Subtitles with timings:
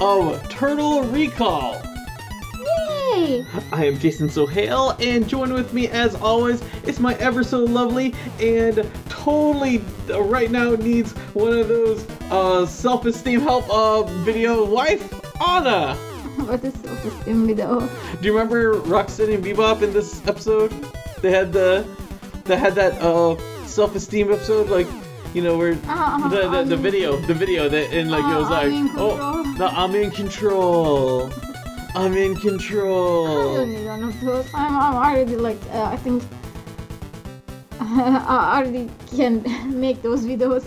[0.00, 1.80] of Turtle Recall.
[3.14, 3.44] Yay!
[3.72, 8.14] I am Jason Sohail, and join with me as always is my ever so lovely
[8.40, 15.12] and totally uh, right now needs one of those uh, self-esteem help uh, video wife,
[15.40, 15.94] Anna.
[16.34, 17.80] What is self-esteem video?
[17.80, 20.72] Do you remember Rocksteady and Bebop in this episode?
[21.22, 21.86] They had the
[22.44, 23.36] they had that uh,
[23.66, 24.88] self-esteem episode like
[25.34, 28.46] you know where Uh-huh, the, the, the video the video that and like it was
[28.46, 29.44] Uh, like oh control.
[29.60, 31.30] no I'm in control
[31.96, 34.46] I'm in I don't control need one of those.
[34.54, 36.22] I'm, I'm already like, uh, I think
[37.80, 39.42] I already can
[39.80, 40.64] make those videos.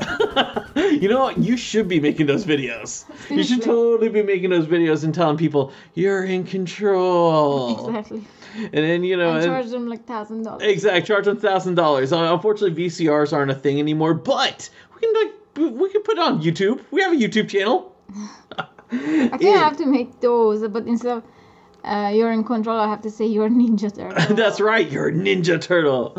[1.02, 1.38] you know what?
[1.38, 3.03] You should be making those videos.
[3.30, 7.89] You should totally be making those videos and telling people you're in control.
[7.89, 8.23] exactly.
[8.58, 10.63] And then you know, and- charge them like thousand dollars.
[10.63, 12.11] exact charge them thousand dollars.
[12.11, 15.33] Uh, Unfortunately, VCRs aren't a thing anymore, but we can like
[15.80, 16.81] we- can put it on YouTube.
[16.91, 17.94] We have a YouTube channel.
[18.91, 21.23] I think I have to make those, but instead of
[21.83, 24.36] uh, you're in control, I have to say you're Ninja Turtle.
[24.36, 26.14] That's right, you're Ninja Turtle.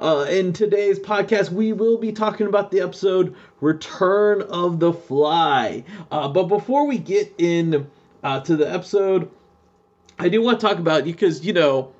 [0.00, 5.84] Uh, in today's podcast, we will be talking about the episode Return of the Fly.
[6.10, 7.88] Uh, but before we get in
[8.22, 9.30] uh, to the episode,
[10.18, 11.92] I do want to talk about you because you know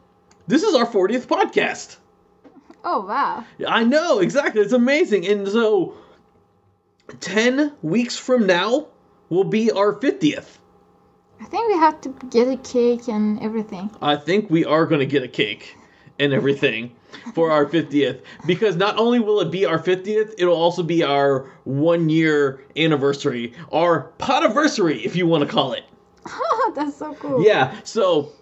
[0.47, 1.97] this is our 40th podcast.
[2.85, 3.45] Oh wow!
[3.67, 4.63] I know exactly.
[4.63, 5.95] It's amazing, and so
[7.21, 8.89] 10 weeks from now
[9.29, 10.59] will be our 50th.
[11.41, 13.91] I think we have to get a cake and everything.
[14.03, 15.77] I think we are going to get a cake
[16.19, 16.97] and everything
[17.35, 21.51] for our 50th because not only will it be our 50th, it'll also be our
[21.65, 25.85] one year anniversary, our potiversary, if you want to call it.
[26.75, 27.43] That's so cool.
[27.45, 28.33] Yeah, so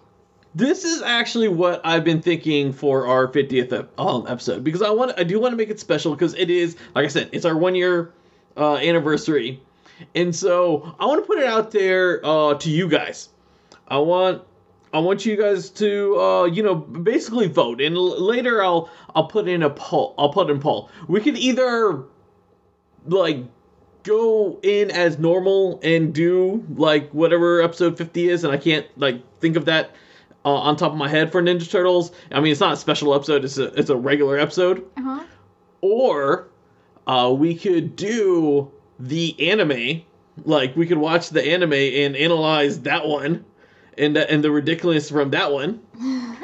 [0.55, 5.13] this is actually what I've been thinking for our 50th um, episode because I want
[5.17, 7.57] I do want to make it special because it is like I said, it's our
[7.57, 8.13] one year
[8.55, 9.61] uh, anniversary.
[10.13, 13.29] And so I want to put it out there uh, to you guys.
[13.87, 14.43] I want
[14.93, 19.27] I want you guys to uh, you know basically vote and l- later I'll I'll
[19.27, 20.89] put in a poll I'll put in poll.
[21.07, 22.03] We could either
[23.05, 23.39] like
[24.07, 29.21] go in as normal and do like whatever episode 50 is and I can't like
[29.39, 29.91] think of that
[30.45, 32.11] uh, on top of my head for Ninja Turtles.
[32.31, 35.23] I mean it's not a special episode, it's a it's a regular episode Uh-huh.
[35.81, 36.47] or
[37.05, 40.01] uh, we could do the anime
[40.45, 43.43] like we could watch the anime and analyze that one
[43.97, 45.81] and the, and the ridiculousness from that one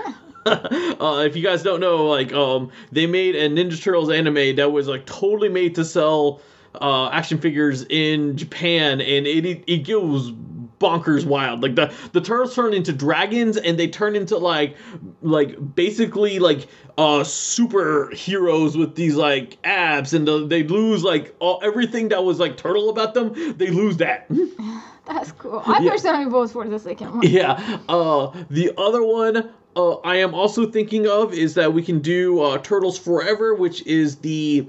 [0.45, 4.69] uh, if you guys don't know like um they made a ninja turtles anime that
[4.71, 6.41] was like totally made to sell
[6.81, 10.31] uh, action figures in japan and it it, it goes
[10.79, 14.75] bonkers wild like the the turtles turn into dragons and they turn into like
[15.21, 16.67] like basically like
[16.97, 22.39] uh superheroes with these like abs and the, they lose like all everything that was
[22.39, 24.27] like turtle about them they lose that
[25.05, 25.61] That's cool.
[25.65, 25.91] I Yeah.
[25.91, 27.27] personally vote for the second one.
[27.27, 31.99] yeah uh the other one uh, i am also thinking of is that we can
[31.99, 34.67] do uh, turtles forever which is the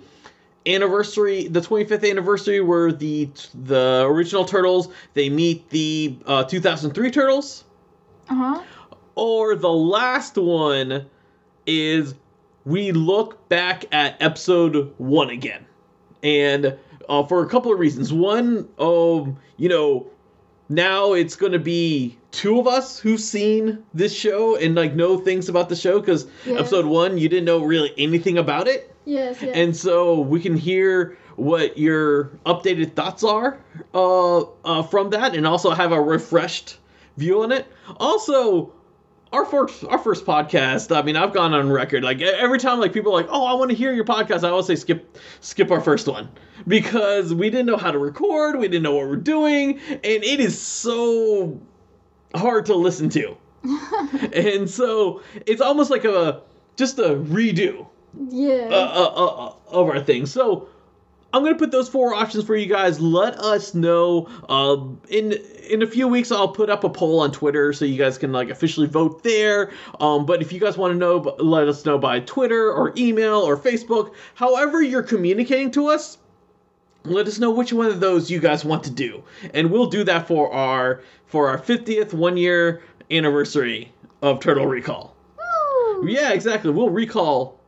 [0.66, 3.28] anniversary the 25th anniversary where the
[3.64, 7.64] the original turtles they meet the uh, 2003 turtles
[8.28, 8.62] Uh-huh.
[9.14, 11.04] or the last one
[11.66, 12.14] is
[12.64, 15.66] we look back at episode one again
[16.22, 16.74] and
[17.08, 20.06] uh, for a couple of reasons one um you know
[20.70, 25.18] now it's going to be two of us who've seen this show and like know
[25.18, 26.54] things about the show because Yeah.
[26.54, 29.52] episode one you didn't know really anything about it Yes, yes.
[29.54, 33.58] and so we can hear what your updated thoughts are
[33.92, 36.78] uh, uh, from that, and also have a refreshed
[37.16, 37.66] view on it.
[37.98, 38.72] Also,
[39.32, 40.96] our first our first podcast.
[40.96, 43.54] I mean, I've gone on record like every time like people are like, "Oh, I
[43.54, 46.28] want to hear your podcast." I always say skip skip our first one
[46.66, 50.40] because we didn't know how to record, we didn't know what we're doing, and it
[50.40, 51.60] is so
[52.34, 53.36] hard to listen to.
[54.32, 56.42] and so it's almost like a
[56.76, 57.86] just a redo
[58.28, 58.68] yeah.
[58.70, 60.26] uh, uh, uh, uh, of our thing.
[60.26, 60.68] So
[61.34, 63.00] I'm gonna put those four options for you guys.
[63.00, 64.28] Let us know.
[64.48, 65.32] Um, in
[65.68, 68.30] in a few weeks, I'll put up a poll on Twitter so you guys can
[68.30, 69.72] like officially vote there.
[69.98, 73.40] Um, but if you guys want to know, let us know by Twitter or email
[73.40, 74.14] or Facebook.
[74.34, 76.18] However, you're communicating to us.
[77.02, 80.04] Let us know which one of those you guys want to do, and we'll do
[80.04, 82.80] that for our for our 50th one year
[83.10, 85.16] anniversary of Turtle Recall.
[85.36, 86.06] Woo!
[86.06, 86.70] Yeah, exactly.
[86.70, 87.58] We'll recall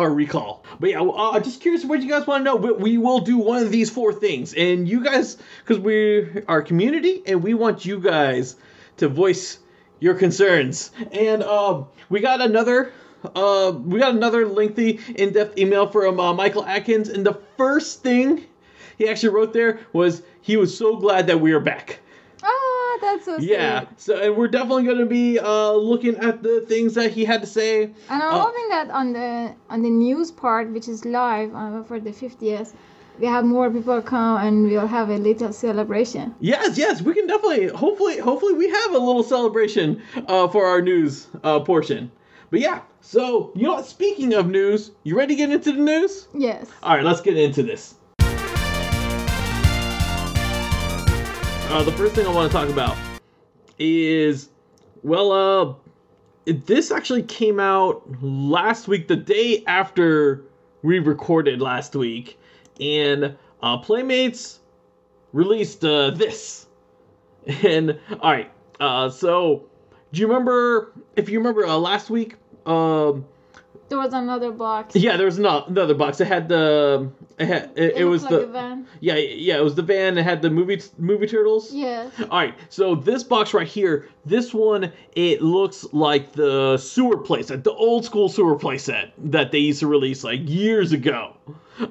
[0.00, 0.64] our recall.
[0.80, 2.56] But yeah, uh, just curious what you guys want to know.
[2.56, 7.22] We, we will do one of these four things, and you guys, because we're community,
[7.26, 8.56] and we want you guys
[8.96, 9.58] to voice
[10.00, 10.90] your concerns.
[11.12, 12.92] And uh, we got another.
[13.34, 18.46] Uh, we got another lengthy, in-depth email from uh, Michael Atkins, and the first thing
[18.96, 21.99] he actually wrote there was he was so glad that we are back.
[23.00, 23.50] That's so sweet.
[23.50, 27.24] Yeah, so and we're definitely going to be uh, looking at the things that he
[27.24, 27.84] had to say.
[27.84, 31.82] And I'm Uh, hoping that on the on the news part, which is live uh,
[31.84, 32.72] for the 50th,
[33.18, 36.34] we have more people come and we'll have a little celebration.
[36.40, 37.68] Yes, yes, we can definitely.
[37.68, 42.10] Hopefully, hopefully, we have a little celebration uh, for our news uh, portion.
[42.50, 43.80] But yeah, so you know?
[43.82, 46.26] Speaking of news, you ready to get into the news?
[46.34, 46.66] Yes.
[46.82, 47.94] All right, let's get into this.
[51.70, 52.98] Uh, the first thing I want to talk about
[53.78, 54.48] is,
[55.04, 55.74] well, uh,
[56.44, 60.42] this actually came out last week, the day after
[60.82, 62.40] we recorded last week,
[62.80, 64.58] and uh, Playmates
[65.32, 66.66] released uh, this.
[67.62, 68.50] And all right,
[68.80, 69.64] uh, so
[70.12, 70.92] do you remember?
[71.14, 72.34] If you remember uh, last week,
[72.66, 73.24] um,
[73.90, 74.94] There was another box.
[74.94, 76.20] yeah, there was not another box.
[76.20, 77.10] It had the
[77.40, 78.86] it, had, it, it, was like the a van.
[79.00, 80.16] yeah yeah it was the van.
[80.16, 81.74] It had the movie movie turtles.
[81.74, 82.12] Yes.
[82.30, 87.64] All right, so this box right here, this one, it looks like the sewer playset,
[87.64, 91.34] the old school sewer playset that they used to release like years ago.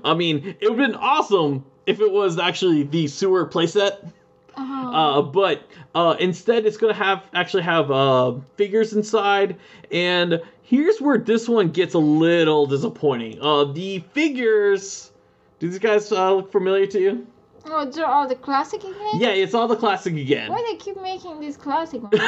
[0.05, 4.09] I mean, it would have been awesome if it was actually the sewer playset.
[4.55, 4.89] Uh-huh.
[4.89, 5.63] Uh, but
[5.95, 9.57] uh, instead, it's gonna have actually have uh, figures inside,
[9.91, 13.41] and here's where this one gets a little disappointing.
[13.41, 15.11] Uh, the figures,
[15.57, 17.27] do these guys uh, look familiar to you?
[17.65, 19.09] oh, they're all the classic again?
[19.15, 20.49] Yeah, it's all the classic again.
[20.49, 22.21] Why they keep making these classic ones?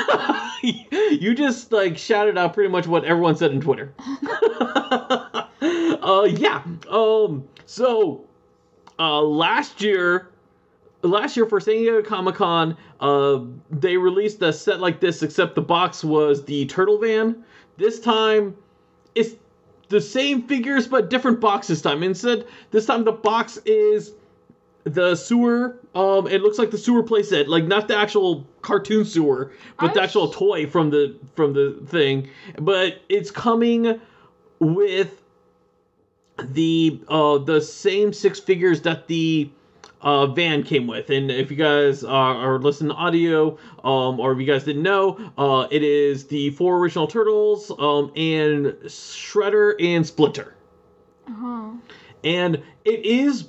[0.63, 3.93] you just like shouted out pretty much what everyone said on Twitter.
[5.61, 6.63] uh, yeah.
[6.89, 7.47] Um.
[7.67, 8.25] So,
[8.99, 10.29] uh, last year,
[11.03, 13.39] last year for San Diego Comic Con, uh,
[13.69, 17.44] they released a set like this, except the box was the Turtle Van.
[17.77, 18.56] This time,
[19.15, 19.35] it's
[19.89, 22.03] the same figures but different box this time.
[22.03, 24.13] Instead, this time the box is
[24.83, 25.77] the sewer.
[25.94, 30.01] Um, it looks like the sewer playset, like not the actual cartoon sewer, but the
[30.01, 32.29] I- actual toy from the from the thing.
[32.59, 34.00] But it's coming
[34.59, 35.21] with
[36.44, 39.50] the uh the same six figures that the
[40.01, 41.09] uh, van came with.
[41.09, 44.83] And if you guys are, are listening to audio, um, or if you guys didn't
[44.83, 50.56] know, uh, it is the four original turtles, um, and Shredder and Splinter
[51.27, 51.71] uh-huh.
[52.24, 53.48] and it is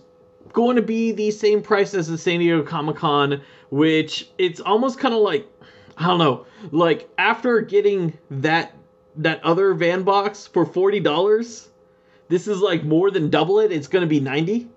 [0.53, 3.41] going to be the same price as the San Diego Comic Con,
[3.71, 5.49] which it's almost kind of like
[5.97, 8.77] I don't know, like after getting that
[9.17, 11.69] that other van box for forty dollars,
[12.29, 13.73] this is like more than double it.
[13.73, 14.69] It's going to be ninety.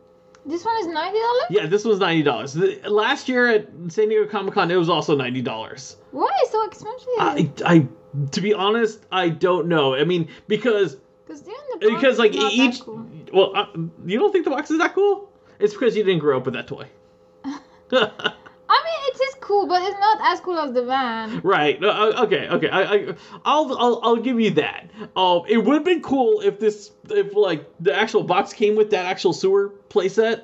[0.46, 1.44] This one is ninety dollars.
[1.50, 2.56] Yeah, this was ninety dollars.
[2.86, 5.98] Last year at San Diego Comic Con, it was also ninety dollars.
[6.12, 7.08] Why so expensive?
[7.18, 7.88] I, I,
[8.32, 9.96] to be honest, I don't know.
[9.96, 11.96] I mean, because Because the box.
[11.96, 13.06] because like each cool.
[13.34, 13.66] well uh,
[14.06, 16.54] you don't think the box is that cool it's because you didn't grow up with
[16.54, 16.88] that toy
[17.48, 17.54] I
[17.92, 21.40] mean, it is cool, but it's not as cool as the van.
[21.44, 25.76] right uh, okay okay I, I I'll, I'll i'll give you that um it would
[25.76, 29.74] have been cool if this if like the actual box came with that actual sewer
[29.90, 30.44] playset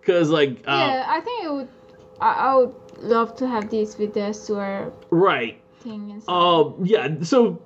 [0.00, 1.68] because like uh, yeah, I think it would.
[2.20, 6.22] I, I would love to have these with the sewer right thing.
[6.28, 7.60] Um, yeah, so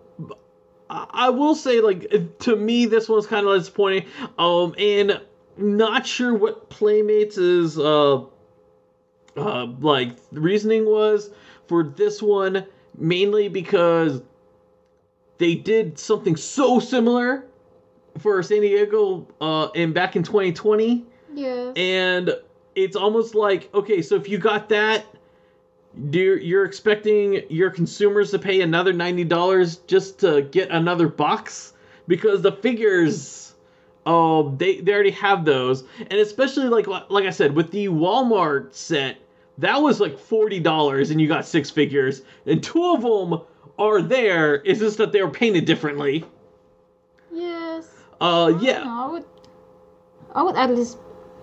[0.89, 4.07] I I will say, like, to me, this one's kind of disappointing.
[4.39, 5.21] Um, and
[5.57, 8.23] not sure what Playmates is, uh,
[9.37, 11.31] uh, like, the reasoning was
[11.67, 14.23] for this one, mainly because
[15.39, 17.45] they did something so similar
[18.19, 21.73] for San Diego, uh, in back in 2020 yes.
[21.77, 22.35] and
[22.75, 25.05] it's almost like okay so if you got that
[26.13, 31.73] you're, you're expecting your consumers to pay another $90 just to get another box
[32.07, 33.50] because the figures
[34.07, 38.73] oh they, they already have those and especially like like i said with the walmart
[38.75, 39.19] set
[39.59, 43.41] that was like $40 and you got six figures and two of them
[43.79, 46.25] are there it's just that they were painted differently
[47.33, 47.89] yes.
[48.21, 49.25] uh I yeah know, I would.
[50.35, 50.99] I would at least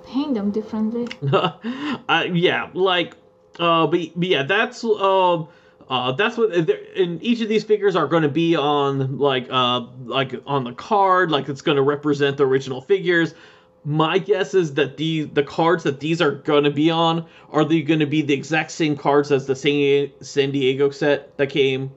[0.05, 1.07] paint them differently.
[1.33, 3.15] uh, yeah, like,
[3.59, 5.47] uh, but, but yeah, that's um,
[5.89, 6.53] uh, that's what.
[6.53, 10.73] And each of these figures are going to be on like uh, like on the
[10.73, 13.33] card, like it's going to represent the original figures.
[13.85, 17.63] My guess is that the the cards that these are going to be on are
[17.63, 21.49] they going to be the exact same cards as the San, San Diego set that
[21.49, 21.91] came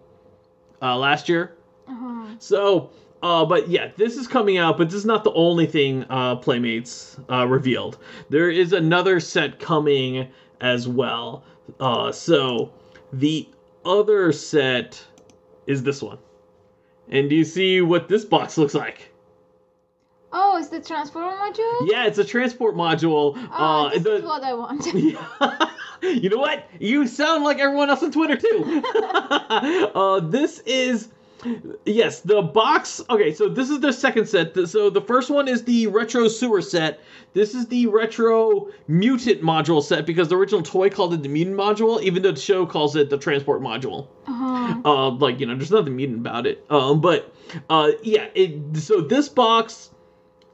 [0.80, 1.56] uh, last year.
[1.88, 2.26] Uh-huh.
[2.38, 2.90] So,
[3.24, 6.36] uh, but yeah, this is coming out, but this is not the only thing uh,
[6.36, 7.98] Playmates uh, revealed.
[8.28, 10.28] There is another set coming
[10.60, 11.42] as well.
[11.80, 12.72] Uh, so,
[13.12, 13.48] the
[13.84, 15.04] other set
[15.66, 16.18] is this one.
[17.08, 19.12] And do you see what this box looks like?
[20.32, 21.90] Oh, it's the transformer module?
[21.90, 23.32] Yeah, it's a transport module.
[23.52, 24.86] Oh, uh, this the- is what I want.
[26.02, 26.68] you know what?
[26.78, 28.82] You sound like everyone else on Twitter too.
[28.94, 31.08] uh, this is
[31.84, 33.00] yes, the box.
[33.10, 34.56] Okay, so this is the second set.
[34.68, 37.00] So the first one is the retro sewer set.
[37.32, 41.56] This is the retro mutant module set because the original toy called it the mutant
[41.56, 44.80] module, even though the show calls it the transport module Uh-huh.
[44.84, 46.64] uh, like you know, there's nothing mutant about it.
[46.70, 47.32] Um, but
[47.68, 48.76] uh, yeah, it.
[48.76, 49.90] So this box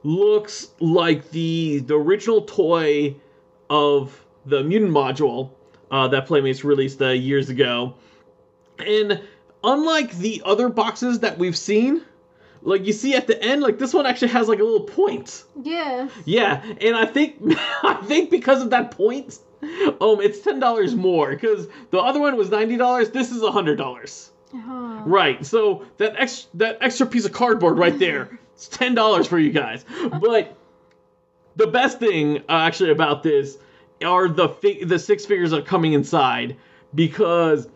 [0.02, 3.16] looks like the the original toy
[3.70, 5.50] of the mutant module
[5.90, 7.94] uh, that Playmates released uh, years ago,
[8.78, 9.20] and
[9.66, 12.02] unlike the other boxes that we've seen.
[12.62, 15.44] Like you see at the end, like this one actually has like a little point.
[15.62, 16.08] Yeah.
[16.24, 17.36] Yeah, and I think
[17.82, 22.36] I think because of that point, um, it's ten dollars more because the other one
[22.36, 23.10] was ninety dollars.
[23.10, 24.30] This is hundred dollars.
[24.54, 25.02] Uh-huh.
[25.04, 25.44] Right.
[25.44, 29.52] So that ex that extra piece of cardboard right there, it's ten dollars for you
[29.52, 29.84] guys.
[30.20, 30.56] But
[31.56, 33.58] the best thing uh, actually about this
[34.04, 36.56] are the fi- the six figures that are coming inside
[36.94, 37.68] because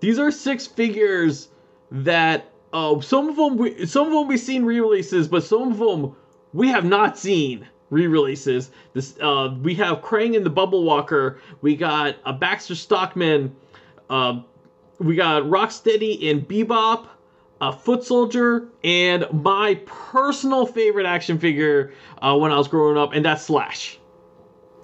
[0.00, 1.48] these are six figures
[1.90, 5.78] that uh, some of them we, some of them we've seen re-releases, but some of
[5.78, 6.14] them
[6.52, 8.70] we have not seen re-releases.
[8.92, 11.40] This uh, we have Krang and the Bubble Walker.
[11.60, 13.54] We got a Baxter Stockman.
[14.10, 14.40] Uh,
[14.98, 17.06] we got Rocksteady and Bebop,
[17.60, 23.12] a Foot Soldier, and my personal favorite action figure uh, when I was growing up,
[23.12, 23.98] and that's Slash.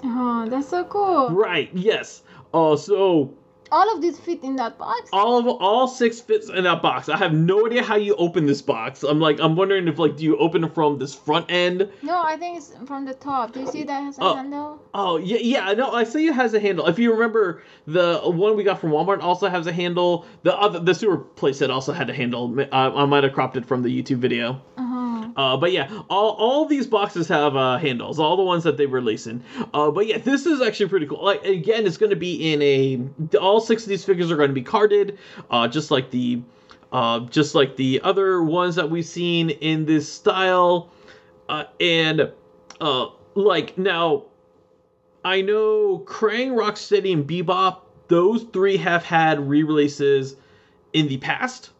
[0.02, 0.46] Uh-huh.
[0.48, 1.30] That's so cool.
[1.30, 1.70] Right?
[1.72, 2.22] Yes.
[2.52, 3.34] Uh, so
[3.74, 5.10] All of these fit in that box?
[5.12, 7.08] all of all six fits in that box.
[7.08, 9.02] I have no idea how you open this box.
[9.02, 11.88] I'm like, I'm wondering if like, do you open it from this front end?
[12.02, 13.52] No, I think it's from the top.
[13.52, 14.34] Do you see that has a Oh.
[14.36, 14.80] handle?
[14.94, 15.68] Oh yeah, yeah.
[15.68, 15.90] I know.
[15.90, 16.86] I see it has a handle.
[16.86, 20.24] If you remember, the one we got from Walmart also has a handle.
[20.44, 22.54] The other, the sewer playset also had a handle.
[22.72, 24.62] I, I might have cropped it from the YouTube video.
[24.76, 24.83] Uh-huh.
[25.36, 28.88] Uh, but yeah, all, all these boxes have uh, handles, all the ones that they're
[28.88, 29.42] releasing.
[29.72, 31.24] Uh, but yeah, this is actually pretty cool.
[31.24, 33.36] Like again, it's going to be in a.
[33.38, 35.18] All six of these figures are going to be carded,
[35.50, 36.42] uh, just like the,
[36.92, 40.90] uh, just like the other ones that we've seen in this style,
[41.48, 42.30] uh, and
[42.80, 44.26] uh, like now.
[45.26, 47.78] I know Krang, Rocksteady, and Bebop.
[48.08, 50.36] Those three have had re-releases
[50.92, 51.70] in the past.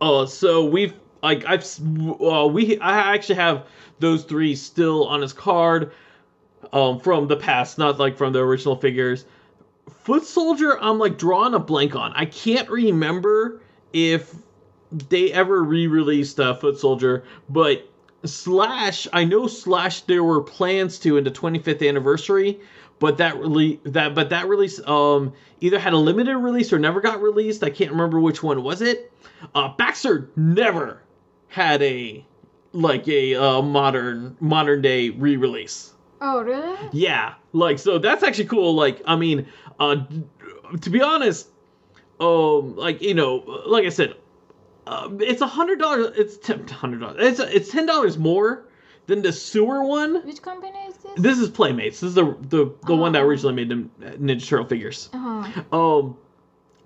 [0.00, 3.66] Uh, so we've like I've we I actually have
[3.98, 5.92] those three still on his card,
[6.72, 9.24] um, from the past, not like from the original figures.
[10.04, 12.12] Foot Soldier, I'm like drawing a blank on.
[12.14, 13.60] I can't remember
[13.92, 14.34] if
[15.08, 17.86] they ever re-released uh, Foot Soldier, but
[18.24, 20.02] Slash, I know Slash.
[20.02, 22.60] There were plans to in the 25th anniversary,
[22.98, 27.00] but that really that but that release um either had a limited release or never
[27.00, 27.64] got released.
[27.64, 29.12] I can't remember which one was it.
[29.54, 31.00] Uh, Baxter never
[31.50, 32.24] had a
[32.72, 35.92] like a uh, modern modern day re-release.
[36.20, 36.76] Oh, really?
[36.92, 38.74] Yeah, like so that's actually cool.
[38.74, 39.46] Like I mean,
[39.78, 39.96] uh,
[40.80, 41.48] to be honest,
[42.18, 44.14] um, like you know, like I said,
[44.86, 46.12] uh, it's a hundred dollars.
[46.16, 47.16] It's ten hundred dollars.
[47.20, 48.64] It's it's ten dollars more
[49.06, 50.24] than the sewer one.
[50.26, 51.12] Which company is this?
[51.16, 52.00] This is Playmates.
[52.00, 53.26] This is the the, the one that Oh.
[53.26, 55.08] originally made them Ninja Turtle figures.
[55.12, 55.76] Uh-huh.
[55.76, 56.16] Um,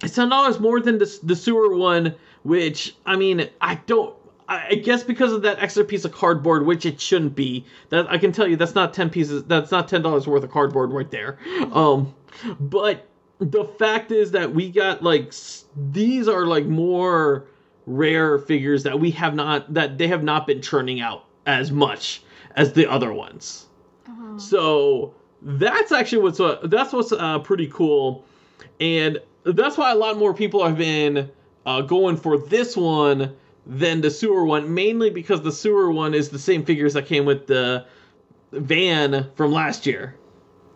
[0.03, 4.15] it's ten dollars more than the the sewer one, which I mean, I don't.
[4.55, 7.65] I guess because of that extra piece of cardboard, which it shouldn't be.
[7.91, 9.45] That I can tell you, that's not ten pieces.
[9.45, 11.39] That's not ten dollars worth of cardboard right there.
[11.73, 12.15] Um,
[12.61, 13.09] but
[13.39, 15.33] the fact is that we got like
[15.77, 17.47] these are like more
[17.87, 22.23] rare figures that we have not that they have not been churning out as much
[22.57, 23.67] as the other ones.
[24.09, 24.39] Uh-huh.
[24.39, 28.25] So that's actually what's uh, that's what's uh, pretty cool,
[28.81, 31.31] and that's why a lot more people have been
[31.67, 33.35] uh, going for this one
[33.67, 37.25] than the sewer one, mainly because the sewer one is the same figures that came
[37.25, 37.87] with the
[38.53, 40.17] van from last year.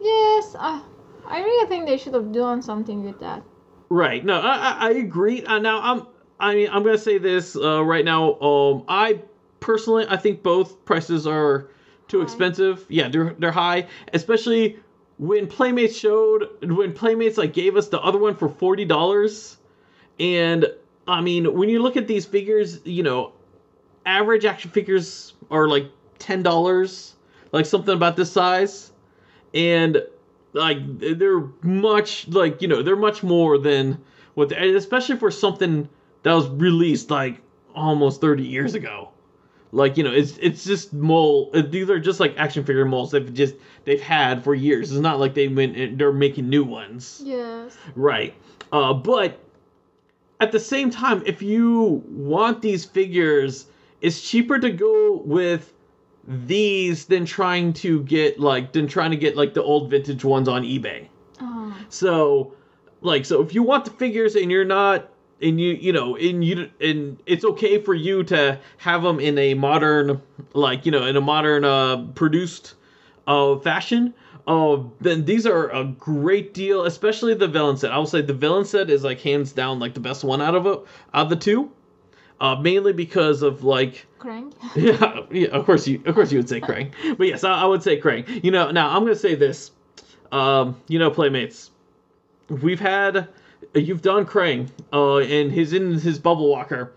[0.00, 0.80] Yes, I,
[1.26, 3.42] I really think they should have done something with that.
[3.90, 4.24] Right.
[4.24, 5.44] No, I, I, I agree.
[5.44, 6.06] Uh, now I'm
[6.38, 8.38] I mean I'm gonna say this uh, right now.
[8.40, 9.22] Um, I
[9.60, 11.68] personally I think both prices are
[12.06, 12.24] too High.
[12.24, 12.84] expensive.
[12.88, 14.78] Yeah, they're they're high, especially
[15.18, 19.56] when Playmates showed when Playmates like gave us the other one for forty dollars,
[20.20, 20.66] and
[21.08, 23.32] I mean when you look at these figures, you know,
[24.06, 25.86] average action figures are like
[26.18, 27.14] ten dollars,
[27.52, 28.92] like something about this size,
[29.54, 30.02] and
[30.52, 33.98] like they're much like you know they're much more than
[34.34, 35.88] what, they, especially for something
[36.22, 37.40] that was released like
[37.74, 39.08] almost 30 years ago.
[39.72, 41.54] Like you know, it's it's just mold.
[41.56, 44.92] uh, These are just like action figure molds they've just they've had for years.
[44.92, 47.20] It's not like they went they're making new ones.
[47.24, 47.76] Yes.
[47.94, 48.34] Right.
[48.72, 49.38] Uh, but
[50.40, 53.66] at the same time, if you want these figures,
[54.00, 55.72] it's cheaper to go with
[56.26, 60.46] these than trying to get like than trying to get like the old vintage ones
[60.48, 61.08] on eBay.
[61.40, 61.76] Oh.
[61.88, 62.52] So,
[63.00, 65.08] like, so if you want the figures and you're not,
[65.40, 69.38] and you, you know, and you, and it's okay for you to have them in
[69.38, 70.20] a modern,
[70.52, 72.74] like, you know, in a modern, uh, produced,
[73.26, 74.12] uh, fashion.
[74.48, 77.92] Uh, then these are a great deal, especially the villain set.
[77.92, 80.54] I will say the villain set is like hands down like the best one out
[80.54, 80.80] of it,
[81.12, 81.70] out of the two.
[82.40, 84.54] Uh, mainly because of like Krang.
[84.74, 87.64] yeah, yeah, of course you, of course you would say Krang, but yes, I, I
[87.66, 88.42] would say Krang.
[88.42, 89.70] You know, now I'm gonna say this.
[90.32, 91.70] Um, you know, playmates,
[92.48, 93.28] we've had,
[93.74, 96.92] you've done Krang, uh, and he's in his bubble walker.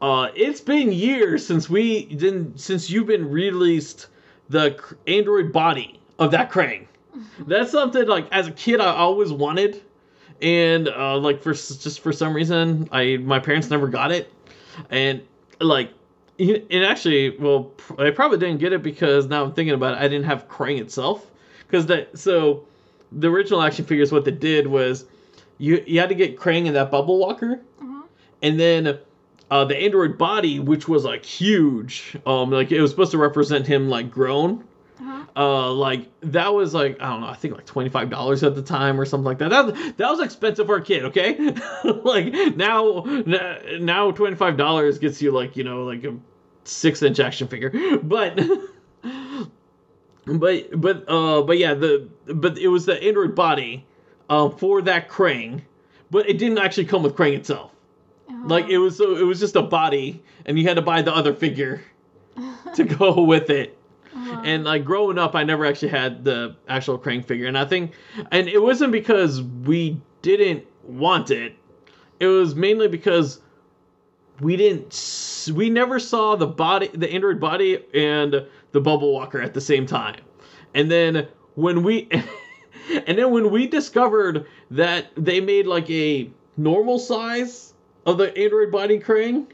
[0.00, 4.08] Uh, it's been years since we didn't, since you've been released
[4.48, 6.86] the android body of that Krang.
[7.46, 9.82] That's something like as a kid I always wanted,
[10.40, 14.32] and uh, like for just for some reason I my parents never got it,
[14.90, 15.22] and
[15.60, 15.90] like
[16.38, 20.08] and actually well I probably didn't get it because now I'm thinking about it I
[20.08, 21.30] didn't have Krang itself.
[21.66, 22.64] Because that so
[23.12, 25.04] the original action figures what they did was
[25.58, 27.60] you you had to get Krang in that bubble walker.
[27.80, 28.02] Uh-huh.
[28.42, 28.98] and then
[29.50, 33.66] uh, the android body which was like huge um like it was supposed to represent
[33.66, 34.64] him like grown
[35.00, 35.24] Uh-huh.
[35.36, 39.00] uh like that was like i don't know i think like $25 at the time
[39.00, 39.48] or something like that.
[39.48, 41.34] That, that was expensive for a kid okay?
[41.84, 46.14] Like now now $25 gets you like you know like a
[46.64, 47.72] six inch action figure.
[48.02, 48.38] But
[50.26, 53.86] but but uh but yeah the but it was the android body
[54.28, 55.62] uh, for that krang
[56.10, 57.70] but it didn't actually come with krang itself.
[58.28, 58.46] Uh-huh.
[58.46, 61.14] like it was so it was just a body and you had to buy the
[61.14, 61.82] other figure
[62.74, 63.76] to go with it
[64.14, 67.92] And like growing up, I never actually had the actual Krang figure, and I think,
[68.30, 71.56] and it wasn't because we didn't want it.
[72.20, 73.40] It was mainly because
[74.40, 75.50] we didn't.
[75.54, 79.86] We never saw the body, the android body, and the bubble walker at the same
[79.86, 80.20] time.
[80.74, 82.08] And then when we,
[83.06, 87.72] and then when we discovered that they made like a normal size
[88.06, 89.46] of the android body Krang.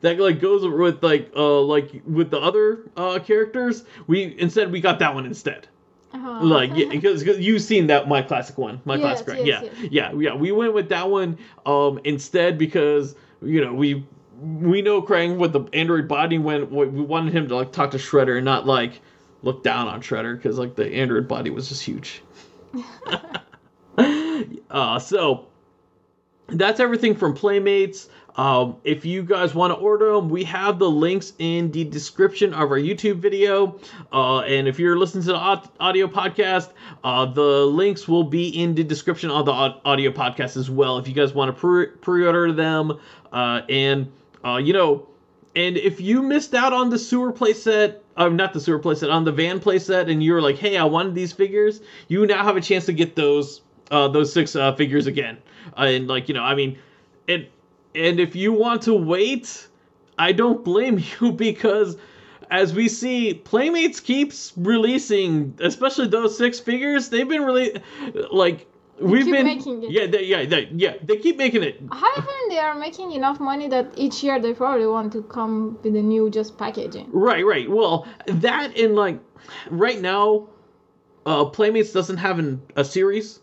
[0.00, 4.80] That like goes with like uh like with the other uh characters we instead we
[4.80, 5.68] got that one instead
[6.12, 6.44] Uh-huh.
[6.44, 9.46] like yeah because you've seen that my classic one my Yes, classic Krang.
[9.46, 14.06] yes, yeah yeah yeah we went with that one um instead because you know we
[14.40, 17.98] we know Krang with the android body when we wanted him to like talk to
[17.98, 19.00] Shredder and not like
[19.42, 22.22] look down on Shredder because like the android body was just huge
[24.70, 25.46] uh so
[26.48, 28.08] that's everything from Playmates.
[28.38, 32.54] Um, if you guys want to order them, we have the links in the description
[32.54, 33.80] of our YouTube video.
[34.12, 36.70] Uh, and if you're listening to the audio podcast,
[37.02, 40.98] uh, the links will be in the description of the audio podcast as well.
[40.98, 43.00] If you guys want to pre- pre-order them,
[43.32, 44.12] uh, and
[44.44, 45.08] uh, you know,
[45.56, 49.24] and if you missed out on the sewer playset, uh, not the sewer playset, on
[49.24, 52.60] the van playset, and you're like, hey, I wanted these figures, you now have a
[52.60, 55.38] chance to get those uh, those six uh, figures again.
[55.76, 56.78] And like you know, I mean,
[57.26, 57.48] and
[57.94, 59.68] and if you want to wait,
[60.18, 61.96] I don't blame you because
[62.50, 67.10] as we see, Playmates keeps releasing, especially those six figures.
[67.10, 67.80] They've been really
[68.30, 68.66] like
[69.00, 69.90] we've keep been making it.
[69.90, 73.68] yeah they, yeah they, yeah they keep making it However, they are making enough money
[73.68, 77.08] that each year they probably want to come with a new just packaging.
[77.12, 77.70] Right, right.
[77.70, 79.20] Well, that and like
[79.70, 80.48] right now,
[81.26, 83.40] uh, Playmates doesn't have an, a series,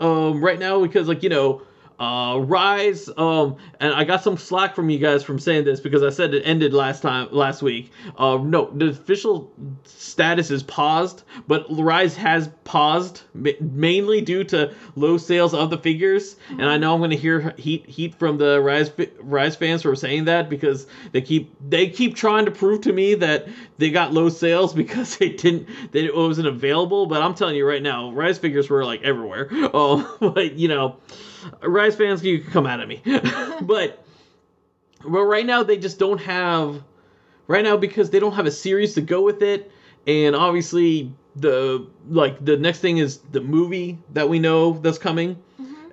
[0.00, 1.62] um, right now because like you know,
[1.98, 6.02] uh, Rise, um, and I got some slack from you guys from saying this because
[6.02, 7.92] I said it ended last time last week.
[8.18, 9.52] Uh, no, the official
[9.84, 15.78] status is paused, but Rise has paused ma- mainly due to low sales of the
[15.78, 16.36] figures.
[16.50, 19.96] And I know I'm going to hear heat heat from the Rise Rise fans for
[19.96, 24.12] saying that because they keep they keep trying to prove to me that they got
[24.12, 27.06] low sales because they didn't that it wasn't available.
[27.06, 29.48] But I'm telling you right now, Rise figures were like everywhere.
[29.52, 30.96] Oh, but you know,
[31.62, 33.02] Rise fans, you can come out at me,
[33.62, 34.02] but.
[35.04, 36.82] Well, right now they just don't have
[37.46, 39.70] right now because they don't have a series to go with it.
[40.06, 45.40] And obviously the like the next thing is the movie that we know that's coming.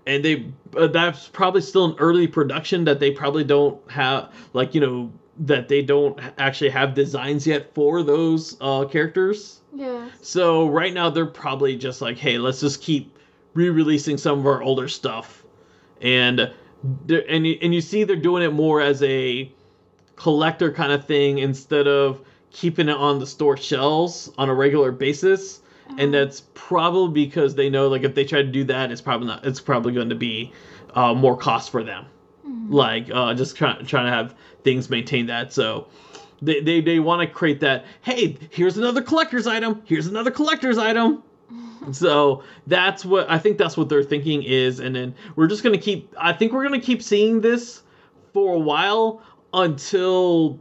[0.08, 4.74] And they uh, that's probably still an early production that they probably don't have like
[4.74, 9.62] you know that they don't actually have designs yet for those uh characters.
[9.76, 10.08] Yeah.
[10.22, 13.18] so right now they're probably just like, hey, let's just keep
[13.54, 15.43] re-releasing some of our older stuff,
[16.04, 16.52] and
[17.10, 19.52] and you, and you see they're doing it more as a
[20.16, 24.92] collector kind of thing instead of keeping it on the store shelves on a regular
[24.92, 25.62] basis.
[25.98, 29.28] And that's probably because they know like if they try to do that, it's probably
[29.28, 29.46] not.
[29.46, 30.52] It's probably going to be
[30.94, 32.06] uh, more cost for them.
[32.70, 35.52] Like uh, just trying trying to have things maintain that.
[35.52, 35.88] So
[36.42, 37.86] they they, they want to create that.
[38.02, 39.82] Hey, here's another collector's item.
[39.86, 41.24] Here's another collector's item.
[41.92, 45.78] So that's what I think that's what they're thinking is, and then we're just gonna
[45.78, 46.14] keep.
[46.18, 47.84] I think we're gonna keep seeing this
[48.34, 49.22] for a while
[49.54, 50.60] until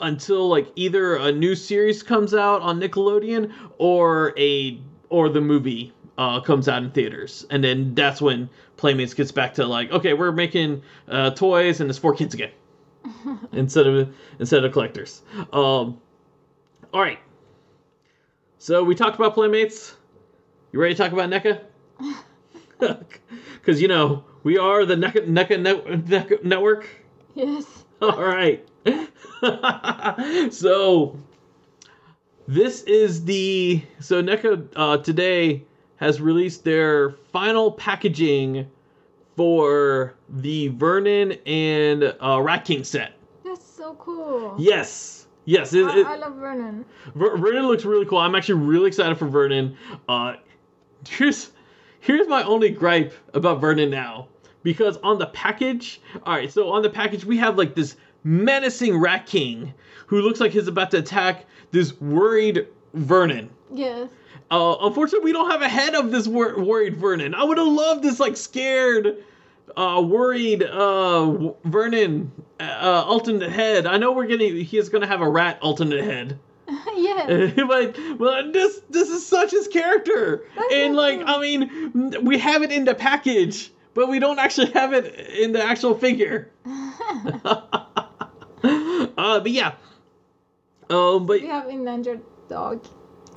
[0.00, 5.92] until like either a new series comes out on Nickelodeon or a or the movie
[6.18, 10.14] uh, comes out in theaters, and then that's when Playmates gets back to like, okay,
[10.14, 12.50] we're making uh, toys and it's for kids again
[13.52, 15.22] instead of instead of collectors.
[15.52, 16.00] Um,
[16.92, 17.18] all right.
[18.58, 19.96] So we talked about Playmates.
[20.74, 21.60] You ready to talk about NECA?
[23.60, 26.88] Because you know we are the NECA, NECA, NECA network.
[27.36, 27.84] Yes.
[28.02, 28.66] All right.
[30.52, 31.16] so
[32.48, 35.62] this is the so NECA uh, today
[35.98, 38.68] has released their final packaging
[39.36, 43.12] for the Vernon and uh, Rat King set.
[43.44, 44.56] That's so cool.
[44.58, 45.20] Yes.
[45.44, 46.84] Yes, it, I, it- I love Vernon.
[47.14, 48.18] Ver- Vernon looks really cool.
[48.18, 49.76] I'm actually really excited for Vernon.
[50.08, 50.34] Uh,
[51.08, 51.50] here's
[52.00, 54.28] here's my only gripe about Vernon now
[54.62, 56.52] because on the package, all right.
[56.52, 59.72] So on the package, we have like this menacing Rat King
[60.06, 63.50] who looks like he's about to attack this worried Vernon.
[63.72, 64.08] Yes.
[64.50, 67.34] Uh, unfortunately, we don't have a head of this wor- worried Vernon.
[67.34, 69.16] I would have loved this like scared,
[69.76, 73.86] uh, worried uh, w- Vernon uh, alternate head.
[73.86, 76.38] I know we're getting he's gonna have a rat alternate head.
[76.68, 77.52] Yes.
[77.68, 81.28] but but this this is such his character, That's and like cool.
[81.28, 85.52] I mean, we have it in the package, but we don't actually have it in
[85.52, 86.50] the actual figure.
[88.64, 89.74] uh, but yeah.
[90.90, 92.86] Um, but we have endangered dog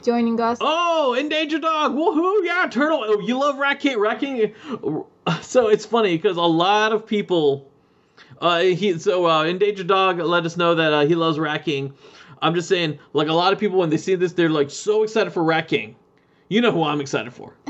[0.04, 0.58] joining us.
[0.62, 1.94] Oh, endangered dog!
[1.96, 2.46] Woohoo!
[2.46, 3.04] Yeah, turtle.
[3.04, 4.00] Oh, you love Rat King.
[4.00, 4.54] Rat King.
[5.42, 7.70] So it's funny because a lot of people,
[8.40, 11.94] uh, he so uh, endangered dog let us know that uh, he loves Rat King.
[12.41, 15.04] I'm just saying, like a lot of people when they see this, they're like so
[15.04, 15.95] excited for Rat King.
[16.50, 17.56] You know who I'm excited for?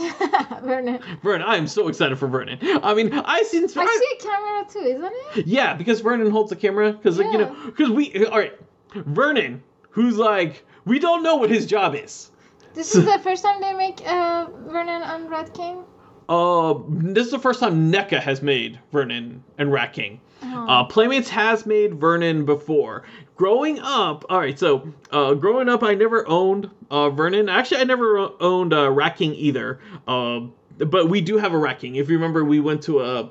[0.64, 1.00] Vernon.
[1.24, 1.48] Vernon.
[1.48, 2.60] I am so excited for Vernon.
[2.84, 3.64] I mean, I seen.
[3.64, 5.48] I see a camera too, isn't it?
[5.48, 6.94] Yeah, because Vernon holds the camera.
[6.94, 8.54] Because like you know, because we all right,
[8.94, 12.32] Vernon, who's like we don't know what his job is.
[12.74, 15.84] This is the first time they make uh, Vernon and Rat King.
[16.30, 20.20] Uh, this is the first time NECA has made Vernon and Rat King.
[20.44, 20.68] Oh.
[20.68, 23.04] Uh, Playmates has made Vernon before.
[23.38, 24.58] Growing up, all right.
[24.58, 27.50] So, uh, growing up, I never owned uh, Vernon.
[27.50, 29.80] Actually, I never owned uh, Rat King either.
[30.08, 31.96] Um, but we do have a Rat King.
[31.96, 33.30] If you remember, we went to a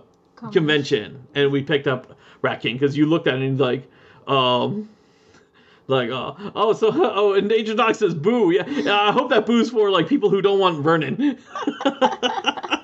[0.53, 3.91] convention and we picked up Rat King because you looked at it and like,
[4.29, 4.89] um,
[5.89, 8.53] like, uh, oh, so, oh, and Endangered Dog says boo.
[8.53, 11.39] Yeah, yeah, I hope that boo's for like people who don't want Vernon.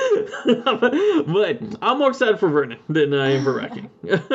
[1.26, 3.90] but I'm more excited for Vernon than I am for Rat King.
[4.04, 4.28] It-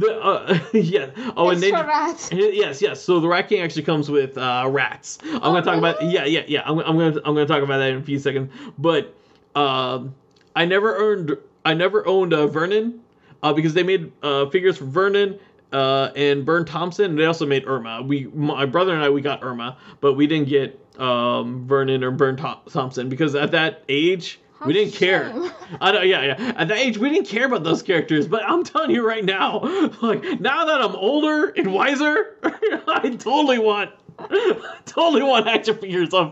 [0.00, 1.10] the, uh, yeah.
[1.36, 2.28] Oh, and Extra then rat.
[2.32, 3.02] yes, yes.
[3.02, 5.18] So the Rat King actually comes with uh, rats.
[5.24, 6.62] I'm gonna talk about yeah, yeah, yeah.
[6.64, 8.52] I'm, I'm gonna I'm gonna talk about that in a few seconds.
[8.78, 9.14] But
[9.54, 10.14] um,
[10.56, 13.00] I never earned I never owned uh, Vernon
[13.42, 15.38] uh, because they made uh, figures for Vernon.
[15.72, 17.12] Uh, and Burne Thompson.
[17.12, 18.02] and They also made Irma.
[18.02, 22.16] We, my brother and I, we got Irma, but we didn't get um, Vernon or
[22.36, 25.32] Thom- Thompson because at that age How we didn't care.
[25.32, 25.50] shame.
[25.80, 26.52] I know, yeah, yeah.
[26.56, 28.28] At that age, we didn't care about those characters.
[28.28, 29.60] But I'm telling you right now,
[30.02, 33.90] like now that I'm older and wiser, I totally want,
[34.86, 36.30] totally want action figures of.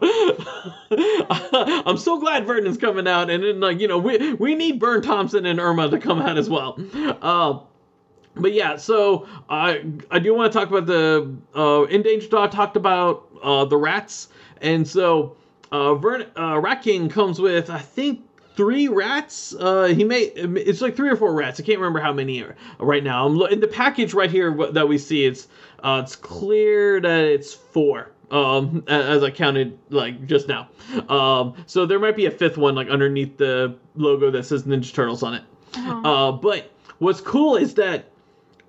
[0.92, 5.02] I'm so glad Vernon's coming out, and then like you know we we need Burne
[5.02, 6.78] Thompson and Irma to come out as well.
[7.20, 7.58] Uh,
[8.36, 12.52] but yeah, so I I do want to talk about the uh, endangered dog.
[12.52, 14.28] Talked about uh, the rats,
[14.60, 15.36] and so
[15.72, 18.22] uh, Vern uh, Rat King comes with I think
[18.56, 19.54] three rats.
[19.58, 21.60] Uh, he may it's like three or four rats.
[21.60, 23.26] I can't remember how many are right now.
[23.26, 25.24] I'm lo- in the package right here that we see.
[25.24, 25.48] It's
[25.82, 28.10] uh, it's clear that it's four.
[28.30, 30.68] Um, as I counted like just now.
[31.08, 34.94] Um, so there might be a fifth one like underneath the logo that says Ninja
[34.94, 35.42] Turtles on it.
[35.74, 36.08] Uh-huh.
[36.08, 38.04] Uh, but what's cool is that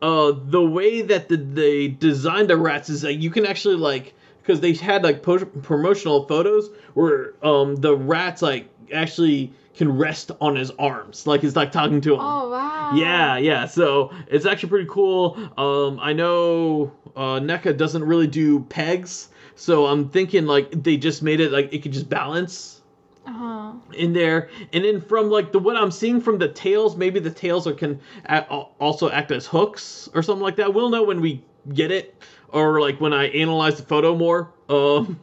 [0.02, 4.16] uh, the way that the, they designed the rats is that you can actually like
[4.42, 10.32] because they had like po- promotional photos where um the rats like actually can rest
[10.42, 12.20] on his arms like he's like talking to him.
[12.22, 12.92] Oh wow.
[12.96, 13.66] Yeah, yeah.
[13.66, 15.38] So it's actually pretty cool.
[15.58, 21.24] Um, I know uh, NECA doesn't really do pegs, so I'm thinking like they just
[21.24, 22.82] made it like it could just balance
[23.26, 23.74] Uh-huh.
[23.94, 27.30] in there and then from like the what i'm seeing from the tails maybe the
[27.30, 31.22] tails are can a- also act as hooks or something like that we'll know when
[31.22, 31.40] we
[31.72, 32.16] get it
[32.52, 35.20] or like when i analyze the photo more um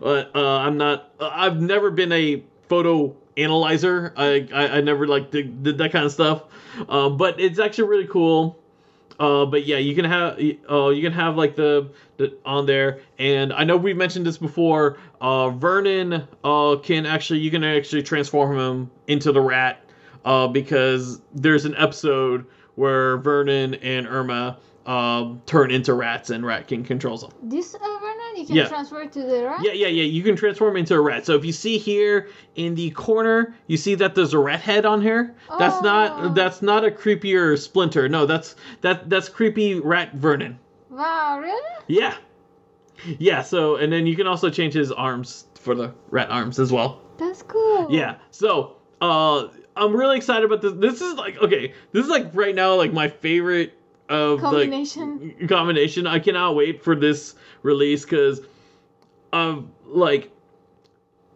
[0.00, 4.12] but uh i'm not i've never been a photo analyzer.
[4.16, 6.44] I i, I never like did, did that kind of stuff.
[6.88, 8.58] Um but it's actually really cool.
[9.20, 12.98] Uh, but yeah, you can have uh, you can have like the, the on there,
[13.16, 14.98] and I know we've mentioned this before.
[15.20, 19.84] Uh, Vernon uh, can actually you can actually transform him into the rat
[20.24, 26.66] uh, because there's an episode where Vernon and Irma um, turn into rats and Rat
[26.66, 27.30] King controls them.
[27.42, 28.68] This uh, Vernon, you can Yeah.
[28.68, 29.60] transfer to the rat.
[29.62, 30.02] Yeah, yeah, yeah.
[30.04, 31.24] You can transform into a rat.
[31.24, 34.84] So if you see here in the corner, you see that there's a rat head
[34.84, 35.34] on here.
[35.58, 35.80] That's Oh.
[35.80, 38.08] not that's not a creepier splinter.
[38.08, 40.58] No, that's that that's creepy rat Vernon.
[40.90, 41.60] Wow, really?
[41.86, 42.14] Yeah.
[43.18, 46.70] Yeah, so and then you can also change his arms for the rat arms as
[46.72, 47.00] well.
[47.18, 47.86] That's cool.
[47.90, 48.16] Yeah.
[48.30, 50.72] So, uh I'm really excited about this.
[50.74, 53.72] This is like okay, this is like right now like my favorite
[54.08, 55.34] of Combination.
[55.40, 56.06] like combination.
[56.06, 58.40] I cannot wait for this release cuz
[59.32, 60.30] um like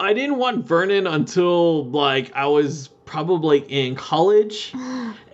[0.01, 4.73] I didn't want Vernon until like I was probably in college.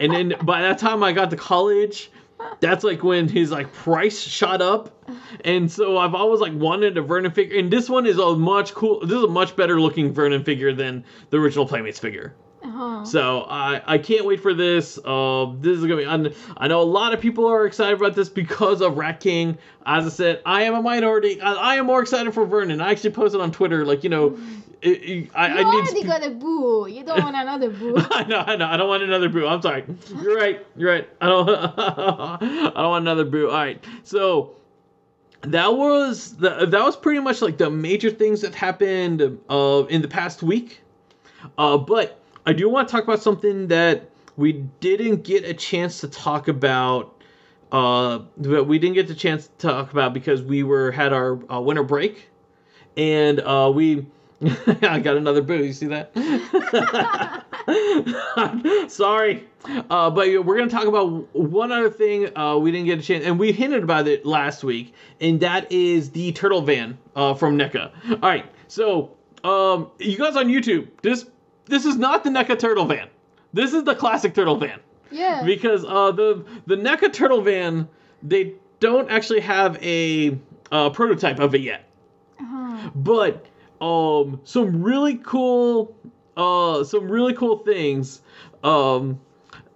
[0.00, 2.10] And then by that time I got to college,
[2.58, 5.08] that's like when his like price shot up.
[5.44, 7.58] And so I've always like wanted a Vernon figure.
[7.58, 10.72] And this one is a much cool this is a much better looking Vernon figure
[10.72, 12.34] than the original Playmates figure.
[12.64, 13.04] Uh-huh.
[13.04, 14.98] So I I can't wait for this.
[15.04, 16.06] Uh, this is gonna be.
[16.06, 19.58] I, I know a lot of people are excited about this because of Rat King.
[19.84, 21.40] As I said, I am a minority.
[21.42, 22.80] I, I am more excited for Vernon.
[22.80, 24.38] I actually posted on Twitter like you know,
[24.80, 25.64] it, it- I, you I need.
[25.90, 26.86] already got a boo.
[26.88, 27.96] You don't want another boo.
[28.10, 28.66] I know, I know.
[28.66, 29.46] I don't want another boo.
[29.46, 29.84] I'm sorry.
[30.22, 30.66] You're right.
[30.74, 31.08] You're right.
[31.20, 31.48] I don't.
[31.50, 32.38] I
[32.74, 33.48] don't want another boo.
[33.50, 33.84] All right.
[34.04, 34.56] So
[35.42, 40.00] that was the that was pretty much like the major things that happened uh in
[40.00, 40.80] the past week.
[41.58, 46.00] Uh, but I do want to talk about something that we didn't get a chance
[46.00, 47.10] to talk about.
[47.72, 51.40] Uh, that we didn't get the chance to talk about because we were had our
[51.52, 52.28] uh, winter break,
[52.96, 54.06] and uh, we.
[54.82, 55.64] I got another boo.
[55.64, 56.12] You see that?
[58.90, 59.44] Sorry,
[59.88, 63.24] uh, but we're gonna talk about one other thing uh, we didn't get a chance,
[63.24, 67.56] and we hinted about it last week, and that is the turtle van uh, from
[67.56, 67.90] NECA.
[68.10, 71.24] All right, so um, you guys on YouTube, this
[71.66, 73.08] this is not the NECA turtle van.
[73.52, 75.42] This is the classic turtle van yeah.
[75.44, 77.88] because uh, the the NECA turtle van
[78.22, 80.36] they don't actually have a
[80.72, 81.88] uh, prototype of it yet
[82.40, 82.90] Uh-huh.
[82.94, 83.46] but
[83.80, 85.94] um some really cool
[86.36, 88.22] uh some really cool things
[88.62, 89.20] um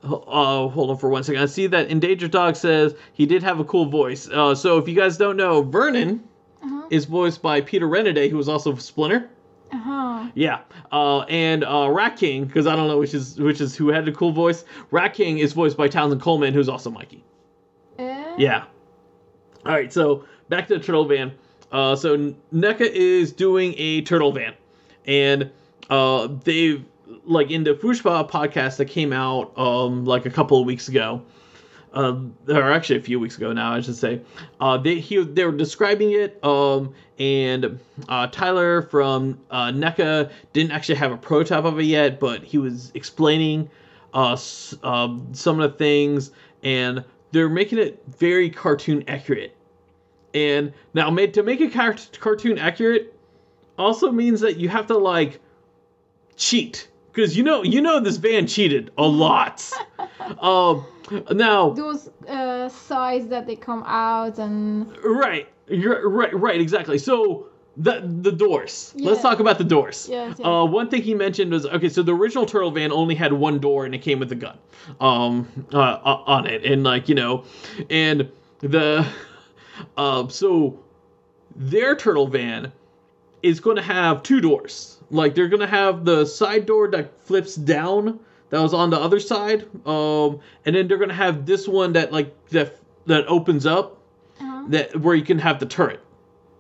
[0.03, 3.61] uh hold on for one second i see that endangered dog says he did have
[3.61, 6.23] a cool voice uh so if you guys don't know vernon
[6.63, 6.87] Uh-huh.
[6.91, 9.29] is voiced by peter renaday who was also splinter
[9.73, 10.29] Uh-huh.
[10.35, 10.61] yeah
[10.93, 14.09] uh and uh rat king because i don't know which is which is who had
[14.09, 17.23] a cool voice rat king is voiced by townsend coleman who's also mikey
[17.99, 18.35] Eh?
[18.39, 18.65] yeah.
[19.67, 21.33] All right, so back to the turtle van.
[21.73, 22.17] Uh, so
[22.55, 24.55] NECA is doing a turtle van,
[25.05, 25.51] and
[25.91, 26.85] uh, they've
[27.25, 31.23] like in the Fushpa podcast that came out um like a couple of weeks ago.
[31.93, 34.21] Um, or actually a few weeks ago now, I should say.
[34.61, 36.43] Uh, they he they were describing it.
[36.45, 42.21] Um, and uh, Tyler from uh, NECA didn't actually have a prototype of it yet,
[42.21, 43.71] but he was explaining
[44.15, 44.37] uh,
[44.83, 46.31] um, some of the things,
[46.63, 49.57] and they're making it very cartoon accurate.
[50.35, 53.15] And now, made to make it car- cartoon accurate,
[53.79, 55.41] also means that you have to like
[56.37, 59.71] cheat because you know you know this van cheated a lot.
[60.41, 60.85] um,
[61.33, 65.49] now Those uh, sides that they come out and Right.
[65.67, 66.35] You're right.
[66.39, 66.61] Right.
[66.61, 66.99] Exactly.
[66.99, 68.93] So the the doors.
[68.97, 70.09] Let's talk about the doors.
[70.11, 70.47] Yes, yes.
[70.47, 71.89] Uh, one thing he mentioned was okay.
[71.89, 74.59] So the original turtle van only had one door and it came with a gun,
[75.01, 77.45] um, uh, uh, on it, and like you know,
[77.89, 79.07] and the,
[79.97, 80.81] uh, so
[81.55, 82.73] their turtle van
[83.43, 84.98] is going to have two doors.
[85.11, 89.21] Like they're to have the side door that flips down that was on the other
[89.21, 93.99] side, um, and then they're to have this one that like that that opens up
[94.41, 94.65] uh-huh.
[94.69, 96.01] that where you can have the turret.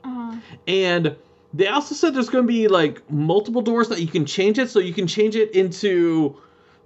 [0.04, 0.36] Uh-huh.
[0.66, 1.16] And
[1.54, 4.70] they also said there's going to be like multiple doors that you can change it,
[4.70, 6.36] so you can change it into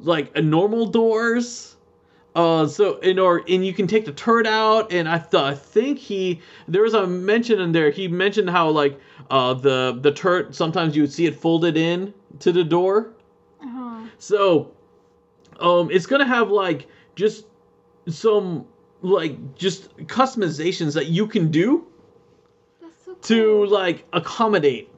[0.01, 1.72] like a normal doors.
[2.35, 5.55] Uh, so in or and you can take the turret out, and I thought I
[5.55, 7.91] think he there was a mention in there.
[7.91, 8.99] He mentioned how like
[9.31, 13.13] uh the the turret sometimes you would see it folded in to the door.
[13.63, 14.07] Uh-huh.
[14.19, 14.73] So,
[15.61, 17.45] um, it's gonna have like just
[18.09, 18.65] some
[19.03, 21.87] like just customizations that you can do
[23.05, 24.89] so to like accommodate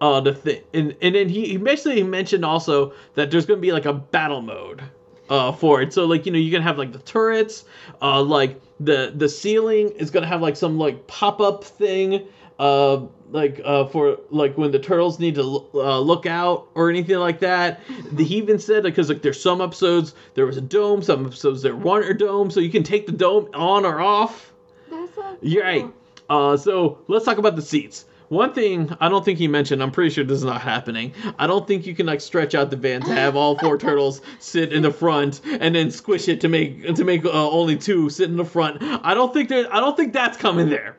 [0.00, 3.72] uh the thing and and then he, he basically mentioned also that there's gonna be
[3.72, 4.82] like a battle mode
[5.30, 7.64] uh for it so like you know you can have like the turrets
[8.02, 12.26] uh like the the ceiling is gonna have like some like pop-up thing
[12.58, 13.00] uh
[13.32, 17.16] like uh for like when the turtles need to l- uh, look out or anything
[17.18, 17.80] like that
[18.12, 21.62] The- he even said because like there's some episodes there was a dome some episodes
[21.62, 24.52] there weren't a dome so you can take the dome on or off
[24.90, 25.36] That's so cool.
[25.42, 25.86] you're right.
[26.28, 28.04] Uh, so let's talk about the seats.
[28.28, 31.12] One thing I don't think he mentioned, I'm pretty sure this is not happening.
[31.38, 34.20] I don't think you can like stretch out the van to have all four turtles
[34.38, 38.10] sit in the front and then squish it to make to make uh, only two
[38.10, 38.82] sit in the front.
[38.82, 39.72] I don't think there.
[39.72, 40.96] I don't think that's coming there.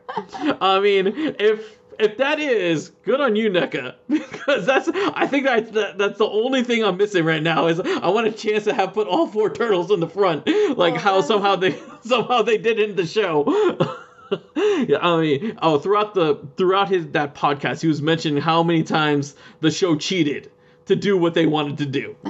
[0.62, 5.74] I mean, if if that is good on you, NECA, because that's I think that,
[5.74, 8.74] that that's the only thing I'm missing right now is I want a chance to
[8.74, 12.58] have put all four turtles in the front, like Oh, how somehow they somehow they
[12.58, 13.98] did in the show.
[14.56, 18.84] yeah, I mean, oh, throughout the throughout his that podcast, he was mentioning how many
[18.84, 20.52] times the show cheated
[20.86, 22.16] to do what they wanted to do.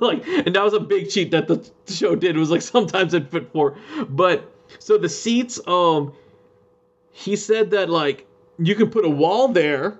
[0.00, 2.36] like, and that was a big cheat that the show did.
[2.36, 3.76] It was like sometimes it fit four,
[4.08, 5.60] but so the seats.
[5.66, 6.12] Um,
[7.10, 8.26] he said that like
[8.58, 9.98] you can put a wall there,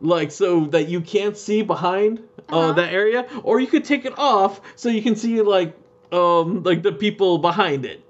[0.00, 2.18] like so that you can't see behind
[2.52, 2.72] uh, Uh-huh.
[2.74, 5.74] that area, or you could take it off so you can see like
[6.12, 8.00] um like the people behind it.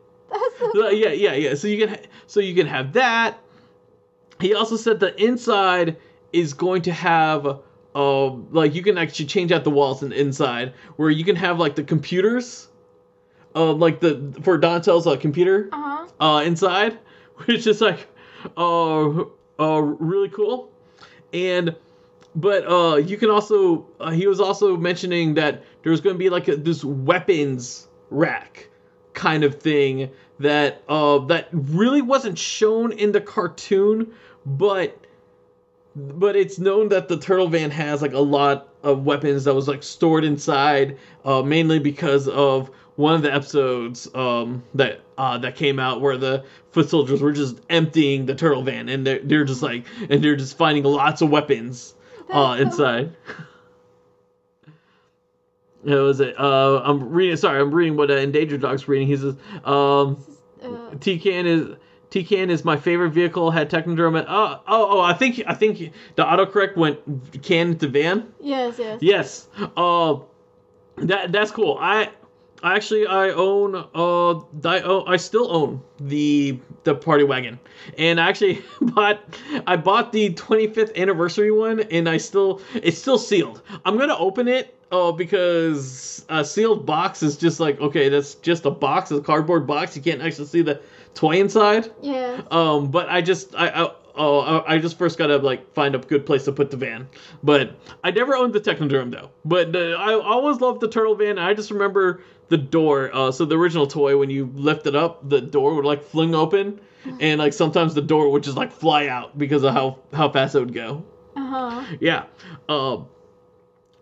[0.73, 1.55] So yeah, yeah, yeah.
[1.55, 3.39] So you can so you can have that.
[4.41, 5.97] He also said the inside
[6.33, 7.61] is going to have
[7.95, 11.61] um like you can actually change out the walls the inside where you can have
[11.61, 12.67] like the computers
[13.55, 16.07] uh like the for Donatel's uh, computer Uh-huh.
[16.39, 16.99] uh inside
[17.45, 18.09] which is like
[18.57, 19.23] uh
[19.61, 20.73] uh really cool
[21.33, 21.77] and
[22.35, 26.31] but uh you can also uh, he was also mentioning that there's going to be
[26.31, 28.69] like a, this weapons rack
[29.13, 34.13] kind of thing that uh that really wasn't shown in the cartoon
[34.45, 34.97] but
[35.97, 39.69] but it's known that the turtle van has like a lot of weapons that was
[39.69, 45.55] like stored inside uh mainly because of one of the episodes um that uh that
[45.55, 46.43] came out where the
[46.73, 50.37] foot soldiers were just emptying the turtle van and they're, they're just like and they're
[50.37, 51.95] just finding lots of weapons
[52.31, 53.17] uh That's so- inside
[55.85, 59.17] it was a uh i'm reading sorry i'm reading what uh, endangered dog's reading he
[59.17, 60.17] says um
[60.63, 61.77] Uh, T-Can is
[62.09, 63.51] T-Can is my favorite vehicle.
[63.51, 64.19] Had Technodrome.
[64.19, 65.01] At, oh, oh, oh!
[65.01, 66.99] I think I think the autocorrect went
[67.43, 68.33] can to van.
[68.41, 68.99] yes, yes.
[69.03, 69.49] Yes.
[69.77, 70.21] Uh,
[70.97, 71.77] that that's cool.
[71.81, 72.09] I
[72.63, 74.35] I actually I own uh
[74.69, 77.59] I oh I still own the the party wagon,
[77.99, 79.21] and I actually bought
[79.67, 83.61] I bought the 25th anniversary one, and I still it's still sealed.
[83.85, 84.75] I'm gonna open it.
[84.95, 89.67] Uh, because a sealed box is just like okay, that's just a box, a cardboard
[89.67, 89.97] box.
[89.97, 90.81] You can't actually see the
[91.15, 91.91] toy inside.
[92.01, 92.43] Yeah.
[92.53, 95.99] Um, but I just I, I oh I I just first gotta like find a
[95.99, 97.09] good place to put the van.
[97.43, 99.31] But I never owned the Technodrome though.
[99.45, 101.41] But uh, I always loved the turtle van.
[101.41, 103.11] I just remember the door.
[103.13, 106.37] Uh, so the original toy when you lift it up, the door would like fling
[106.37, 106.81] open,
[107.19, 110.55] and like sometimes the door would just like fly out because of how how fast
[110.55, 111.05] it would go.
[111.35, 111.85] Uh-huh.
[111.99, 112.27] Yeah.
[112.69, 113.09] Um.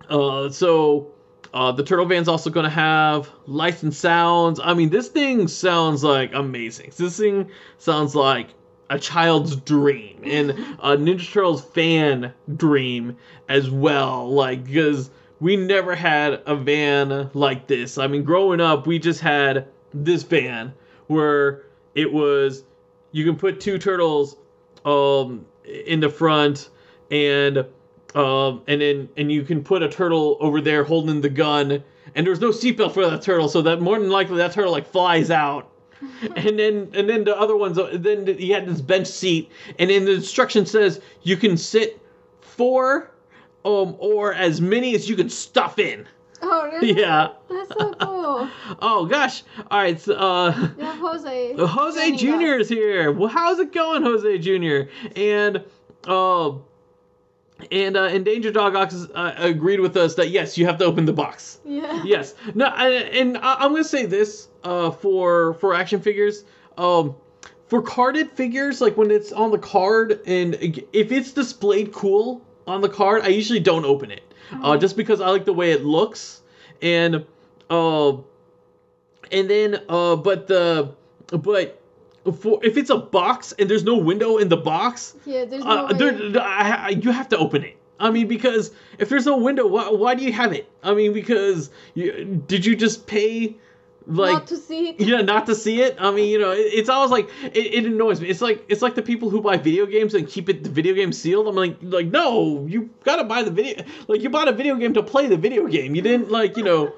[0.09, 0.51] Uh.
[0.51, 1.09] So.
[1.55, 4.59] Uh, the turtle van's also going to have lights and sounds.
[4.59, 6.93] I mean, this thing sounds like amazing.
[6.97, 8.49] This thing sounds like
[8.89, 13.19] a child's dream and a Ninja Turtles fan dream
[13.51, 14.33] as well.
[14.33, 15.11] Like, because
[15.41, 17.99] we never had a van like this.
[17.99, 20.73] I mean, growing up, we just had this van
[21.09, 22.65] where it was
[23.11, 24.37] you can put two turtles
[24.85, 26.71] um in the front
[27.11, 27.67] and
[28.15, 31.83] um and then and you can put a turtle over there holding the gun
[32.15, 34.87] and there's no seatbelt for that turtle so that more than likely that turtle like
[34.87, 35.71] flies out
[36.37, 40.05] and then and then the other ones then he had this bench seat and then
[40.05, 42.01] the instruction says you can sit
[42.41, 43.11] four
[43.65, 46.07] um or as many as you can stuff in
[46.45, 46.93] Oh, really?
[47.01, 48.49] yeah That's so cool.
[48.83, 51.55] oh gosh all right so, uh have Jose.
[51.57, 52.59] Jose Jr.
[52.59, 53.13] is here.
[53.13, 54.91] Well, how's it going, Jose Jr.?
[55.15, 55.65] And
[56.05, 56.53] uh,
[57.71, 61.05] and uh, Endangered Dog Ox uh, agreed with us that yes, you have to open
[61.05, 61.61] the box.
[61.65, 62.03] Yeah.
[62.05, 62.35] Yes.
[62.55, 66.45] No, I, and I, I'm gonna say this uh, for for action figures.
[66.77, 67.15] Um,
[67.69, 70.55] for carded figures, like when it's on the card, and
[70.93, 74.23] if it's displayed cool on the card, I usually don't open it,
[74.63, 76.43] uh, just because I like the way it looks,
[76.83, 77.25] and
[77.71, 78.13] uh,
[79.31, 80.95] and then uh, but the
[81.31, 81.82] but
[82.31, 85.87] for if it's a box and there's no window in the box, Yeah, there's no
[85.87, 87.77] uh, there, I, I, you have to open it.
[87.99, 90.69] I mean, because if there's no window, why, why do you have it?
[90.83, 93.57] I mean, because you, did you just pay
[94.07, 95.01] like Not to see it.
[95.01, 95.97] yeah, not to see it.
[95.99, 98.29] I mean, you know, it, it's always like it, it annoys me.
[98.29, 100.95] It's like it's like the people who buy video games and keep it the video
[100.95, 101.47] game sealed.
[101.49, 103.85] I'm like, like no, you gotta buy the video.
[104.09, 105.95] Like you bought a video game to play the video game.
[105.95, 106.93] You didn't like you know,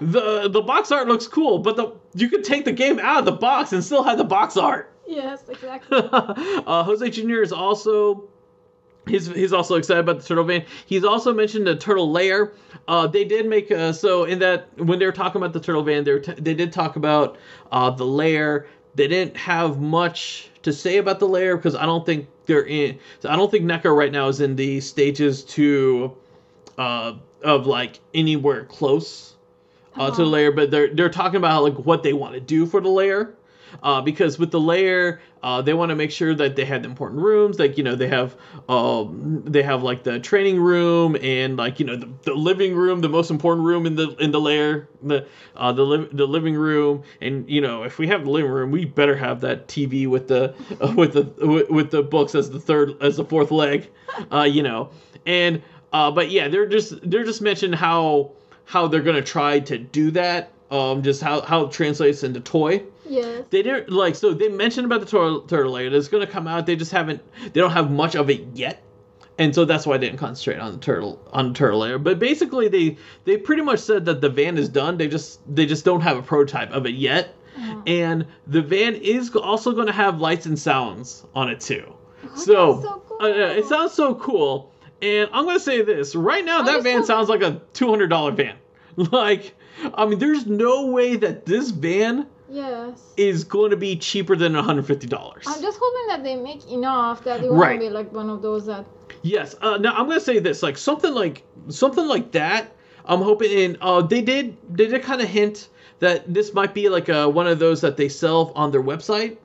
[0.00, 3.24] the the box art looks cool, but the you could take the game out of
[3.24, 4.92] the box and still have the box art.
[5.06, 5.98] Yes, exactly.
[6.12, 7.42] uh, Jose Jr.
[7.42, 8.28] is also
[9.06, 10.64] he's he's also excited about the turtle van.
[10.86, 12.52] He's also mentioned the turtle lair.
[12.88, 15.82] Uh, they did make uh, so in that when they were talking about the turtle
[15.82, 17.36] van, they were t- they did talk about
[17.70, 18.66] uh, the lair.
[18.94, 22.98] They didn't have much to say about the lair because I don't think they're in.
[23.20, 26.16] So I don't think NECA right now is in the stages to
[26.78, 29.35] uh, of like anywhere close
[29.98, 32.66] uh, to the lair, but they're they're talking about like what they want to do
[32.66, 33.34] for the lair.
[33.82, 36.88] Uh, because with the lair, uh, they want to make sure that they have the
[36.88, 37.58] important rooms.
[37.58, 38.36] Like you know, they have
[38.68, 43.00] um, they have like the training room and like you know the, the living room,
[43.00, 45.26] the most important room in the in the layer, the
[45.56, 47.02] uh, the li- the living room.
[47.20, 50.28] And you know, if we have the living room, we better have that TV with
[50.28, 53.90] the uh, with the with, with the books as the third as the fourth leg.
[54.32, 54.90] Uh, you know,
[55.26, 55.60] and
[55.92, 58.32] uh, but yeah, they're just they're just mentioning how
[58.66, 60.50] how they're gonna try to do that.
[60.70, 62.82] Um, just how how it translates into toy.
[63.08, 63.42] Yeah.
[63.50, 65.86] They didn't like so they mentioned about the turtle, turtle lair.
[65.94, 66.66] It's gonna come out.
[66.66, 67.22] They just haven't.
[67.52, 68.82] They don't have much of it yet,
[69.38, 71.98] and so that's why I didn't concentrate on the turtle on the turtle lair.
[72.00, 74.96] But basically, they they pretty much said that the van is done.
[74.98, 77.82] They just they just don't have a prototype of it yet, Uh-huh.
[77.86, 81.84] and the van is also going to have lights and sounds on it too.
[82.24, 83.18] Oh, so that's so cool.
[83.22, 84.72] uh, it sounds so cool.
[85.02, 86.62] And I'm gonna say this right now.
[86.62, 88.56] That van sounds like a two hundred dollar van.
[89.12, 89.54] Like,
[89.92, 93.12] I mean, there's no way that this van Yes.
[93.18, 95.44] is going to be cheaper than one hundred fifty dollars.
[95.46, 97.78] I'm just hoping that they make enough that it Right.
[97.78, 98.86] won't be like one of those that.
[99.20, 99.54] Yes.
[99.60, 102.72] Uh, now I'm gonna say this, like something like something like that.
[103.04, 105.68] I'm hoping, and uh, they did they did kind of hint
[105.98, 109.36] that this might be like a, one of those that they sell on their website.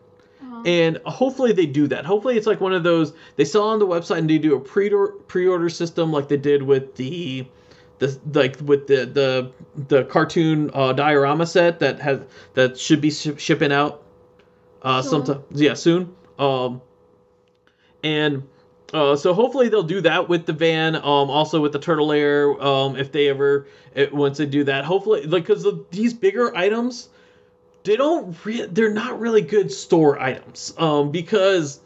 [0.66, 2.05] Uh, and hopefully they do that.
[2.05, 4.59] Hopefully it's like one of those they sell on the website and they do a
[4.59, 4.89] pre
[5.28, 7.45] pre-order system like they did with the
[8.01, 9.51] the like with the the
[9.88, 12.20] the cartoon uh, diorama set that has
[12.55, 14.03] that should be sh- shipping out
[14.82, 15.26] uh Soon.
[15.26, 16.82] sometime yeah soon um
[18.03, 18.41] and
[18.93, 22.59] uh, so hopefully they'll do that with the van um also with the turtle lair
[22.62, 27.09] um if they ever it, once they do that hopefully like because these bigger items
[27.84, 31.79] they don't re- they're not really good store items um because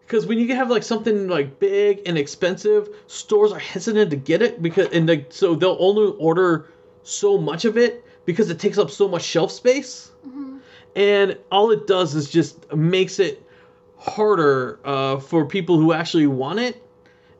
[0.00, 4.42] because when you have like something like big and expensive stores are hesitant to get
[4.42, 6.66] it because and like so they'll only order
[7.02, 10.58] so much of it because it takes up so much shelf space mhm.
[10.96, 13.42] and all it does is just makes it
[13.96, 16.82] harder uh, for people who actually want it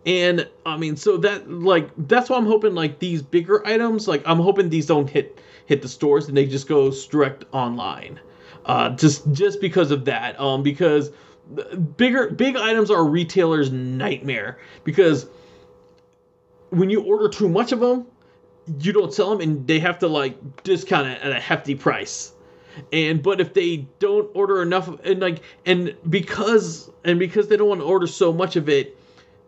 [0.06, 4.22] and i mean so that like that's why i'm hoping like these bigger items like
[4.26, 5.38] i'm hoping these don't hit
[5.68, 8.18] hit the stores and they just go direct online.
[8.64, 11.10] Uh just just because of that um because
[11.96, 15.26] bigger big items are a retailer's nightmare because
[16.70, 18.06] when you order too much of them
[18.80, 22.32] you don't sell them and they have to like discount it at a hefty price.
[22.92, 27.68] And but if they don't order enough and like and because and because they don't
[27.68, 28.96] want to order so much of it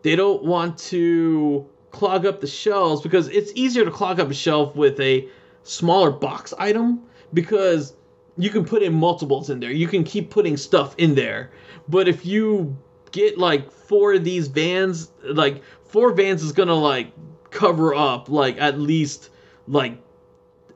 [0.03, 4.35] they don't want to clog up the shelves because it's easier to clog up a
[4.35, 5.29] shelf with a
[5.63, 7.03] smaller box item
[7.35, 7.95] because
[8.39, 11.51] you can put in multiples in there you can keep putting stuff in there
[11.89, 12.77] but if you
[13.13, 17.13] get like four of these vans like four vans is gonna like
[17.51, 19.31] cover up like at least
[19.69, 19.97] like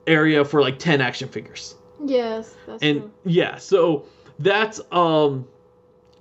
[0.06, 1.74] area for like 10 action figures
[2.04, 3.10] Yes, that's and true.
[3.24, 4.04] yeah so
[4.38, 5.46] that's um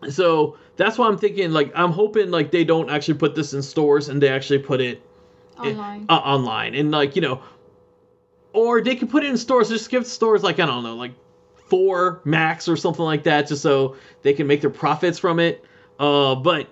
[0.10, 3.62] so that's why i'm thinking like i'm hoping like they don't actually put this in
[3.62, 5.02] stores and they actually put it
[5.60, 6.06] Online.
[6.10, 7.42] uh, online and like you know
[8.54, 11.14] or they could put it in stores just give stores like i don't know like
[11.56, 15.64] four max or something like that just so they can make their profits from it
[16.00, 16.68] uh but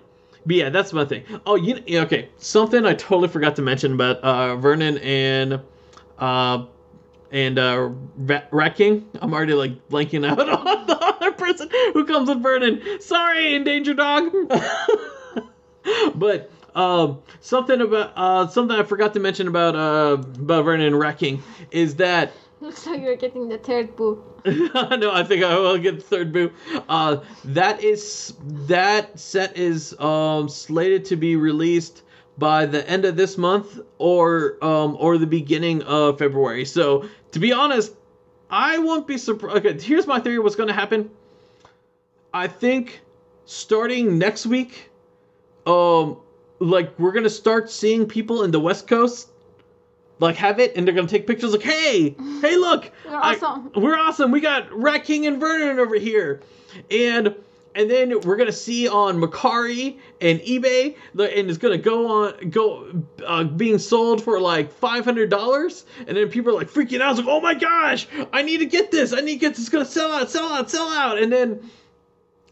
[0.46, 4.18] but yeah that's my thing oh you okay something i totally forgot to mention about
[4.18, 5.60] uh vernon and
[6.18, 6.64] uh
[7.32, 9.08] and uh Rat, King.
[9.20, 12.80] I'm already like blanking out on the other person who comes with Vernon.
[13.00, 14.30] Sorry, Endangered Dog.
[16.14, 21.42] but um, something about uh, something I forgot to mention about uh, about Vernon wrecking
[21.70, 24.40] is that Looks like you're getting the third book.
[24.46, 26.52] no, I think I will get the third boo.
[26.88, 27.16] Uh,
[27.46, 28.34] that is
[28.68, 32.04] that set is um, slated to be released
[32.38, 36.64] by the end of this month or um, or the beginning of February.
[36.64, 37.94] So to be honest,
[38.48, 39.66] I won't be surprised.
[39.66, 40.38] Okay, here's my theory.
[40.38, 41.10] What's going to happen?
[42.32, 43.00] I think
[43.44, 44.88] starting next week,
[45.66, 46.18] um,
[46.62, 49.28] like we're gonna start seeing people in the West Coast
[50.18, 53.72] like have it, and they're gonna take pictures like, hey, hey, look, We're I- awesome.
[53.74, 54.30] we're awesome.
[54.30, 56.40] We got Rat King and Vernon over here,
[56.90, 57.34] and
[57.74, 62.50] and then we're gonna see on Mercari and eBay, the, and it's gonna go on
[62.50, 67.00] go uh, being sold for like five hundred dollars, and then people are like freaking
[67.00, 69.60] out, like, oh my gosh, I need to get this, I need to get this,
[69.60, 71.68] it's gonna sell out, sell out, sell out, and then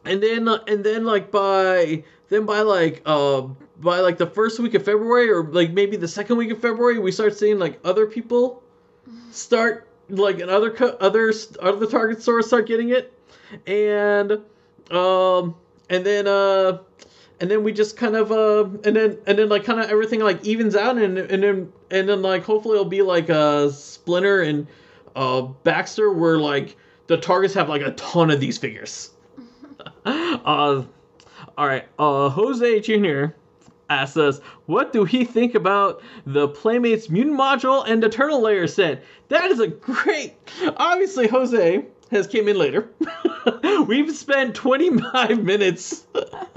[0.05, 3.43] and then uh, and then like by then by like uh
[3.81, 6.99] by like the first week of February or like maybe the second week of February
[6.99, 8.62] we start seeing like other people
[9.31, 13.12] start like in other other other Target stores start getting it
[13.66, 14.33] and
[14.91, 15.55] um
[15.89, 16.78] and then uh
[17.41, 20.20] and then we just kind of uh and then and then like kind of everything
[20.20, 24.43] like evens out and and then and then like hopefully it'll be like a Splinter
[24.43, 24.66] and
[25.16, 26.76] uh Baxter where like
[27.07, 29.11] the targets have like a ton of these figures.
[30.05, 30.83] uh
[31.59, 33.35] all right, uh Jose Jr.
[33.91, 39.05] asks us, what do he think about the Playmates Mutant Module and Eternal Layer set?
[39.28, 40.36] That is a great
[40.76, 42.88] obviously Jose has came in later.
[43.86, 46.07] We've spent 25 minutes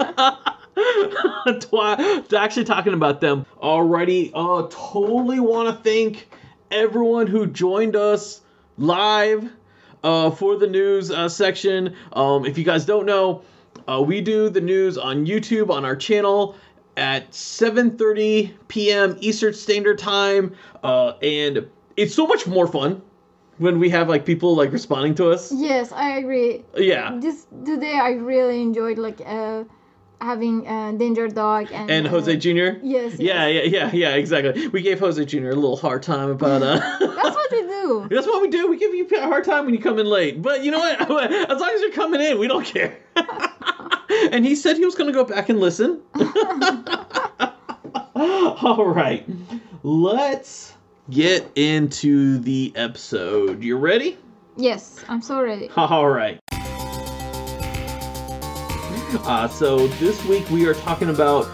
[2.36, 4.32] actually talking about them already.
[4.34, 6.28] Uh, totally want to thank
[6.70, 8.40] everyone who joined us
[8.78, 9.50] live
[10.02, 11.94] uh, for the news uh, section.
[12.12, 13.42] Um, if you guys don't know,
[13.88, 16.56] uh, we do the news on YouTube on our channel
[16.96, 19.16] at 7:30 p.m.
[19.20, 21.66] Eastern Standard Time, uh, and
[21.96, 23.02] it's so much more fun
[23.58, 25.52] when we have like people like responding to us.
[25.52, 26.64] Yes, I agree.
[26.76, 27.18] Yeah.
[27.20, 29.64] This today I really enjoyed like uh
[30.20, 32.78] having uh, Danger Dog and And Jose uh, Jr.
[32.82, 33.18] Yes.
[33.18, 33.70] Yeah, yes.
[33.70, 34.68] yeah, yeah, yeah, exactly.
[34.68, 35.50] We gave Jose Jr.
[35.50, 36.76] a little hard time about uh.
[37.00, 38.06] That's what we do.
[38.10, 38.68] That's what we do.
[38.68, 40.40] We give you a hard time when you come in late.
[40.40, 41.00] But you know what?
[41.50, 42.98] As long as you're coming in, we don't care.
[44.30, 46.00] and he said he was going to go back and listen.
[48.14, 49.26] All right.
[49.82, 50.74] Let's
[51.10, 53.62] get into the episode.
[53.62, 54.18] You ready?
[54.56, 55.70] Yes, I'm so ready.
[55.76, 56.38] All right.
[59.26, 61.46] Uh, so this week we are talking about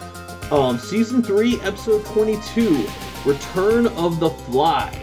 [0.53, 2.87] um, season three, episode twenty-two,
[3.25, 4.97] "Return of the Fly."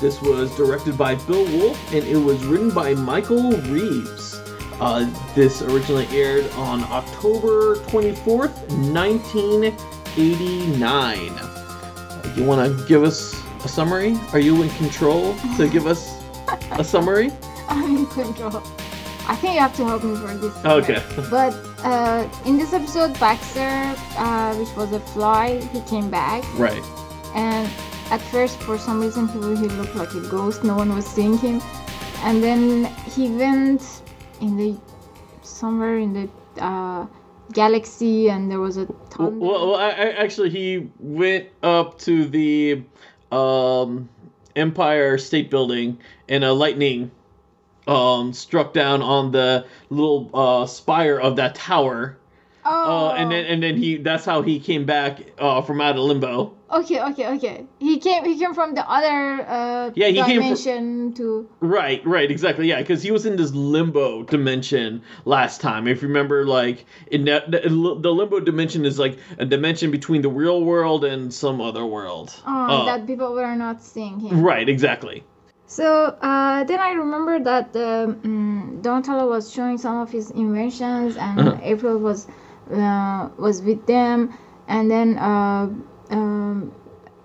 [0.00, 4.35] This was directed by Bill Wolf and it was written by Michael Reaves.
[4.80, 9.74] Uh, this originally aired on October twenty-fourth, nineteen
[10.16, 11.32] eighty-nine.
[12.36, 14.16] You want to give us a summary?
[14.32, 16.22] Are you in control to give us
[16.72, 17.32] a summary?
[17.68, 18.62] I'm in control.
[19.28, 20.54] I think you have to help me for this.
[20.64, 21.02] Okay.
[21.30, 21.52] But
[21.82, 26.82] uh, in this episode, Baxter, uh, which was a fly, he came back, Right.
[27.34, 27.68] and
[28.10, 30.62] at first, for some reason, he he looked like a ghost.
[30.62, 31.60] No one was seeing him,
[32.22, 33.82] and then he went
[34.40, 34.76] in the
[35.42, 36.28] somewhere in the
[36.62, 37.06] uh,
[37.52, 38.86] galaxy, and there was a
[39.18, 42.82] Well, well, I, I actually he went up to the
[43.30, 44.08] um,
[44.54, 47.10] Empire State Building, and a lightning
[47.86, 52.18] um, struck down on the little uh, spire of that tower.
[52.68, 55.96] Oh, Uh, and then and then he that's how he came back uh, from out
[55.96, 56.52] of limbo.
[56.70, 57.56] okay, okay, okay.
[57.78, 58.24] He came.
[58.24, 61.48] He came from the other uh, Yeah, he came from- dimension to.
[61.60, 62.66] Right, right, exactly.
[62.68, 65.86] Yeah, because he was in this limbo dimension last time.
[65.86, 67.60] If you remember, like in that the,
[68.06, 72.34] the limbo dimension is like a dimension between the real world and some other world.
[72.44, 74.42] Um, Uh, that people were not seeing him.
[74.42, 75.22] Right, exactly.
[75.68, 75.86] So
[76.22, 81.58] uh, then I remember that um, Donatello was showing some of his inventions, and Uh-huh.
[81.72, 82.26] April was
[82.68, 84.36] was with them,
[84.68, 85.68] and then uh,
[86.10, 86.72] um,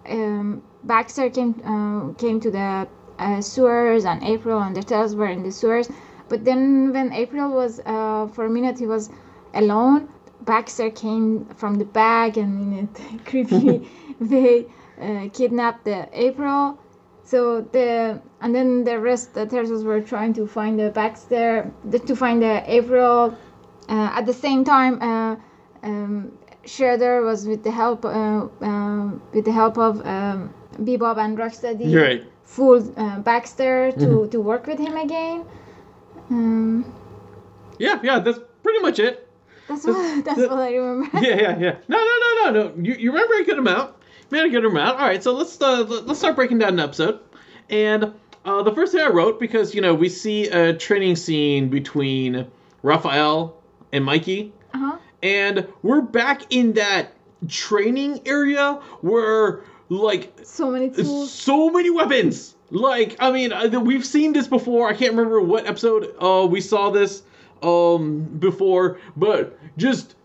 [0.07, 2.87] um, Baxter came uh, came to the
[3.19, 5.89] uh, sewers, and April and the Turtles were in the sewers.
[6.29, 9.09] But then when April was uh, for a minute he was
[9.53, 10.07] alone,
[10.41, 13.87] Baxter came from the back and in a creepy
[14.19, 14.65] way
[15.01, 16.79] uh, kidnapped the April.
[17.23, 21.99] So the and then the rest the turtles were trying to find the Baxter the,
[21.99, 23.37] to find the April.
[23.91, 25.35] Uh, at the same time, uh,
[25.83, 26.31] um,
[26.65, 31.93] Shredder was with the help uh, um, with the help of um, Bebop and Rocksteady.
[31.93, 32.23] Right.
[32.45, 35.45] Fooled uh, Baxter to, to work with him again.
[36.29, 36.85] Um,
[37.79, 39.27] Yeah, yeah, that's pretty much it.
[39.67, 41.17] that's what that's what I remember.
[41.21, 41.75] Yeah, yeah, yeah.
[41.87, 42.83] No, no, no, no, no.
[42.83, 43.95] You, you remember a good amount.
[44.29, 44.99] You made a good amount.
[44.99, 47.19] All right, so let's uh, let- let's start breaking down an episode.
[47.69, 48.13] And
[48.45, 52.47] uh, the first thing I wrote because you know we see a training scene between
[52.83, 53.57] Raphael
[53.91, 54.97] and Mikey, Uh-huh.
[55.23, 57.13] and we're back in that
[57.47, 61.31] training area where like So many tools.
[61.31, 62.55] so many weapons.
[62.69, 63.51] Like, I mean,
[63.83, 64.87] we've seen this before.
[64.87, 67.23] I can't remember what episode uh, we saw this
[67.61, 70.15] um, before, but just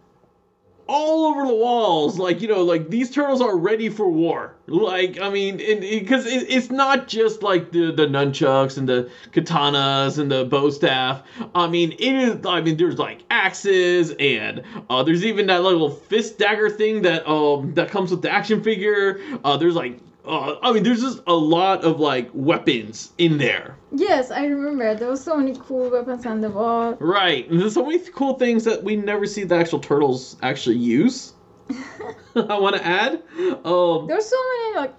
[0.89, 2.19] all over the walls.
[2.19, 4.55] Like you know, like these turtles are ready for war.
[4.67, 9.11] Like I mean, because it, it, it's not just like the the nunchucks and the
[9.33, 11.23] katanas and the bow staff.
[11.55, 12.47] I mean, it is.
[12.47, 17.29] I mean, there's like axes and uh, there's even that little fist dagger thing that
[17.29, 19.21] um that comes with the action figure.
[19.45, 23.77] Uh, there's like uh, I mean, there's just a lot of like weapons in there.
[23.93, 24.95] Yes, I remember.
[24.95, 26.95] There was so many cool weapons on the wall.
[27.01, 27.49] Right.
[27.49, 31.33] And there's so many cool things that we never see the actual turtles actually use.
[32.37, 33.23] I want to add.
[33.65, 34.95] Um, There's so many like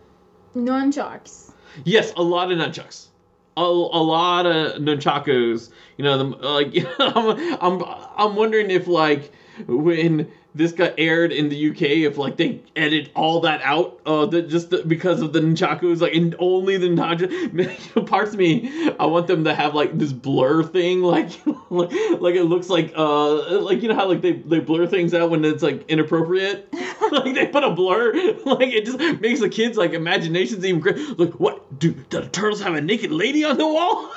[0.56, 1.52] nunchucks.
[1.86, 3.08] yes, a lot of nunchucks.
[3.56, 5.70] A, a lot of nunchakus.
[5.98, 7.84] You know, the, like I'm, I'm,
[8.18, 9.32] I'm wondering if like
[9.68, 14.26] when this got aired in the UK if like they edit all that out uh
[14.26, 18.92] the, just the, because of the nunchakus like and only the nunchaku parts of me.
[19.00, 21.32] I want them to have like this blur thing like
[21.70, 25.14] like, like it looks like uh like you know how like they, they blur things
[25.14, 26.74] out when it's like inappropriate?
[27.10, 28.12] Like they put a blur?
[28.44, 30.98] Like it just makes the kids like imaginations even great.
[31.18, 31.80] Like what?
[31.80, 34.12] Do the turtles have a naked lady on the wall?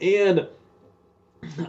[0.00, 0.46] And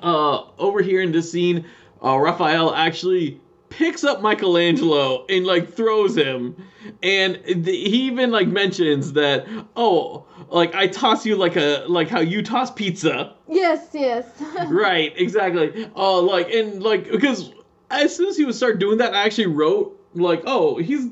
[0.01, 1.65] uh, over here in this scene,
[2.03, 6.55] uh, Raphael actually picks up Michelangelo and like throws him,
[7.03, 12.09] and th- he even like mentions that oh, like I toss you like a like
[12.09, 13.35] how you toss pizza.
[13.47, 14.25] Yes, yes.
[14.67, 15.89] right, exactly.
[15.95, 17.51] Uh, like and like because
[17.91, 21.07] as soon as he would start doing that, I actually wrote like oh he's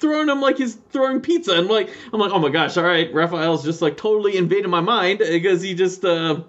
[0.00, 3.12] throwing him like he's throwing pizza and like I'm like oh my gosh all right
[3.14, 6.40] Raphael's just like totally invaded my mind because he just uh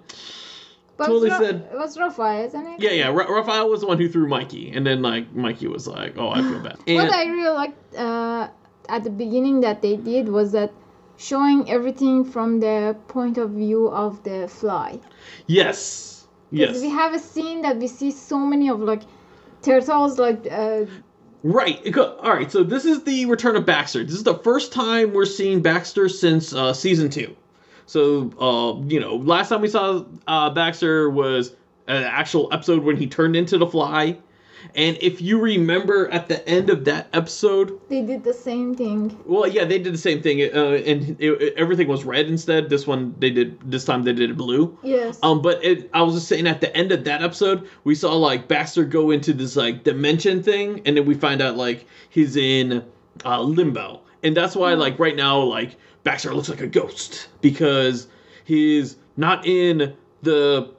[0.96, 2.80] But Totally it was, said- it was Raphael, isn't it?
[2.80, 3.08] Yeah, yeah.
[3.08, 6.30] Ra- Raphael was the one who threw Mikey, and then like Mikey was like, "Oh,
[6.30, 8.48] I feel bad." And, What I really liked uh,
[8.88, 10.72] at the beginning that they did was that
[11.16, 15.00] showing everything from the point of view of the fly.
[15.48, 19.02] yes, yes, we have a scene that we see so many of like
[19.62, 20.84] turtles like uh,
[21.42, 21.96] right.
[21.96, 22.50] All right.
[22.50, 24.04] So this is the return of Baxter.
[24.04, 27.34] This is the first time we're seeing Baxter since uh, season two.
[27.86, 31.54] So uh, you know, last time we saw uh, Baxter was
[31.86, 34.18] an actual episode when he turned into the Fly.
[34.74, 39.14] And if you remember at the end of that episode, they did the same thing.
[39.26, 42.70] well, yeah, they did the same thing, uh, and it, it- everything was red instead.
[42.70, 43.60] This one, they did.
[43.70, 44.78] This time, they did it blue.
[44.82, 45.18] Yes.
[45.22, 48.14] Um, but it, I was just saying at the end of that episode, we saw
[48.16, 52.34] like Baxter go into this like dimension thing, and then we find out like he's
[52.34, 52.82] in
[53.26, 58.08] uh, limbo, and that's why like right now like Baxter looks like a ghost because
[58.44, 60.72] he's not in the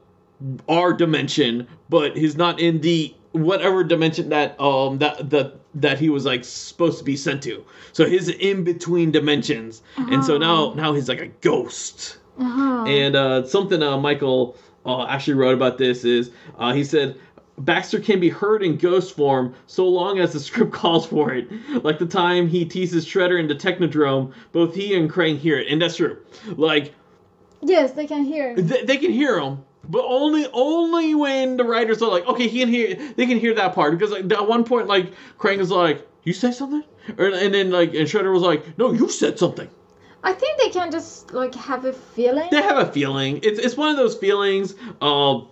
[0.67, 6.09] our dimension, but he's not in the whatever dimension that um that that that he
[6.09, 7.63] was like supposed to be sent to.
[7.93, 12.17] So he's in between dimensions, and so now now he's like a ghost.
[12.39, 12.85] uh-huh.
[12.85, 17.17] And uh, something uh, Michael uh, actually wrote about this is uh, he said
[17.57, 21.47] Baxter can be heard in ghost form so long as the script calls for it.
[21.83, 25.67] Like the time he teases Shredder in the Technodrome, both he and Krang hear it,
[25.69, 26.17] and that's true.
[26.57, 26.93] Like
[27.61, 28.55] yes, they can hear.
[28.55, 32.59] th- they can hear him, but only only when the writers are like, okay, he
[32.59, 32.95] can hear.
[33.15, 36.33] They can hear that part because like, at one point, like Krang is like, "You
[36.33, 36.83] say something,"
[37.17, 39.69] or, and then like and Shredder was like, "No, you said something."
[40.23, 42.49] I think they can just like have a feeling.
[42.51, 43.39] they have a feeling.
[43.43, 44.75] It's it's one of those feelings.
[44.99, 45.47] Um,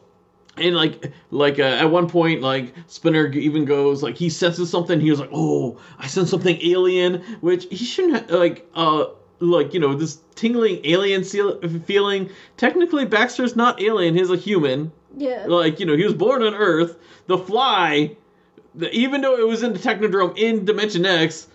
[0.57, 4.99] and like like uh, at one point, like Spinner even goes like he senses something.
[4.99, 8.69] He was like, "Oh, I sense something alien," which he shouldn't ha- like.
[8.75, 9.05] Uh,
[9.39, 12.29] like you know this tingling alien seal- feeling.
[12.55, 14.15] Technically, Baxter's not alien.
[14.15, 14.91] He's a human.
[15.17, 16.97] yeah Like you know, he was born on Earth.
[17.27, 18.15] The Fly,
[18.73, 21.47] the, even though it was in the Technodrome in Dimension X,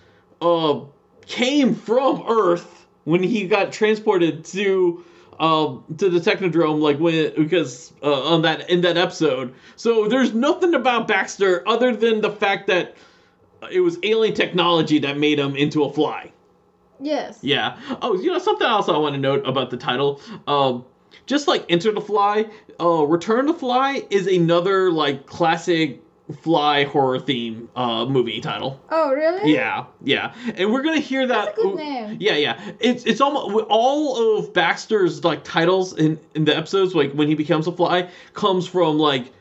[0.42, 0.80] uh,
[1.26, 5.02] came from Earth when he got transported to
[5.40, 9.54] um to the Technodrome, like when because uh, on that in that episode.
[9.76, 12.96] So there's nothing about Baxter other than the fact that
[13.70, 16.32] it was alien technology that made him into a fly.
[17.00, 17.38] yes.
[17.42, 17.78] Yeah.
[18.02, 20.20] Oh, you know something else I want to note about the title.
[20.46, 20.84] Um,
[21.26, 22.46] just like Enter the Fly,
[22.80, 26.02] uh, Return the Fly is another like classic
[26.42, 28.80] fly horror theme uh movie title.
[28.90, 29.52] Oh, really?
[29.52, 31.44] Yeah, yeah, and we're gonna hear that.
[31.46, 32.16] That's a good name.
[32.20, 32.72] Yeah, yeah.
[32.80, 37.34] It's it's almost all of Baxter's like titles in in the episodes, like when he
[37.34, 39.32] becomes a fly, comes from like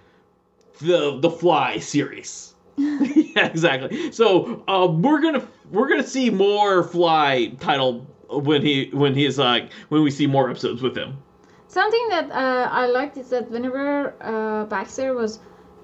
[0.80, 2.54] the the Fly series.
[2.78, 4.12] yeah, exactly.
[4.12, 9.72] So uh, we're gonna we're gonna see more Fly title when he when he's like
[9.90, 11.18] when we see more episodes with him.
[11.68, 15.40] Something that uh, I liked is that whenever uh, Baxter was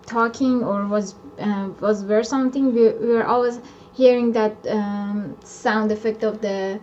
[0.06, 3.60] talking or was uh, was were something, we, we were always
[3.93, 6.80] hearing that um, sound effect of the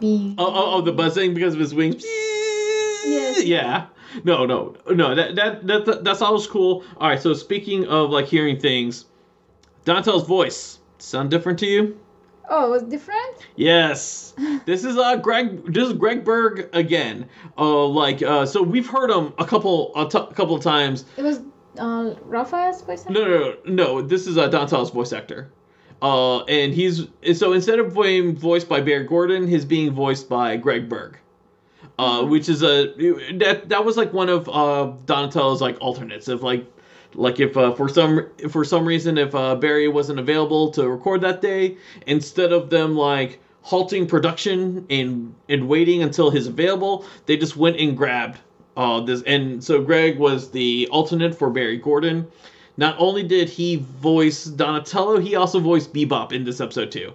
[0.00, 0.34] bee.
[0.38, 2.02] Oh, oh, oh, the buzzing because of his wings.
[2.04, 3.44] Yes.
[3.44, 3.86] Yeah.
[4.22, 5.14] No, no, no.
[5.14, 6.84] That that that that's always cool.
[6.98, 7.20] All right.
[7.20, 9.06] So speaking of like hearing things,
[9.84, 11.98] Donatel's voice sound different to you?
[12.48, 13.36] Oh, it was different.
[13.56, 14.34] Yes.
[14.66, 15.72] This is uh Greg.
[15.72, 17.28] This is Greg Berg again.
[17.58, 21.04] Uh, like uh, so we've heard him a couple a t- couple of times.
[21.16, 21.40] It was
[21.78, 23.04] uh, Raphael's voice.
[23.08, 24.02] No, no, no, no.
[24.02, 24.48] This is uh,
[24.92, 25.50] voice actor.
[26.02, 30.56] Uh, and he's so instead of being voiced by Barry Gordon, he's being voiced by
[30.56, 31.18] Greg Berg.
[31.98, 32.92] Uh, which is a
[33.38, 36.66] that that was like one of uh Donatello's like alternates of like
[37.14, 41.20] like if uh, for some for some reason if uh, Barry wasn't available to record
[41.20, 47.36] that day, instead of them like halting production and and waiting until he's available, they
[47.36, 48.40] just went and grabbed
[48.76, 52.26] uh this and so Greg was the alternate for Barry Gordon.
[52.76, 57.12] Not only did he voice Donatello, he also voiced Bebop in this episode too.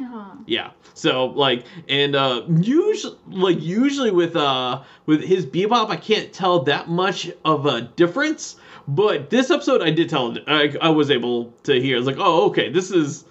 [0.00, 0.36] Uh-huh.
[0.46, 0.70] Yeah.
[0.94, 6.60] So like and uh usually like usually with uh with his bebop I can't tell
[6.64, 8.56] that much of a difference.
[8.88, 11.96] But this episode I did tell I, I was able to hear.
[11.96, 13.24] It's like, oh okay, this is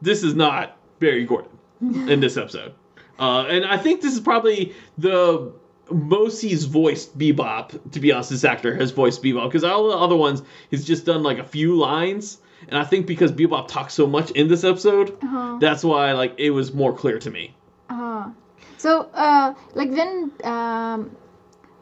[0.00, 2.74] this is not Barry Gordon in this episode.
[3.18, 5.52] Uh and I think this is probably the
[5.90, 9.96] most he's voiced Bebop, to be honest, this actor has voiced Bebop because all the
[9.96, 12.38] other ones he's just done like a few lines.
[12.68, 15.58] And I think because Bebop talks so much in this episode, Uh-huh.
[15.60, 17.54] that's why like it was more clear to me.
[17.90, 18.30] Uh-huh.
[18.78, 21.16] So, uh, like when um,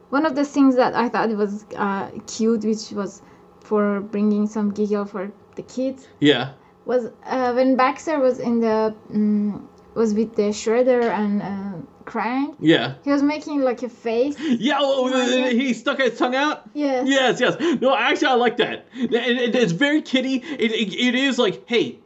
[0.09, 3.21] one of the things that I thought was uh, cute, which was
[3.61, 6.53] for bringing some giggle for the kids, Yeah.
[6.85, 12.55] was uh, when Baxter was in the um, was with the Shredder and uh, crying.
[12.59, 12.95] Yeah.
[13.03, 14.35] He was making like a face.
[14.39, 14.77] Yeah.
[14.79, 16.63] Oh, he stuck his tongue out.
[16.73, 17.07] Yes.
[17.07, 17.39] Yes.
[17.39, 17.79] Yes.
[17.81, 18.87] No, actually, I like that.
[18.93, 20.35] It, it- it's very kiddie.
[20.37, 21.99] It, it, it is like, hey,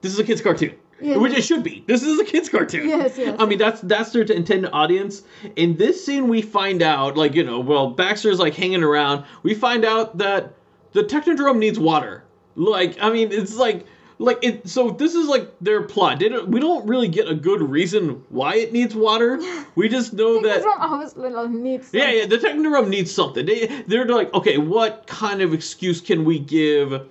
[0.00, 0.74] this is a kids' cartoon.
[1.00, 1.16] Yeah.
[1.16, 1.82] Which it should be.
[1.88, 2.88] This is a kids' cartoon.
[2.88, 3.34] Yes, yes.
[3.40, 5.22] I mean, that's that's their intended audience.
[5.56, 9.24] In this scene, we find out, like you know, well, Baxter's like hanging around.
[9.42, 10.54] We find out that
[10.92, 12.22] the Technodrome needs water.
[12.54, 13.84] Like, I mean, it's like,
[14.22, 14.68] like it.
[14.68, 16.18] So this is like their plot.
[16.18, 19.40] They don't, we don't really get a good reason why it needs water.
[19.74, 20.62] We just know that.
[20.62, 21.90] Technodrome always needs.
[21.92, 23.46] Yeah, yeah, the Technodrome needs something.
[23.46, 27.08] They they're like, okay, what kind of excuse can we give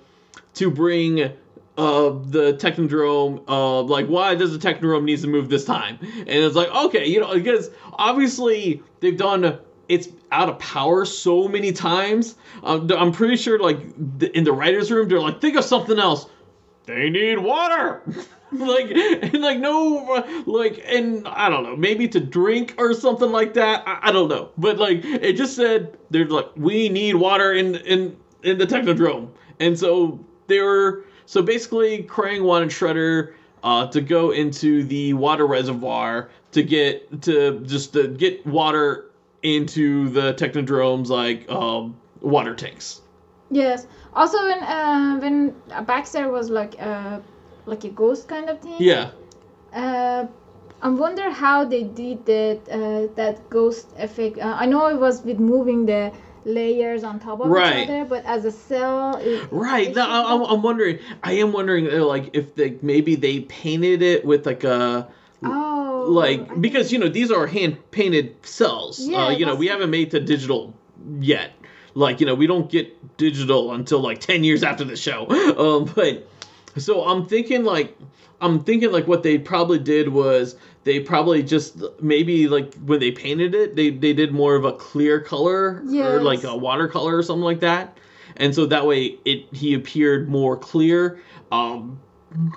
[0.54, 1.32] to bring
[1.78, 5.98] uh the Technodrome uh like why does the Technodrome needs to move this time?
[6.00, 9.58] And it's like, okay, you know, because obviously they've done
[9.88, 12.36] it's out of power so many times.
[12.62, 13.78] Um, I'm pretty sure like
[14.34, 16.26] in the writers room they're like, think of something else.
[16.86, 18.02] They need water.
[18.52, 23.54] like and like no like and I don't know maybe to drink or something like
[23.54, 27.54] that I, I don't know but like it just said they're like we need water
[27.54, 33.86] in in in the Technodrome and so they were so basically Krang wanted Shredder uh,
[33.86, 39.06] to go into the water reservoir to get to just to get water
[39.42, 43.00] into the Technodrome's like um, water tanks
[43.52, 43.86] Yes.
[44.14, 45.54] Also, when uh, when
[45.86, 47.20] Baxter was like uh,
[47.66, 48.80] like a ghost kind of thing.
[48.80, 49.10] yeah
[49.72, 50.26] Uh,
[50.82, 54.38] I wonder how they did that uh, that ghost effect.
[54.38, 56.12] Uh, I know it was with moving the
[56.44, 57.84] layers on top of Right.
[57.84, 59.88] each other, but as a cell, it, Right.
[59.88, 60.98] it No, I, I'm, wondering.
[61.22, 65.08] I am wondering, uh, like, if they maybe they painted it with like a
[65.44, 69.00] oh, like because you know these are hand painted cells.
[69.08, 70.74] Yeah, uh, you know we haven't made to digital
[71.20, 71.52] yet.
[71.94, 75.26] Like you know we don't get digital until like ten years after the show.
[75.62, 76.28] Um, but
[76.78, 77.96] so I'm thinking like
[78.40, 83.10] I'm thinking like what they probably did was they probably just maybe like when they
[83.10, 85.82] painted it they they did more of a clear color
[86.16, 87.98] or like a watercolor or something like that.
[88.36, 91.20] And so that way it he appeared more clear.
[91.50, 92.00] Um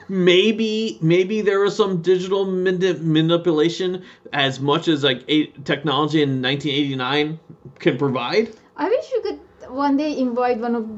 [0.07, 6.41] maybe maybe there was some digital mani- manipulation as much as like a- technology in
[6.41, 7.39] 1989
[7.79, 9.39] can provide I wish you could
[9.71, 10.89] one day invite one of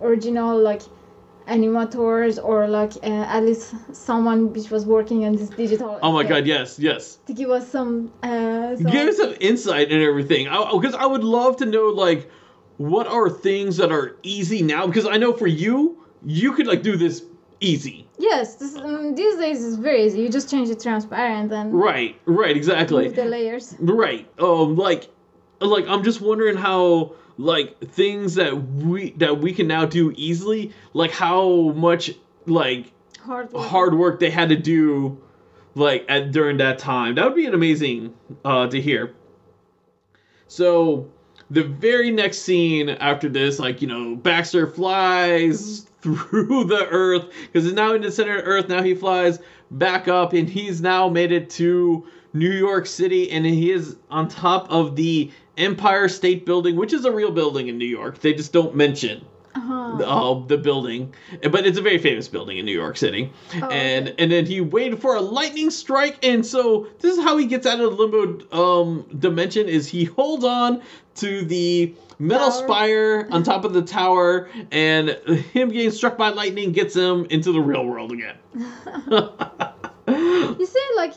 [0.00, 0.82] original like
[1.48, 5.98] animators or like uh, at least someone which was working on this digital.
[6.02, 8.12] oh my god yes yes To give us some.
[8.22, 12.28] Uh, some give us some insight and everything because I, would love to know like
[12.78, 16.82] what are things that are easy now because i know for you you could like
[16.82, 17.22] do this
[17.60, 20.22] easy Yes, this, um, these days is very easy.
[20.22, 23.74] You just change the transparent and right right exactly the layers.
[23.78, 25.08] right um like
[25.60, 30.72] like i'm just wondering how like things that we that we can now do easily
[30.94, 32.12] like how much
[32.46, 33.52] like Hard.
[33.52, 33.64] work.
[33.64, 35.20] hard work they had to do
[35.74, 38.14] like at during that time that would be an amazing
[38.44, 39.14] uh to hear
[40.48, 41.10] so
[41.50, 47.64] the very next scene after this like you know baxter flies through the earth because
[47.64, 51.08] he's now in the center of earth now he flies back up and he's now
[51.08, 56.44] made it to new york city and he is on top of the Empire State
[56.46, 58.18] Building, which is a real building in New York.
[58.20, 59.96] They just don't mention Uh-huh.
[59.96, 61.14] the, uh, the building,
[61.50, 63.32] but it's a very famous building in New York City.
[63.54, 64.14] Oh, and okay.
[64.22, 67.66] and then he waited for a lightning strike, and so this is how he gets
[67.66, 70.82] out of the limbo um, dimension: is he holds on
[71.16, 72.64] to the metal Tower.
[72.66, 75.08] spire on top of the tower, and
[75.54, 78.36] him getting struck by lightning gets him into the real world again.
[80.08, 81.12] You said like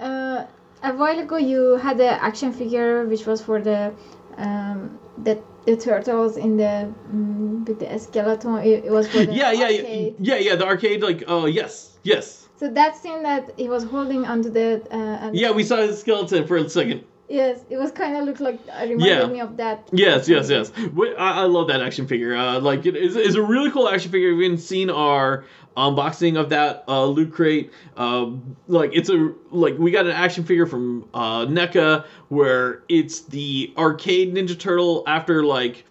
[0.00, 0.44] uh,
[0.82, 3.92] a while ago you had the action figure which was for the
[4.36, 8.56] um, the, the turtles in the mm, with the skeleton.
[8.58, 10.14] It, it was for the yeah, yeah, yeah, arcade.
[10.18, 10.54] yeah, yeah.
[10.56, 12.48] The arcade, like, oh yes, yes.
[12.58, 16.46] So that scene that he was holding onto the uh, Yeah, we saw his skeleton
[16.46, 17.04] for a second.
[17.28, 19.26] yes, it was kind of looked like uh, reminded Yeah.
[19.26, 19.88] me of that.
[19.92, 20.72] Yes, yes, yes.
[21.18, 22.34] I, I love that action figure.
[22.34, 24.34] Uh, like it is, is a really cool action figure.
[24.34, 25.44] We've even seen our
[25.76, 27.72] unboxing of that uh, loot crate.
[27.96, 33.20] Um, like it's a like we got an action figure from uh, NECA where it's
[33.22, 35.84] the arcade Ninja Turtle after like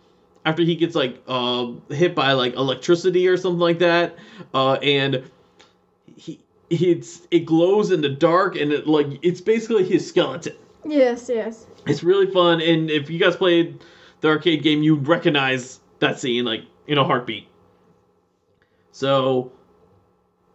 [0.46, 4.16] after he gets like uh, hit by like electricity or something like that,
[4.54, 5.30] uh, and
[6.16, 10.56] he it's it glows in the dark and it like it's basically his skeleton.
[10.86, 11.66] Yes, yes.
[11.86, 13.82] It's really fun, and if you guys played
[14.22, 17.48] the arcade game, you'd recognize that scene like in a heartbeat.
[18.92, 19.52] So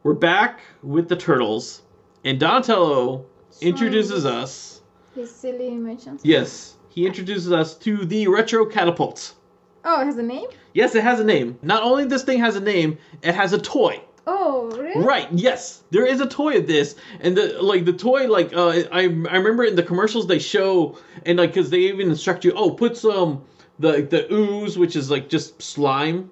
[0.04, 1.82] we're back with the turtles,
[2.24, 3.24] and Donatello
[3.60, 4.82] introduces us.
[5.14, 6.20] His silly inventions.
[6.22, 9.34] Yes, he introduces us to the retro catapult.
[9.84, 10.46] Oh, it has a name.
[10.74, 11.58] Yes, it has a name.
[11.62, 14.00] Not only this thing has a name, it has a toy.
[14.26, 15.04] Oh, really?
[15.04, 15.28] Right.
[15.32, 19.02] Yes, there is a toy of this, and the like the toy like uh, I
[19.02, 22.70] I remember in the commercials they show and like because they even instruct you oh
[22.70, 23.44] put some
[23.78, 26.30] the the ooze which is like just slime.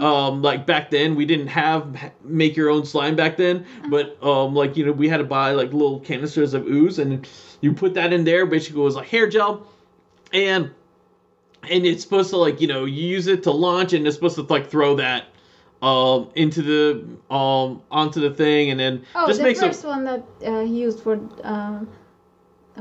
[0.00, 4.54] Um, like back then we didn't have make your own slime back then, but um,
[4.54, 7.28] like you know we had to buy like little canisters of ooze and
[7.60, 8.46] you put that in there.
[8.46, 9.66] Basically, it was like hair gel,
[10.32, 10.70] and
[11.70, 14.36] and it's supposed to like you know you use it to launch and it's supposed
[14.36, 15.24] to like throw that
[15.82, 19.88] um into the um onto the thing and then Oh, just the makes first a
[19.88, 21.88] one that uh, he used for um,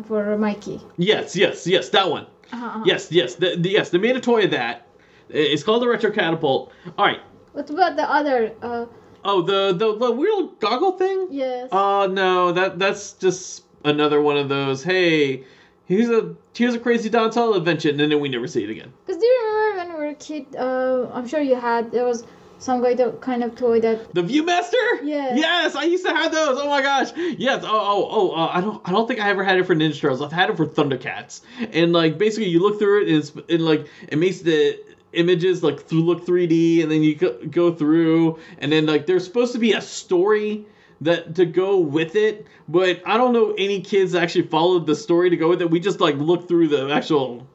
[0.05, 0.79] for Mikey.
[0.97, 2.81] yes yes yes that one Uh-huh.
[2.85, 4.87] yes yes the, the, yes they made a toy of that
[5.29, 7.21] it's called the retro catapult all right
[7.53, 8.53] What about the other?
[8.61, 8.85] Uh,
[9.25, 11.71] oh the the, the weird goggle thing yes.
[11.71, 15.43] uh no that that's just another one of those hey
[15.85, 19.19] here's a here's a crazy Donatello invention and then we never see it again Because
[19.21, 20.55] do you remember when we were a kid?
[20.55, 21.91] Uh, I'm sure you had.
[21.91, 22.23] There was
[22.59, 24.13] some kind of kind of toy that.
[24.13, 25.01] The Viewmaster?
[25.03, 25.37] Yes.
[25.37, 26.57] Yes, I used to have those.
[26.59, 27.11] Oh my gosh.
[27.15, 27.63] Yes.
[27.65, 28.31] Oh, oh, oh.
[28.31, 28.81] Uh, I don't.
[28.87, 30.21] I don't think I ever had it for Ninja Turtles.
[30.21, 31.41] I've had it for Thundercats.
[31.71, 34.79] And like, basically, you look through it, and, it's, and like, it makes the
[35.13, 39.23] images like through look 3D, and then you go, go through, and then like, there's
[39.23, 40.65] supposed to be a story
[41.01, 45.29] that to go with it, but I don't know any kids actually followed the story
[45.29, 45.69] to go with it.
[45.69, 47.47] We just like looked through the actual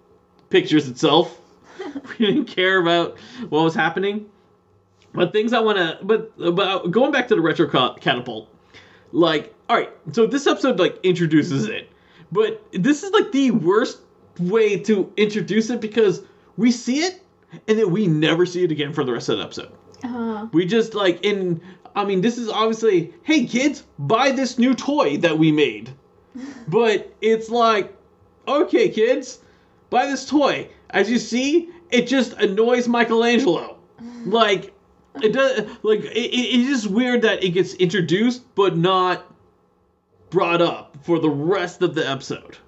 [0.51, 1.41] pictures itself.
[2.19, 4.27] we didn't care about what was happening.
[5.15, 8.55] But things I want to, but but uh, going back to the retro catapult,
[9.13, 11.91] like, all right, so this episode like introduces it,
[12.31, 14.01] but this is like the worst
[14.39, 16.23] way to introduce it because
[16.57, 17.23] we see it
[17.67, 19.73] and then we never see it again for the rest of the episode.
[20.05, 21.61] Uh, We just like in,
[21.97, 25.91] I mean, this is obviously, hey kids, buy this new toy that we made,
[26.69, 27.95] but it's like,
[28.47, 29.41] okay kids,
[29.91, 30.69] buy this toy.
[30.91, 33.77] As you see, it just annoys Michelangelo.
[34.25, 34.73] Like
[35.23, 39.25] it does like it, it- it's just weird that it gets introduced but not
[40.31, 42.59] brought up for the rest of the episode.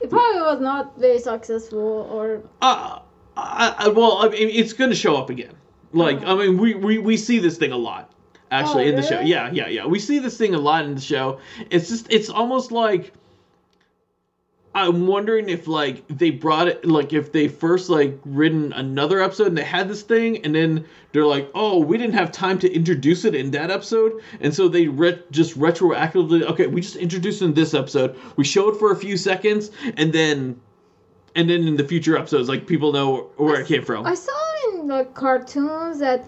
[0.00, 2.98] it probably was not very successful, or Uh,
[3.36, 5.54] I, I, well, I mean, it's going to show up again.
[5.92, 6.34] Like, uh-huh.
[6.34, 8.12] I mean, we, we, we see this thing a lot,
[8.50, 9.20] actually, Oh, in the show.
[9.20, 9.86] Yeah, yeah, yeah.
[9.86, 11.40] We see this thing a lot in the show.
[11.70, 13.12] It's just, it's almost like.
[14.74, 19.46] I'm wondering if like they brought it like if they first like written another episode
[19.46, 22.70] and they had this thing and then they're like oh we didn't have time to
[22.70, 27.40] introduce it in that episode and so they re- just retroactively okay we just introduced
[27.40, 30.60] it in this episode we show it for a few seconds and then
[31.36, 34.06] and then in the future episodes like people know where it came from.
[34.06, 34.32] I saw
[34.72, 36.24] in like cartoons that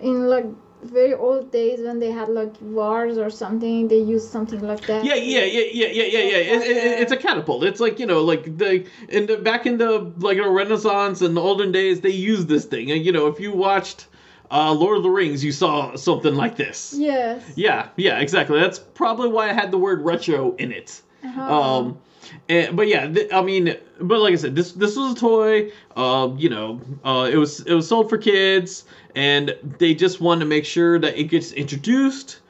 [0.00, 0.46] in like
[0.82, 5.04] very old days when they had like wars or something, they used something like that.
[5.04, 6.36] yeah yeah yeah yeah yeah yeah yeah.
[6.38, 7.64] It, it, it's a catapult.
[7.64, 11.36] It's like you know like the in the back in the like the renaissance and
[11.36, 12.90] the olden days they used this thing.
[12.90, 14.06] And you know if you watched
[14.50, 16.94] uh lord of the rings you saw something like this.
[16.96, 17.42] Yes.
[17.56, 18.60] yeah yeah exactly.
[18.60, 21.00] That's probably why i had the word retro in it.
[21.24, 21.60] Uh-huh.
[21.60, 21.98] Um,
[22.48, 25.72] and, but yeah, th- I mean, but like I said, this this was a toy.
[25.96, 28.84] Uh, you know, uh, it was it was sold for kids,
[29.14, 32.40] and they just wanted to make sure that it gets introduced.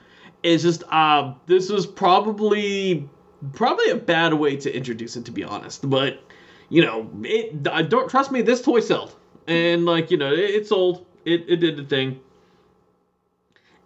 [0.43, 3.09] It's just uh, this was probably
[3.53, 5.89] probably a bad way to introduce it, to be honest.
[5.89, 6.23] But
[6.69, 7.67] you know, it.
[7.69, 8.43] I don't trust me.
[8.43, 9.15] This toy sold,
[9.47, 11.07] and like you know, it, it sold.
[11.25, 12.21] It it did the thing.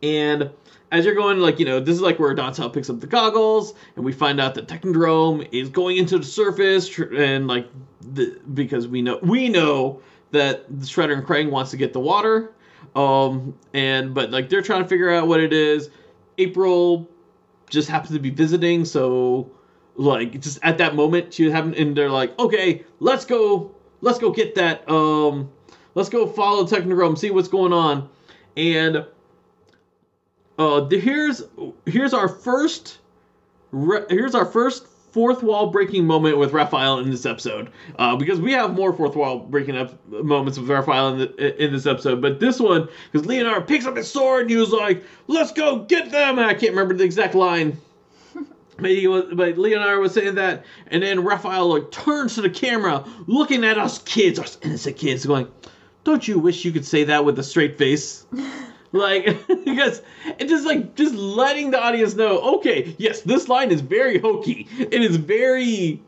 [0.02, 0.50] And
[0.92, 3.74] as you're going, like you know, this is like where Dontel picks up the goggles,
[3.96, 7.68] and we find out that Technodrome is going into the surface, and like
[8.00, 12.00] the because we know we know that the Shredder and Krang wants to get the
[12.00, 12.52] water,
[12.94, 15.90] um, and but like they're trying to figure out what it is.
[16.38, 17.08] April
[17.70, 19.50] just happens to be visiting, so
[19.96, 24.30] like just at that moment she happened, and they're like, okay, let's go, let's go
[24.30, 25.50] get that, um,
[25.94, 28.08] let's go follow Technodrome, see what's going on,
[28.56, 29.06] and
[30.58, 31.42] uh, here's
[31.86, 32.98] here's our first
[33.72, 37.70] re- here's our first fourth wall breaking moment with Raphael in this episode.
[38.00, 41.72] Uh, because we have more fourth wall breaking up moments with Raphael in, the, in
[41.72, 45.04] this episode, but this one because Leonardo picks up his sword and he was like,
[45.28, 47.78] "Let's go get them." And I can't remember the exact line.
[48.76, 52.50] But, he was, but Leonardo was saying that, and then Raphael like turns to the
[52.50, 55.46] camera, looking at us kids, us innocent kids, going,
[56.02, 58.26] "Don't you wish you could say that with a straight face?"
[58.94, 60.02] like because
[60.38, 64.66] it just like just letting the audience know okay yes this line is very hokey.
[64.78, 66.02] It is very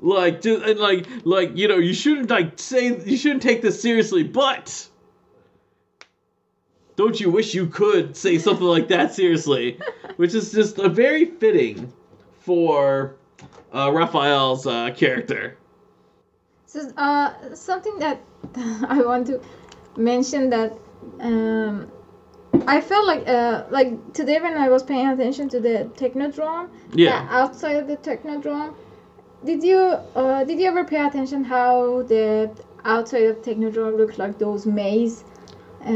[0.00, 3.80] like just and like like you know you shouldn't like say you shouldn't take this
[3.80, 4.88] seriously but
[6.96, 9.78] don't you wish you could say something like that seriously?
[10.16, 11.92] Which is just a very fitting
[12.40, 13.16] for
[13.72, 15.58] uh, raphael's uh, character.
[16.66, 18.20] So, uh, something that
[18.88, 19.40] I want to
[19.96, 20.76] mention that
[21.20, 21.90] um,
[22.66, 27.26] I felt like uh, like today when I was paying attention to the Technodrome, Yeah.
[27.26, 28.74] the outside of the Technodrome.
[29.44, 32.50] Did you uh, did you ever pay attention how the
[32.84, 35.24] outside of Technodrome looked like those maze?
[35.84, 35.90] Uh,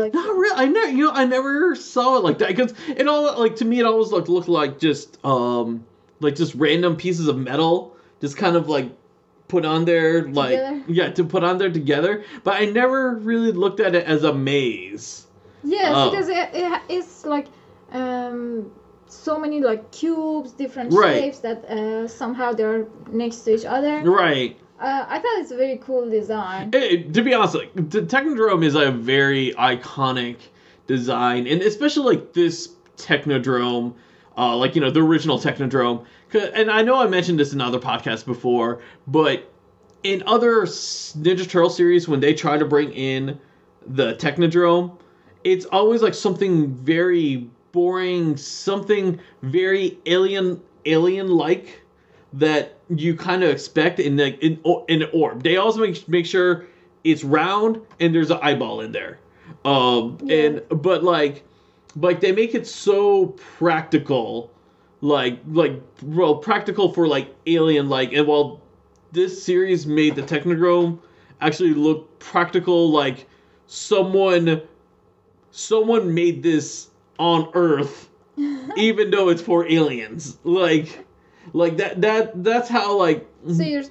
[0.00, 0.56] like Not really.
[0.56, 3.64] I never, you know, I never saw it like that because it all like to
[3.64, 5.84] me it always like looked like just um
[6.20, 8.90] like just random pieces of metal just kind of like
[9.48, 10.82] put on there like Together?
[10.88, 12.24] yeah to put on there together.
[12.44, 15.25] But I never really looked at it as a maze.
[15.64, 16.10] Yes, Oh.
[16.10, 17.46] because it, it it's like
[17.92, 18.70] um,
[19.06, 21.18] so many like cubes, different Right.
[21.20, 24.00] shapes that uh, somehow they're next to each other.
[24.02, 24.58] Right.
[24.78, 26.70] Uh, I thought it's a very cool design.
[26.74, 30.36] It- to be honest, like the Technodrome is a very iconic
[30.86, 33.94] design, and especially like this Technodrome,
[34.36, 36.04] uh, like you know the original Technodrome.
[36.54, 39.50] And I know I mentioned this in other podcasts before, but
[40.02, 43.38] in other Ninja Turtle series, when they try to bring in
[43.86, 44.98] the Technodrome,
[45.46, 51.82] it's always like something very boring, something very alien, alien-like
[52.32, 55.42] that you kind of expect in the in, in an orb.
[55.44, 56.66] They also make make sure
[57.04, 59.18] it's round and there's an eyeball in there.
[59.64, 60.36] Um Yeah.
[60.36, 61.44] and but like
[61.94, 63.26] like they make it so
[63.58, 64.50] practical
[65.00, 68.60] like like well practical for like alien like and while
[69.12, 70.98] this series made the Technodrome
[71.40, 73.26] actually look practical like
[73.66, 74.62] someone
[75.56, 76.88] someone made this
[77.18, 78.10] on earth
[78.76, 80.36] even though it's for aliens.
[80.44, 81.06] Like
[81.54, 83.84] like that that that's how like So you're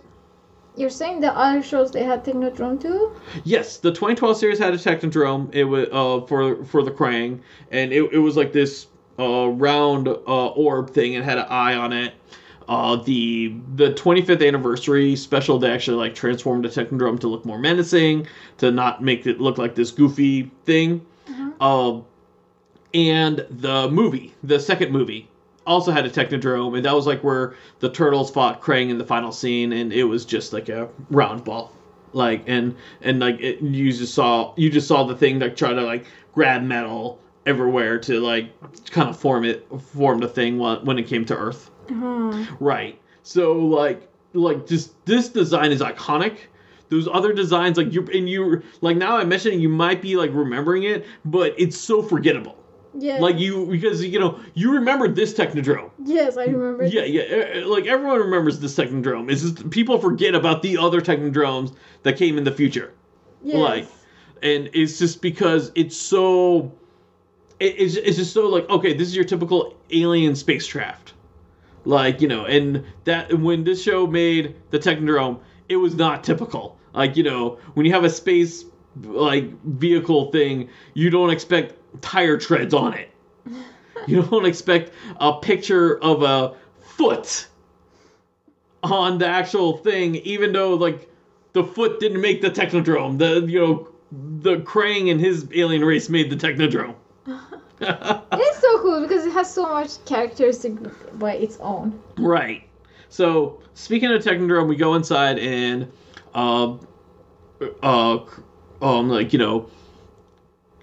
[0.75, 3.15] you're saying the other shows they had Technodrome too?
[3.43, 5.53] yes the 2012 series had a technodrome.
[5.55, 7.39] It was uh for for the krang.
[7.71, 8.87] And it, it was like this
[9.17, 11.15] uh round uh orb thing.
[11.15, 12.13] And had an eye on it.
[12.67, 17.57] Uh the the 25th anniversary special they actually like transformed the technodrome to look more
[17.57, 21.03] menacing to not make it look like this goofy thing
[21.59, 22.05] um
[22.93, 25.29] and the movie the second movie
[25.65, 29.05] also had a technodrome and that was like where the turtles fought krang in the
[29.05, 31.71] final scene and it was just like a round ball.
[32.13, 35.73] Like and and like it, you just saw you just saw the thing like try
[35.73, 38.51] to like grab metal everywhere to like
[38.89, 41.71] kind of form it form the thing when, when it came to earth.
[41.89, 42.55] Uh-huh.
[42.59, 42.99] right.
[43.23, 46.37] So like like just this design is iconic
[46.89, 50.31] those other designs like you're and you like now i'm mentioning you might be like
[50.33, 52.55] remembering it but it's so forgettable
[52.93, 53.19] Yeah.
[53.19, 56.85] like you because you know you remember this technodrome yes, I remember.
[56.85, 57.63] yeah, yeah.
[57.65, 59.31] Like everyone remembers this technodrome.
[59.31, 62.93] It's just people forget about the other technodromes that came in the future.
[63.43, 63.57] Yes.
[63.57, 63.87] Like,
[64.43, 66.71] and it's just because it's so.
[67.59, 71.13] it- It's it's just so like okay, this is your typical alien spacecraft,
[71.85, 75.39] like you know, and that when this show made the technodrome,
[75.69, 76.77] it was not typical.
[76.93, 78.65] Like you know, when you have a space
[79.03, 83.09] like vehicle thing, you don't expect tire treads on it.
[84.07, 87.47] You don't expect a picture of a foot
[88.83, 91.09] on the actual thing, even though like
[91.53, 93.17] the foot didn't make the technodrome.
[93.17, 96.95] The you know the Krang and his alien race made the technodrome.
[97.81, 100.73] It's so cool because it has so much characteristic
[101.17, 101.99] by its own.
[102.17, 102.64] right.
[103.15, 105.89] So speaking of Technodrome, we go inside and
[106.33, 106.75] uh,
[107.81, 108.19] uh,
[108.81, 109.69] um, like you know,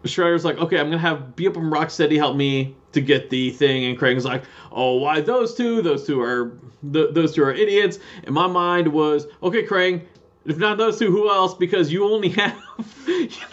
[0.04, 3.84] Shredder's like, okay, I'm gonna have Bebop and Rocksteady help me to get the thing,
[3.84, 5.82] and Krang's like, oh, why those two?
[5.82, 6.56] Those two are
[6.90, 7.98] th- those two are idiots.
[8.24, 10.00] And my mind was, okay, Krang,
[10.46, 11.52] if not those two, who else?
[11.52, 12.56] Because you only have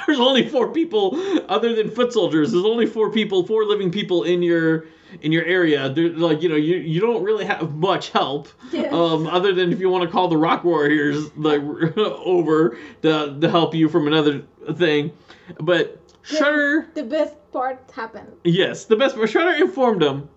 [0.08, 1.20] there's only four people
[1.50, 2.54] other than foot soldiers.
[2.54, 4.86] There's only four people, four living people in your
[5.22, 5.88] in your area.
[5.88, 8.48] Like you know, you you don't really have much help.
[8.72, 8.94] Yes.
[8.94, 11.62] Um, other than if you want to call the Rock Warriors like
[11.98, 14.44] over to to help you from another
[14.76, 15.12] thing,
[15.60, 16.94] but Shredder.
[16.94, 18.28] The best part happened.
[18.44, 19.30] Yes, the best part.
[19.30, 20.30] Shredder informed him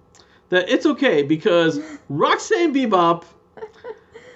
[0.49, 3.25] that it's okay because Roxanne Bebop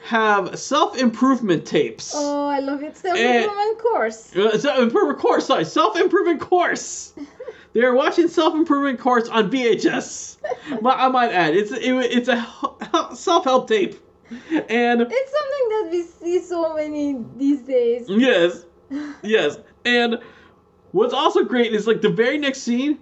[0.04, 2.12] have self improvement tapes.
[2.14, 2.96] Oh, I love it.
[2.96, 4.36] Self improvement course.
[4.36, 7.14] Uh, self improvement course, sorry, self improvement course.
[7.76, 10.38] They're watching self improvement course on VHS.
[10.82, 14.00] I might add, it's it, it's a self help tape,
[14.30, 18.06] and It's something that we see so many these days.
[18.08, 18.64] yes,
[19.22, 20.18] yes, and
[20.92, 22.98] what's also great is like the very next scene.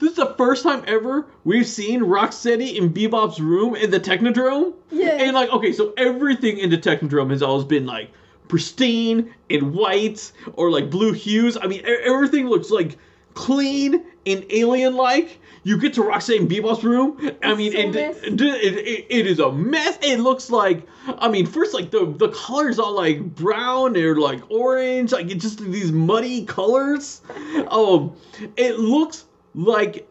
[0.00, 4.74] This is the first time ever we've seen Rocksteady in Bebop's room in the Technodrome.
[4.90, 5.16] Yeah.
[5.18, 8.10] And like, okay, so everything in the Technodrome has always been like
[8.48, 11.56] pristine and white or like blue hues.
[11.60, 12.98] I mean, everything looks like
[13.34, 15.40] clean and alien-like.
[15.62, 17.18] You get to Roxanne and Bebop's room.
[17.42, 18.26] I mean, so it, messy.
[18.28, 19.98] it, it, it is a mess.
[20.00, 24.50] It looks like, I mean, first like the the colors are like brown or like
[24.50, 27.20] orange, like it's just these muddy colors.
[27.68, 28.16] Um,
[28.56, 30.08] it looks like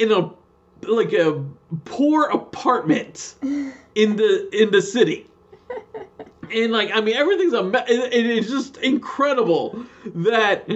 [0.00, 0.32] in a
[0.82, 1.44] like a
[1.84, 3.34] poor apartment
[3.94, 5.26] in the in the city
[6.54, 10.68] and like i mean everything's a me- it, it is just incredible that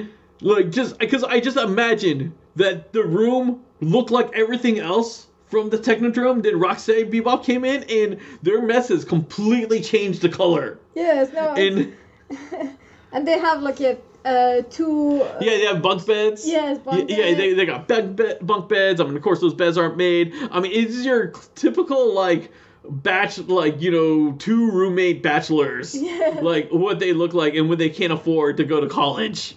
[0.43, 5.79] like just because i just imagine that the room looked like everything else from the
[5.79, 11.55] technodrome then roxanne bebop came in and their messes completely changed the color Yes, no.
[11.55, 11.95] and
[13.13, 15.21] and they have like a uh, two.
[15.23, 18.35] uh, yeah they have bunk beds Yes, bunk yeah, yeah they, they got bunk, be-
[18.43, 22.15] bunk beds i mean of course those beds aren't made i mean it's your typical
[22.15, 22.51] like
[22.89, 26.39] batch like you know two roommate bachelors Yeah.
[26.43, 29.57] like what they look like and when they can't afford to go to college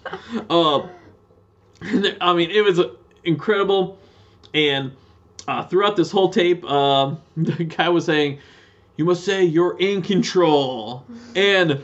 [0.50, 0.80] uh,
[2.22, 2.80] i mean it was
[3.24, 3.98] incredible
[4.54, 4.92] and
[5.48, 8.40] uh, throughout this whole tape um, the guy was saying
[8.98, 11.04] you must say you're in control
[11.36, 11.84] and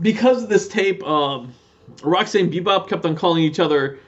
[0.00, 1.54] because of this tape, um,
[2.02, 3.98] Roxanne and Bebop kept on calling each other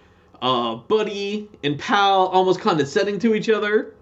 [0.43, 3.95] uh, buddy and pal, almost condescending to each other.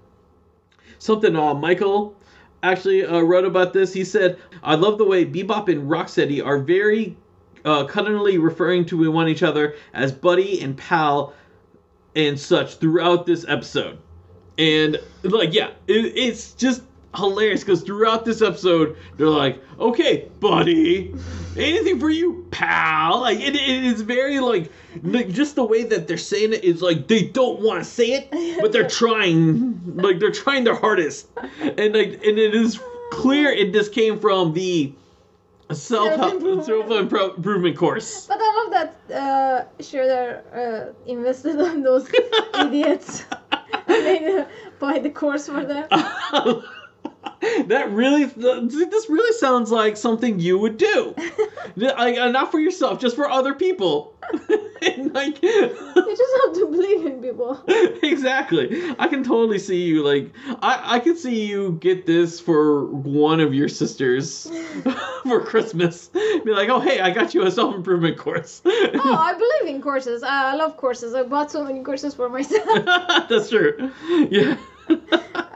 [1.02, 2.14] Something uh, Michael
[2.62, 3.92] actually uh, wrote about this.
[3.92, 7.16] He said, I love the way Bebop and Rocksteady are very
[7.64, 7.82] uh,
[8.38, 11.34] referring to one each other as buddy and pal
[12.14, 13.98] and such throughout this episode.
[14.58, 16.82] And, like, yeah, it, it's just
[17.16, 21.14] hilarious because throughout this episode, they're like, okay, buddy,
[21.56, 23.20] anything for you, pal.
[23.20, 24.70] Like, it, it is very, like,
[25.02, 28.12] like, just the way that they're saying it is like they don't want to say
[28.12, 31.28] it, but they're trying, like, they're trying their hardest.
[31.60, 34.92] And, like, and it is clear it just came from the
[35.70, 37.76] self Self-improvement.
[37.76, 38.26] course.
[38.26, 42.10] But I love that uh, Shredder uh, invested on those
[42.54, 43.24] idiots.
[43.86, 44.46] and made uh,
[44.78, 45.86] buy the course for them.
[47.66, 51.14] that really this really sounds like something you would do
[51.76, 54.14] like uh, not for yourself just for other people
[54.82, 55.68] and like You
[56.16, 57.60] just have to believe in people.
[58.02, 60.30] exactly i can totally see you like
[60.62, 64.48] i i could see you get this for one of your sisters
[65.24, 66.08] for christmas
[66.44, 70.22] be like oh hey i got you a self-improvement course Oh, I believe in courses.
[70.22, 71.14] I love courses.
[71.14, 72.64] I bought so many courses for myself.
[73.28, 73.90] that's true
[74.30, 74.56] yeah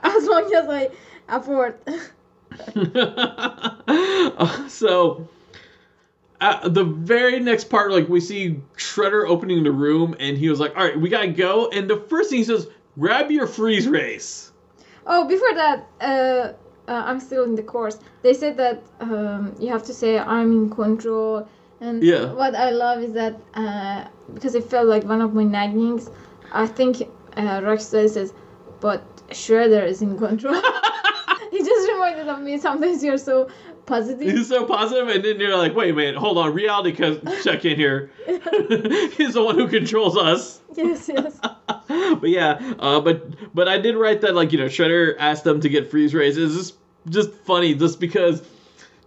[0.03, 0.91] as long as I
[1.29, 1.77] afford.
[3.89, 5.29] Uh, so
[6.41, 10.61] uh, the very next part like we see shredder opening the room and he was
[10.61, 13.87] like all right we gotta go and the first thing he says grab your freeze
[13.89, 14.53] race
[15.07, 16.53] Oh, before that, uh,
[16.91, 17.99] uh, I'm still in the course.
[18.23, 21.49] They said that um, you have to say I'm in control.
[21.81, 22.33] And Yeah.
[22.33, 24.05] what I love is that uh,
[24.35, 26.11] because it felt like one of my naggings,
[26.53, 27.03] I think
[27.37, 28.33] uh, Rockstar says,
[28.81, 30.61] but Shredder is in control.
[32.27, 32.99] he just reminded of me.
[32.99, 33.49] Sometimes you're so
[33.87, 34.29] positive.
[34.29, 36.93] he's so positive and then you're like wait a minute hold on reality
[37.45, 41.41] check in here he's the one who controls us yes, yes.
[41.89, 45.61] but yeah, uh, but but I did write that like you know Shredder asked them
[45.61, 46.37] to get freeze rays.
[46.37, 46.75] It's just
[47.09, 48.43] just funny just because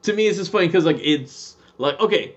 [0.04, 2.36] to me it's just funny because like it's like okay,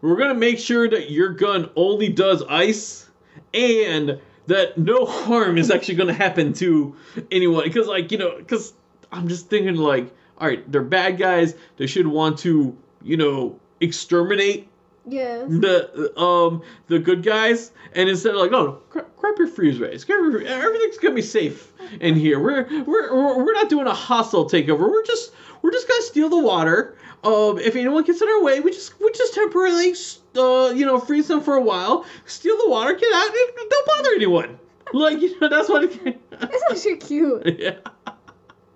[0.00, 3.08] we're gonna make sure that your gun only does ice
[3.54, 6.94] and that no harm is actually gonna happen to
[7.30, 8.72] anyone because like you know because
[9.12, 11.54] I'm just thinking like all right, they're bad guys.
[11.76, 14.68] They should want to, you know, exterminate
[15.06, 15.46] Yes.
[15.48, 20.42] the um the good guys, and instead of like, oh, grab your freeze rays, your,
[20.42, 22.38] everything's gonna be safe in here.
[22.38, 24.80] We're we're we're we're not doing a hostile takeover.
[24.90, 26.96] We're just we're just gonna steal the water.
[27.24, 29.94] Um, if anyone gets in our way, we just we just temporarily
[30.36, 33.86] uh you know freeze them for a while, steal the water, get out, and don't
[33.86, 34.58] bother anyone.
[34.92, 35.84] Like you know that's what.
[35.84, 37.58] It, It's actually cute.
[37.58, 37.76] yeah.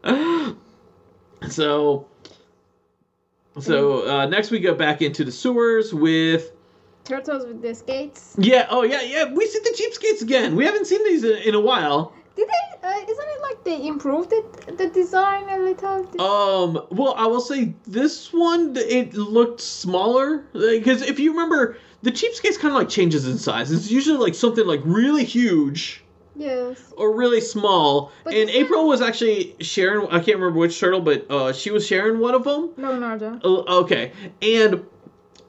[1.48, 2.06] So.
[3.58, 6.52] So uh, next we go back into the sewers with
[7.04, 8.34] Turtles with the skates.
[8.38, 9.32] yeah, oh yeah, yeah.
[9.32, 10.56] We see the cheapskates again.
[10.56, 12.12] We haven't seen these in, in a while.
[12.34, 12.88] Did they?
[12.88, 16.20] Uh, isn't it like they improved it, the design a little?
[16.20, 22.12] Um, well, I will say this one it looked smaller because if you remember, the
[22.12, 23.72] cheapskates kind of like changes in size.
[23.72, 26.04] It's usually like something like really huge
[26.36, 26.92] yes.
[26.96, 28.12] or really small.
[28.24, 30.06] But and April was actually sharing.
[30.08, 32.70] I can't remember which turtle, but uh, she was sharing one of them.
[32.76, 33.40] Leonardo.
[33.42, 34.84] Uh, okay, and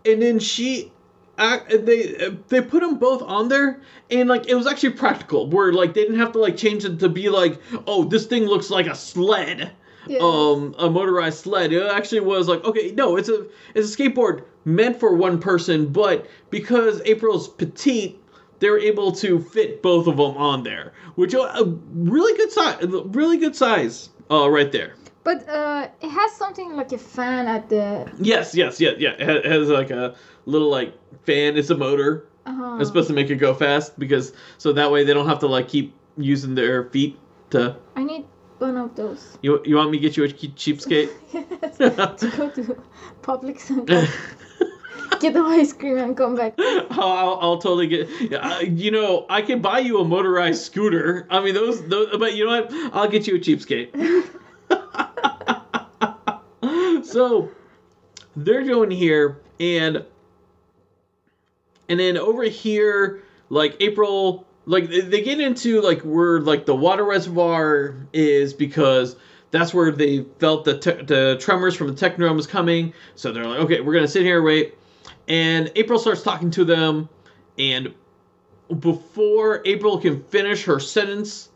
[0.05, 0.91] and then she,
[1.37, 5.73] uh, they they put them both on there, and like it was actually practical, where
[5.73, 8.69] like they didn't have to like change it to be like, oh, this thing looks
[8.69, 9.71] like a sled,
[10.07, 10.21] Yes.
[10.21, 11.73] um, a motorized sled.
[11.73, 13.45] It actually was like, okay, no, it's a
[13.75, 18.21] it's a skateboard meant for one person, but because April's petite.
[18.59, 22.51] They were able to fit both of them on there, which uh, a really good
[22.51, 24.95] size, really good size, uh, right there.
[25.23, 28.09] But uh, it has something like a fan at the.
[28.19, 29.11] Yes, yes, yeah, yeah.
[29.11, 30.15] It has like a
[30.45, 30.93] little like
[31.25, 31.57] fan.
[31.57, 32.27] It's a motor.
[32.45, 32.77] Uh-huh.
[32.79, 35.47] It's supposed to make it go fast because so that way they don't have to
[35.47, 37.19] like keep using their feet
[37.49, 37.75] to.
[37.95, 38.25] I need
[38.59, 39.37] one of those.
[39.41, 41.09] You you want me to get you a che- cheapskate?
[41.33, 41.77] yes.
[41.77, 42.81] to go to
[43.21, 43.87] Publix and
[45.19, 46.53] get the ice cream and come back.
[46.57, 48.09] I'll, I'll totally get.
[48.33, 51.27] uh, You know, I can buy you a motorized scooter.
[51.29, 52.15] I mean, those, those.
[52.17, 52.71] But you know what?
[52.93, 53.93] I'll get you a cheapskate.
[57.05, 57.49] so
[58.35, 60.03] they're going here, and
[61.89, 67.03] and then over here, like April, like they- get into like where like the water
[67.05, 69.15] reservoir is because
[69.51, 72.93] that's where they felt the te- the tremors from the technodrome was coming.
[73.15, 74.75] So they're like, okay, we're gonna sit here wait.
[75.27, 77.09] And April starts talking to them,
[77.57, 77.93] and
[78.79, 81.49] before April can finish her sentence,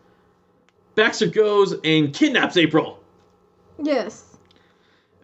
[0.95, 2.99] Baxter goes and kidnaps April.
[3.81, 4.37] Yes.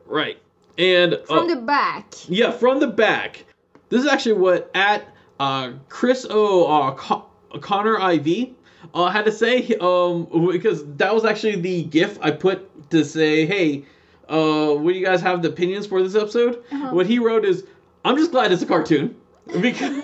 [0.05, 0.37] Right.
[0.77, 2.13] And From uh, the back.
[2.29, 3.45] yeah, from the back.
[3.89, 5.07] This is actually what at
[5.39, 6.65] uh, Chris O.
[6.65, 7.25] Uh, Co-
[7.61, 8.49] Connor IV
[8.93, 13.45] uh, had to say um, because that was actually the gif I put to say,
[13.45, 13.85] hey,
[14.29, 16.63] uh, what do you guys have the opinions for this episode?
[16.71, 16.93] Uh-huh.
[16.93, 17.63] What he wrote is,
[18.05, 19.15] I'm just glad it's a cartoon.
[19.61, 20.03] Because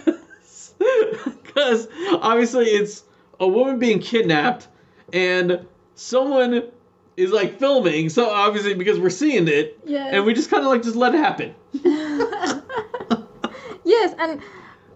[1.43, 1.87] because
[2.21, 3.03] obviously it's
[3.39, 4.67] a woman being kidnapped
[5.11, 5.65] and
[5.95, 6.63] someone
[7.17, 8.09] is like filming.
[8.09, 10.13] So obviously because we're seeing it Yes.
[10.13, 11.53] and we just kind of like just let it happen.
[13.85, 14.41] Yes, and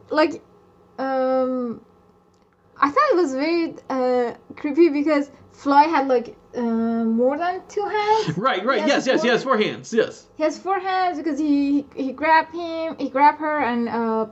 [0.10, 0.42] like,
[0.98, 1.82] um,
[2.78, 7.84] I thought it was very uh, creepy because Fly had like uh, more than two
[7.84, 8.38] hands.
[8.38, 8.86] Right, right.
[8.88, 9.44] Yes, yes, four- yes.
[9.44, 9.94] Four hands.
[9.94, 10.26] Yes.
[10.38, 14.26] He has four hands because he he grabbed him, he grabbed her and uh,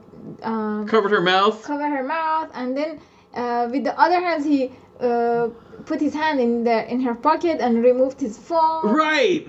[0.43, 1.63] uh, Covered her mouth.
[1.63, 2.99] covered her mouth, and then
[3.35, 5.49] uh, with the other hands he uh,
[5.85, 8.85] put his hand in the in her pocket and removed his phone.
[8.93, 9.47] Right.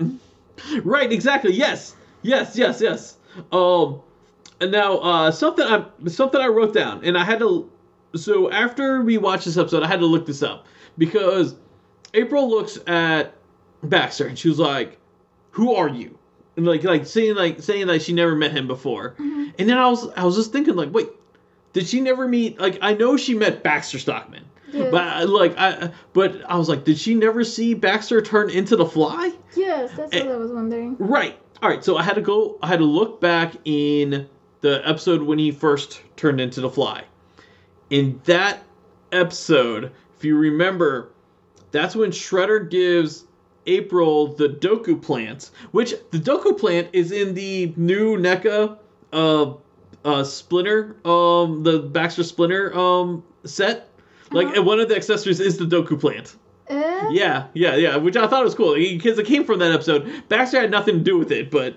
[0.83, 1.11] Right.
[1.11, 1.53] Exactly.
[1.53, 1.95] Yes.
[2.21, 2.55] Yes.
[2.57, 2.81] Yes.
[2.81, 3.17] Yes.
[3.51, 4.01] Um.
[4.59, 7.69] And now, uh, something I something I wrote down, and I had to.
[8.15, 10.65] So after we watched this episode, I had to look this up
[10.97, 11.53] because
[12.13, 13.33] April looks at
[13.83, 14.97] Baxter and she was like,
[15.51, 16.17] "Who are you?"
[16.55, 19.15] And like like saying like saying that she never met him before.
[19.19, 19.53] Mhm.
[19.59, 21.09] And then I was I was just thinking like, wait,
[21.73, 22.59] did she never meet?
[22.59, 24.43] Like I know she met Baxter Stockman.
[24.73, 24.89] Yes.
[24.91, 28.75] But I- like I, but I was like, did she never see Baxter turn into
[28.75, 29.31] the Fly?
[29.55, 30.23] Yes, that's Eh.
[30.25, 30.95] what I was wondering.
[30.99, 31.37] Right.
[31.61, 31.83] All right.
[31.83, 32.57] So I had to go.
[32.61, 34.27] I had to look back in
[34.61, 37.03] the episode when he first turned into the Fly.
[37.89, 38.63] In that
[39.11, 41.11] episode, if you remember,
[41.71, 43.25] that's when Shredder gives
[43.65, 48.77] April the Doku plant, which the Doku plant is in the new NECA
[49.13, 49.53] uh,
[50.05, 53.89] uh, Splinter, um, the Baxter Splinter um set.
[54.31, 54.63] Like Uh-huh.
[54.63, 56.35] one of the accessories is the Doku plant.
[56.69, 57.95] Uh, Yeah, yeah, yeah.
[57.97, 60.09] Which I thought was cool because it came from that episode.
[60.29, 61.75] Baxter had nothing to do with it, but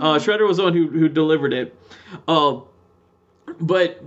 [0.00, 1.76] uh, Shredder was the one who who delivered it.
[2.28, 2.62] Um,
[3.60, 4.02] but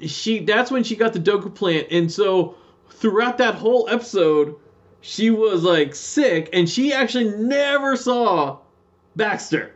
[0.00, 2.54] she that's when she got the Doku plant, and so
[2.90, 4.56] throughout that whole episode,
[5.00, 8.58] she was like sick, and she actually never saw
[9.16, 9.74] Baxter.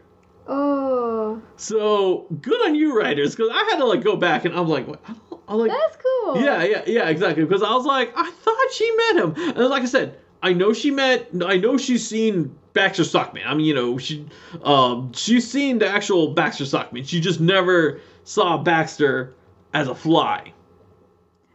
[0.49, 4.69] Oh, So good on you, writers, because I had to like go back and I'm
[4.69, 5.01] like, what?
[5.09, 6.41] I don't, I'm like, that's cool.
[6.43, 7.45] yeah, yeah, yeah, exactly.
[7.45, 10.73] Because I was like, I thought she met him, and like I said, I know
[10.73, 11.29] she met.
[11.47, 13.45] I know she's seen Baxter Stockman.
[13.47, 14.27] I mean, you know, she
[14.65, 17.05] um, she's seen the actual Baxter Stockman.
[17.05, 19.35] She just never saw Baxter
[19.73, 20.53] as a fly.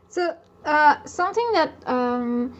[0.10, 2.58] So uh, something that um,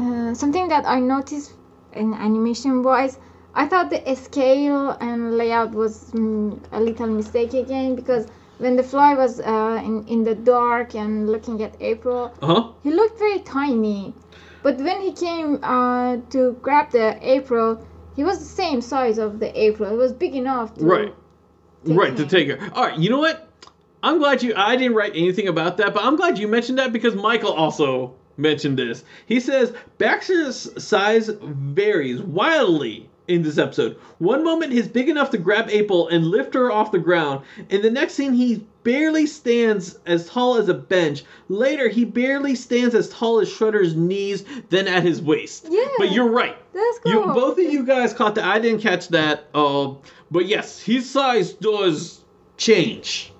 [0.00, 1.52] uh, something that I noticed
[1.92, 3.18] in animation wise,
[3.54, 8.26] I thought the scale and layout was mm, a little mistake again because
[8.58, 12.62] when the fly was uh, in in the dark and looking at April, Uh huh.
[12.82, 14.14] he looked very tiny.
[14.62, 17.78] But when he came uh, to grab the April,
[18.14, 19.90] he was the same size of the April.
[19.92, 20.74] It was big enough.
[20.74, 21.14] To, Right.
[21.84, 22.58] right to take her.
[22.74, 22.98] All right.
[22.98, 23.48] You know what?
[24.02, 24.52] I'm glad you.
[24.56, 28.14] I didn't write anything about that, but I'm glad you mentioned that because Michael also
[28.40, 29.04] mentioned this.
[29.26, 33.96] He says Baxter's size varies wildly in this episode.
[34.18, 37.82] One moment he's big enough to grab April and lift her off the ground, and
[37.82, 41.22] the next scene he barely stands as tall as a bench.
[41.48, 45.66] Later he barely stands as tall as Shredder's knees, then at his waist.
[45.70, 45.86] Yeah.
[45.98, 46.56] But you're right.
[46.72, 47.12] That's cool.
[47.12, 48.44] You both of you guys caught that.
[48.44, 49.44] I didn't catch that.
[49.54, 49.94] Uh,
[50.30, 52.20] but yes, his size does
[52.56, 53.32] change.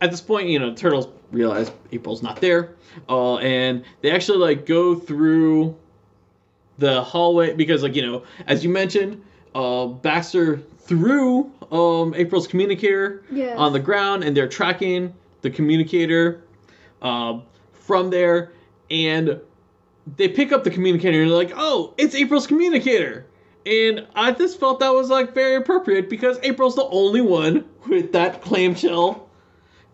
[0.00, 2.74] At this point, you know, turtles realize April's not there,
[3.08, 5.76] uh, and they actually like go through
[6.78, 9.22] the hallway because, like, you know, as you mentioned,
[9.54, 13.58] uh, Baxter threw um, April's communicator Yes.
[13.58, 15.12] on the ground, and they're tracking
[15.42, 16.42] the communicator
[17.02, 17.42] um,
[17.72, 18.52] from there,
[18.90, 19.40] and
[20.16, 23.26] they pick up the communicator and they're like, "Oh, it's April's communicator."
[23.66, 28.12] And I just felt that was like very appropriate because April's the only one with
[28.12, 29.28] that clamshell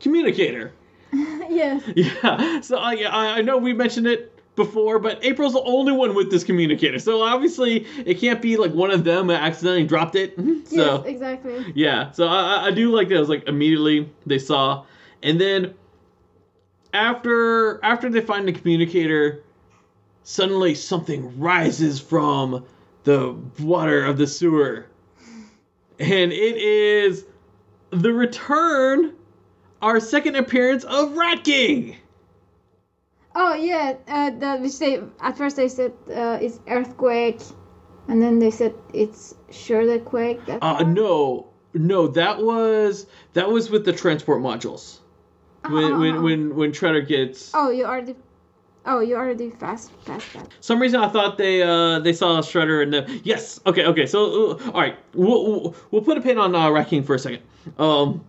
[0.01, 0.73] communicator.
[1.51, 1.83] yes.
[1.97, 2.61] Yeah.
[2.61, 6.31] So I I I know we mentioned it before, but April's the only one with
[6.31, 6.99] this communicator.
[6.99, 10.37] So obviously it can't be like one of them accidentally dropped it.
[10.39, 10.65] Mm-hmm.
[10.67, 11.73] So Yes, exactly.
[11.75, 13.17] yeah, so I, I- I do like that.
[13.17, 14.85] It was like immediately they saw,
[15.23, 15.75] and then
[16.93, 19.43] after after they find the communicator,
[20.23, 22.65] suddenly something rises from
[23.05, 24.87] the water of the sewer,
[25.99, 27.25] and it is
[27.91, 29.13] the return,
[29.85, 31.97] our second appearance of Rat King.
[33.37, 37.41] Oh yeah, uh, which they at first they said uh, it's earthquake,
[38.09, 40.45] and then they said it's Shredder quake.
[40.47, 40.95] That Uh, one?
[40.95, 45.01] no, no, that was that was with the transport modules.
[45.69, 46.23] When when Oh.
[46.23, 48.15] when when Shredder gets Oh, you already.
[48.87, 50.47] Oh, you already fast past that.
[50.61, 54.21] some reason I thought they uh they saw Shredder and the yes okay okay so
[54.53, 57.19] uh, all right we'll, we'll we'll put a pin on uh, Rat King for a
[57.19, 57.43] second
[57.79, 58.23] um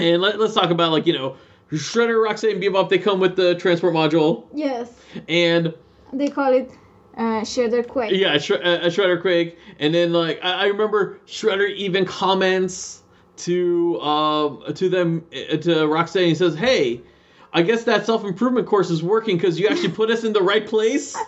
[0.00, 1.36] and let, let's talk about like you know
[1.70, 4.90] Shredder Roxanne and Bebop they come with the transport module Yes,
[5.28, 5.72] and
[6.12, 6.70] they call it
[7.16, 8.12] uh, Shredder quake.
[8.12, 13.02] yeah Shre- uh, Shredder Quake and then like I, I remember Shredder even comments
[13.38, 17.00] to um to them uh, to Roxanne he says hey
[17.52, 20.42] I guess that self improvement course is working because you actually put us in the
[20.42, 21.16] right place.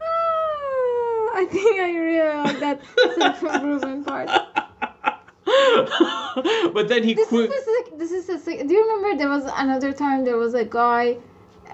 [0.00, 2.80] Ah, I think I really like that
[3.14, 4.30] self-improvement part.
[6.72, 7.50] but then he This quit.
[7.50, 10.54] is the sec- this is sec- Do you remember there was another time there was
[10.54, 11.16] a guy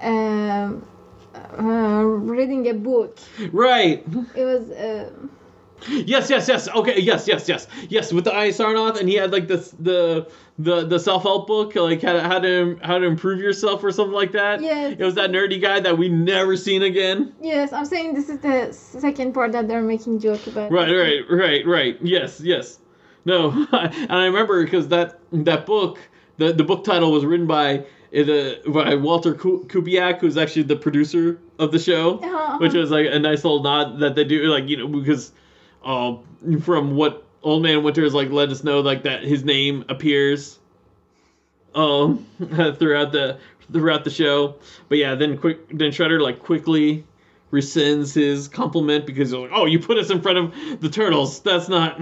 [0.00, 0.86] um,
[1.58, 3.18] uh, reading a book.
[3.52, 4.04] Right.
[4.34, 5.10] It was uh,
[5.88, 6.68] Yes, yes, yes.
[6.68, 8.12] Okay, yes, yes, yes, yes.
[8.12, 11.74] With the I Sarnath, and he had like this the the the self help book,
[11.74, 14.60] like how to how to how to improve yourself or something like that.
[14.62, 14.94] Yes.
[14.96, 17.34] It was that nerdy guy that we never seen again.
[17.40, 17.72] yes.
[17.72, 20.70] I'm saying this is the second part that they're making joke about.
[20.70, 21.98] Right, right, right, right.
[22.00, 22.78] Yes, yes.
[23.24, 25.98] No, and I remember because that that book,
[26.38, 31.38] the the book title was written by the by Walter Kubiak, who's actually the producer
[31.58, 32.58] of the show, Uh-huh.
[32.58, 35.32] which was like a nice little nod that they do, like you know, because
[35.84, 36.16] uh,
[36.60, 40.58] from what Old Man Winters like let us know, like that his name appears
[41.74, 42.26] um
[42.78, 43.38] throughout the
[43.72, 44.56] throughout the show.
[44.88, 47.04] But yeah, then quick then Shredder like quickly
[47.52, 51.40] rescinds his compliment because he's like, "Oh, you put us in front of the turtles.
[51.40, 52.00] That's not."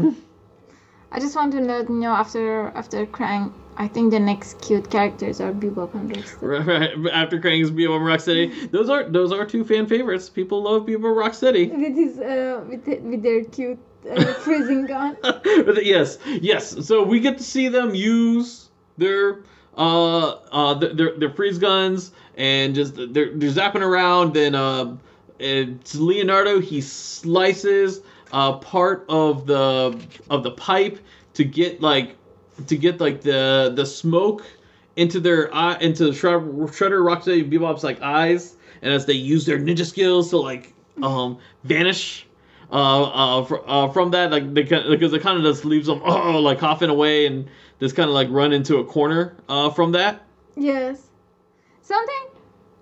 [1.13, 4.91] I just want to let you know after after Krang, I think the next cute
[4.91, 6.67] characters are Bebop and Rocksteady.
[6.67, 7.13] Right, right.
[7.13, 10.29] After Krang's Bebop and Rocksteady, those are those are two fan favorites.
[10.29, 11.71] People love Bebop and Rocksteady.
[11.71, 13.79] With his uh, with with their cute
[14.09, 15.17] uh, freezing gun.
[15.83, 16.87] yes, yes.
[16.87, 19.43] So we get to see them use their
[19.77, 24.35] uh uh their their freeze guns and just they're they're zapping around.
[24.35, 24.97] Then uh,
[25.41, 26.61] it's Leonardo.
[26.61, 28.01] He slices
[28.33, 29.99] uh part of the
[30.29, 30.99] of the pipe
[31.35, 32.17] to get like
[32.67, 34.45] to get like the the smoke
[34.97, 39.59] into their eye into Shredder, Shredder Rocksteady Bebop's like eyes, and as they use their
[39.59, 42.27] ninja skills to like um vanish
[42.73, 46.39] uh, uh, fr- uh, from that, like because it kind of just leaves them oh,
[46.41, 47.49] like coughing away and
[47.81, 50.23] just kind of like run into a corner uh, from that.
[50.57, 51.09] Yes.
[51.83, 52.27] Something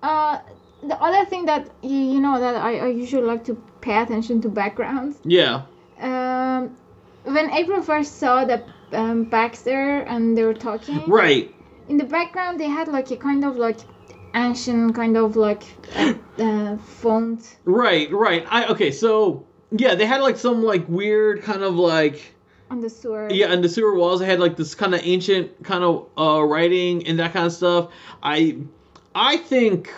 [0.02, 0.40] uh
[0.82, 4.40] the other thing that you, you know that I, I usually like to pay attention
[4.42, 5.18] to backgrounds.
[5.24, 5.62] Yeah.
[6.00, 6.76] Um,
[7.24, 11.54] when April first saw the um, Baxter and they were talking, Right.
[11.88, 13.78] in the background they had like a kind of like
[14.34, 15.64] ancient kind of like
[15.96, 17.56] uh, uh, font.
[17.64, 18.10] Right.
[18.12, 18.44] Right.
[18.48, 18.90] I okay.
[18.92, 22.34] So yeah, they had like some like weird kind of like
[22.70, 23.28] on the sewer.
[23.30, 26.42] yeah, and the sewer walls they had like this kind of ancient kind of uh,
[26.42, 27.88] writing and that kind of stuff.
[28.22, 28.58] I.
[29.14, 29.90] I think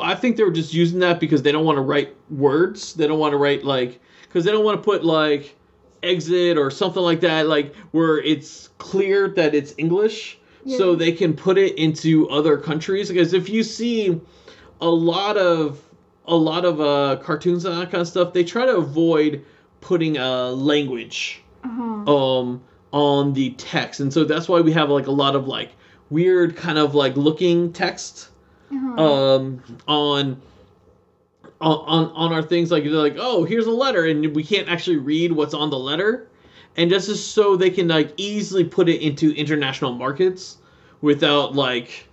[0.00, 2.94] I think they were just using that because they don't want to write words.
[2.94, 5.56] They don't want to write like because they don't want to put like
[6.02, 10.38] exit or something like that like where it's clear that it's English.
[10.66, 13.08] So they can put it into other countries.
[13.08, 14.20] Because if you see
[14.80, 15.80] a lot of
[16.26, 19.44] a lot of uh cartoons and that kind of stuff they try to avoid
[19.80, 22.38] putting a language Uh-huh.
[22.40, 22.62] um
[22.92, 24.00] on the text.
[24.00, 25.70] And so that's why we have like a lot of like
[26.10, 28.28] weird kind of like looking text
[28.72, 29.02] Uh-huh.
[29.02, 30.40] um on
[31.60, 34.96] on on our things like they're like oh here's a letter and we can't actually
[34.96, 36.28] read what's on the letter.
[36.76, 40.56] And this is so they can like easily put it into international markets
[41.02, 42.08] without like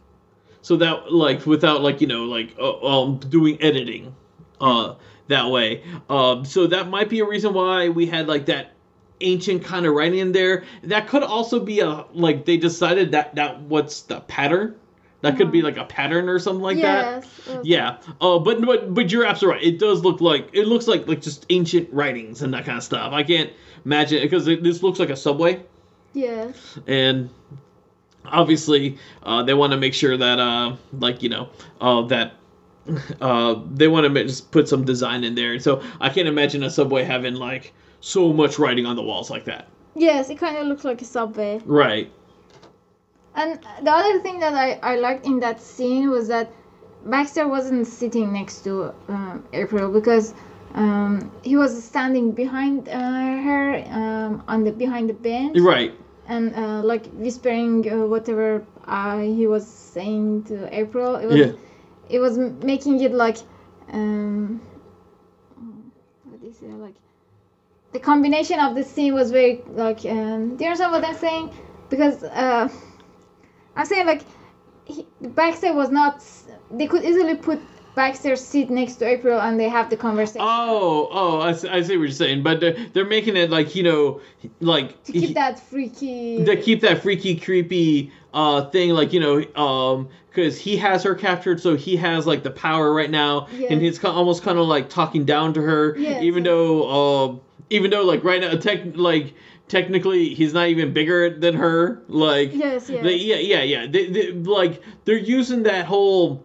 [0.62, 4.14] so that like without like you know like uh, um doing editing
[4.60, 4.96] uh
[5.30, 5.84] that way.
[6.10, 8.74] Um so that might be a reason why we had like that
[9.22, 10.66] ancient kind of writing in there.
[10.84, 14.76] That could also be a like they decided that that what's the pattern
[15.22, 17.48] that could be like a pattern or something like that yes.
[17.50, 17.98] uh, yeah.
[18.22, 19.74] Oh, but but but you're absolutely right.
[19.74, 22.84] It does look like it looks like like just ancient writings and that kind of
[22.84, 23.12] stuff.
[23.14, 23.52] I can't
[23.86, 25.62] imagine because this looks like a subway,
[26.14, 26.78] Yes.
[26.88, 27.30] and
[28.26, 31.50] obviously uh, they want to make sure that uh like you know
[31.82, 32.34] uh that
[33.22, 35.60] uh they want to just put some design in there.
[35.60, 39.46] So I can't imagine a subway having like so much writing on the walls like
[39.46, 39.68] that.
[39.96, 41.60] Yes, it kind of looks like a subway.
[41.66, 42.12] Right.
[43.40, 46.52] And the other thing that I, I liked in that scene was that
[47.06, 50.34] Baxter wasn't sitting next to um, April because
[50.76, 52.92] um, he was standing behind uh,
[53.48, 55.94] her um, on the behind the bench Right.
[56.28, 61.16] and uh, like whispering uh, whatever uh, he was saying to April.
[61.16, 61.52] It was Yeah.
[62.10, 63.38] it was making it like
[63.94, 64.60] um,
[66.26, 66.96] what is it like
[67.94, 71.52] the combination of the scene was very like um, do you understand what I'm saying?
[71.90, 72.68] Because uh,
[73.80, 74.24] I'm saying like
[74.86, 76.24] he, Baxter was not.
[76.72, 77.60] They could easily put
[77.96, 81.82] Baxter's seat next to April and they have the conversation Oh, oh, I see, I
[81.82, 84.22] see what you're saying, but they're, they're making it like you know,
[84.60, 86.44] like to keep that freaky.
[86.46, 91.16] to keep that freaky, creepy uh thing, like you know, um, because he has her
[91.16, 94.90] captured, so he has like the power right now, and he's almost kind of like
[94.90, 96.52] talking down to her, Yes, even yes.
[96.52, 96.90] though,
[97.30, 99.34] um, even though like right now, tech, like
[99.70, 103.04] technically he's not even bigger than her, like yes, yes.
[103.04, 103.88] they, yeah, yeah, yeah.
[103.88, 106.44] They, they, like they're using that whole,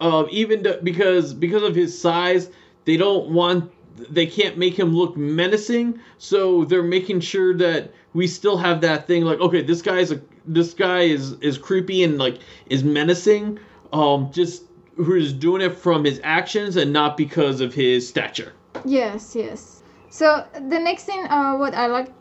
[0.00, 2.50] uh, even to, because because of his size,
[2.84, 3.70] they don't want,
[4.10, 6.00] they can't make him look menacing.
[6.18, 9.24] So they're making sure that we still have that thing.
[9.24, 13.60] Like, okay, this guy's a this guy is is creepy and like is menacing.
[13.92, 14.64] Um, just
[14.96, 18.52] who's doing it from his actions and not because of his stature.
[18.84, 19.82] Yes, yes.
[20.08, 22.15] So the next thing, uh, what I liked, uh,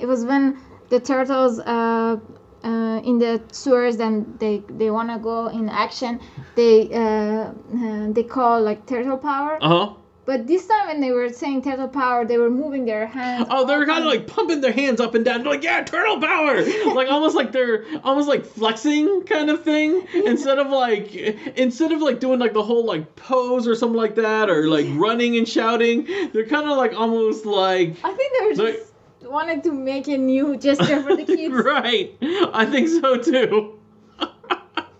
[0.00, 0.58] it was when
[0.88, 2.18] the turtles uh,
[2.64, 6.20] uh, in the sewers and they they want to go in action.
[6.54, 9.58] They uh, uh, they call like turtle power.
[9.62, 9.94] Uh huh.
[10.24, 13.48] But this time when they were saying turtle power, they were moving their hands.
[13.50, 15.42] Oh, they're up kind of like pumping their hands up and down.
[15.42, 16.62] They're like, yeah, turtle power!
[16.94, 20.06] like almost like they're almost like flexing kind of thing.
[20.14, 21.12] Instead of like
[21.56, 24.86] instead of like doing like the whole like pose or something like that, or like
[24.90, 28.91] running and shouting, they're kind of like almost like I think they were Like- just
[29.32, 31.52] wanted to make a new gesture for the kids.
[31.64, 32.16] right.
[32.52, 33.80] I think so too.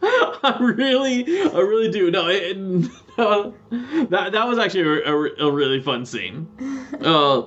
[0.02, 2.10] I really, I really do.
[2.10, 3.54] No, it, no
[4.10, 6.48] that that was actually a, a, a really fun scene.
[7.00, 7.42] Uh,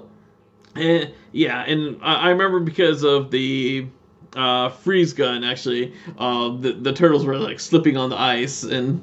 [0.76, 3.88] and, yeah, and I, I remember because of the
[4.36, 5.44] uh, freeze gun.
[5.44, 9.02] Actually, uh, the the turtles were like slipping on the ice, and,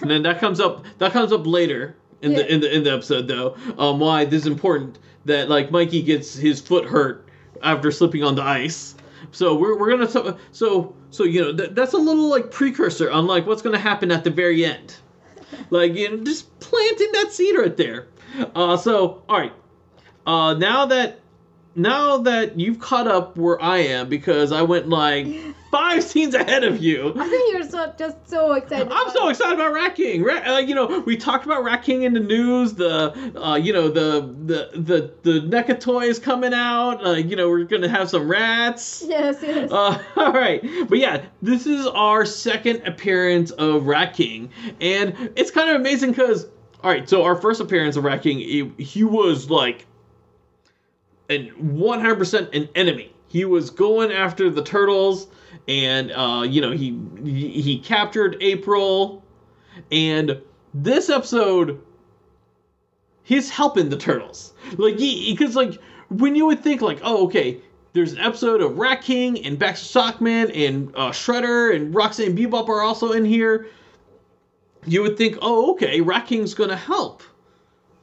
[0.00, 0.84] and then that comes up.
[0.98, 2.38] That comes up later in Yeah.
[2.38, 3.56] the in the in the episode though.
[3.78, 7.28] Um, why this is important that like Mikey gets his foot hurt
[7.62, 8.94] after slipping on the ice.
[9.32, 13.10] So we're, we're gonna talk, so so you know that, that's a little like precursor
[13.10, 14.96] on like what's gonna happen at the very end,
[15.70, 18.08] like you know just planting that seed right there.
[18.54, 19.52] Uh, so all right,
[20.26, 21.20] uh, now that
[21.76, 25.26] now that you've caught up where I am because I went like
[25.70, 27.12] five scenes ahead of you.
[27.16, 28.88] I think you're so just so excited.
[28.90, 29.32] I'm so it.
[29.32, 30.22] excited about Rat King.
[30.22, 32.74] Rat, uh, you know, we talked about Rat King in the news.
[32.74, 37.04] The, uh, you know, the the the the NECA toys coming out.
[37.04, 39.04] Uh, you know, we're gonna have some rats.
[39.14, 39.70] Yes, yes.
[39.70, 45.50] Uh, all right, but yeah, this is our second appearance of Rat King, and it's
[45.52, 46.46] kind of amazing because,
[46.82, 49.86] all right, so our first appearance of Rat King, he, he was like,
[51.28, 53.12] an 100% an enemy.
[53.28, 55.26] He was going after the turtles,
[55.66, 59.24] and uh, you know he, he captured April,
[59.90, 60.40] and
[60.72, 61.80] this episode,
[63.22, 64.52] he's helping the turtles.
[64.76, 65.80] Like he, because like
[66.10, 67.60] when you would think like, oh okay,
[67.92, 72.68] there's an episode of Rat King and Baxter Stockman and uh, Shredder and Roxanne Bebop
[72.68, 73.66] are also in here.
[74.86, 77.22] You would think, oh okay, Rat King's gonna help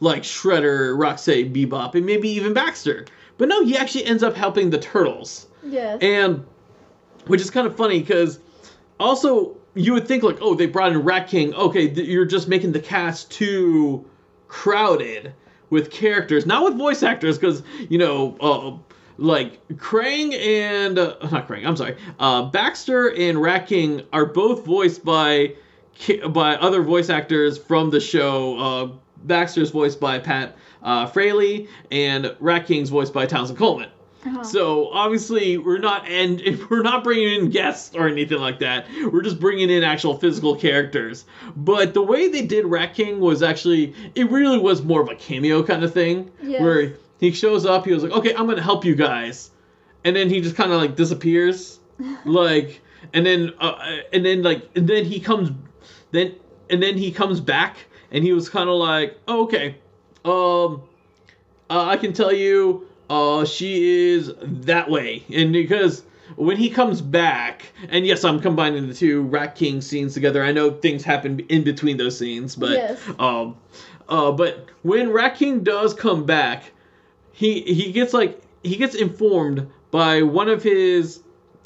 [0.01, 3.05] like Shredder, Roxanne, Bebop, and maybe even Baxter.
[3.37, 5.47] But no, he actually ends up helping the turtles.
[5.63, 5.99] yes.
[6.01, 6.45] And
[7.27, 8.39] which is kind of funny because
[8.99, 11.53] also you would think like, oh, they brought in Rat King.
[11.53, 14.03] Okay, th- you're just making the cast too
[14.47, 15.33] crowded
[15.69, 18.77] with characters, not with voice actors, because you know, uh,
[19.17, 21.65] like Krang and uh, not Krang.
[21.65, 25.53] I'm sorry, uh, Baxter and Rat King are both voiced by
[25.93, 28.99] ki- by other voice actors from the show.
[29.23, 33.89] Baxter's voiced by Pat uh, Fraley, and Rat King's voiced by Townsend Coleman.
[34.23, 34.43] Uh-huh.
[34.43, 38.85] So obviously we're not and we're not bringing in guests or anything like that.
[39.11, 41.25] We're just bringing in actual physical characters.
[41.55, 45.15] But the way they did Rat King was actually it really was more of a
[45.15, 46.61] cameo kind of thing Yes.
[46.61, 47.85] where he shows up.
[47.85, 49.49] He was like, "Okay, I'm gonna help you guys,"
[50.03, 51.79] and then he just kind of like disappears,
[52.25, 52.81] like,
[53.13, 55.49] and then uh, and then like and then he comes,
[56.11, 56.35] then
[56.69, 57.77] and then he comes back,
[58.11, 59.75] and he was kind of like, oh, "Okay,
[60.25, 60.81] um."
[61.69, 66.03] uh, I can tell you, uh, she is that way, and because
[66.35, 70.43] when he comes back, and yes, I'm combining the two Rat King scenes together.
[70.43, 72.99] I know things happen in between those scenes, but Yes.
[73.19, 73.55] um,
[74.09, 76.71] uh, but when Rat King does come back,
[77.31, 81.21] he he gets like he gets informed by one of his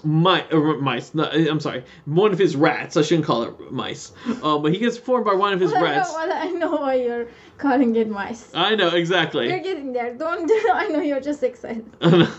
[0.06, 1.14] mice, or mice.
[1.14, 2.96] Not, I'm sorry, one of his rats.
[2.96, 4.12] I shouldn't call it mice.
[4.44, 6.12] Um, but he gets informed by one of his I know, rats.
[6.14, 7.28] well, I know why you're
[7.58, 8.52] calling it mice.
[8.54, 9.50] I know exactly.
[9.50, 10.14] You're getting there.
[10.14, 10.50] Don't.
[10.74, 11.86] I know you're just excited.
[12.02, 12.30] I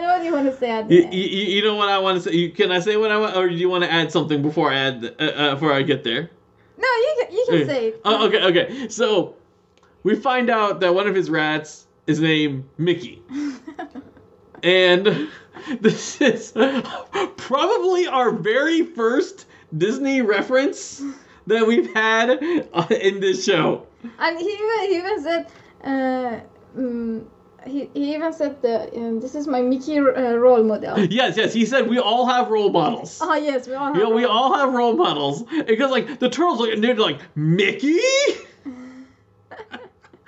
[0.00, 1.14] know what you want to say at the You, end.
[1.14, 2.36] you, you know what I want to say?
[2.36, 4.70] You, can I say what I want, or do you want to add something before
[4.70, 6.30] I add uh, uh, before I get there?
[6.78, 8.00] No, you can, you can say it.
[8.04, 8.88] Oh, okay, okay.
[8.88, 9.34] So
[10.02, 13.22] we find out that one of his rats is named Mickey,
[14.62, 15.28] and
[15.80, 16.52] this is
[17.36, 21.02] probably our very first Disney reference
[21.46, 22.30] that we've had
[22.72, 23.86] uh, in this show.
[24.18, 25.46] And he even, he even said,
[25.84, 26.40] uh,
[26.76, 27.24] mm,
[27.66, 30.98] he, he even said, the, um, this is my Mickey uh, role model.
[30.98, 31.52] Yes, yes.
[31.52, 33.18] He said we all have role models.
[33.22, 36.60] Oh, yes, we all have Yeah, we all have role models because like the turtles
[36.60, 38.00] like they're like Mickey,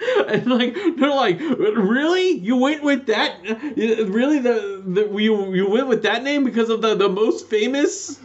[0.29, 3.41] and like they're like really you went with that
[3.77, 8.19] really the, the you you went with that name because of the the most famous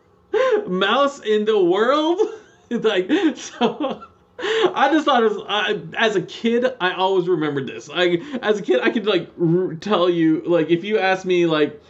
[0.66, 2.20] mouse in the world
[2.70, 4.04] it's like so.
[4.40, 7.90] I just thought it was, I, as a kid, I always remembered this.
[7.92, 11.46] I, as a kid, I could like r- tell you, like, if you ask me,
[11.46, 11.82] like,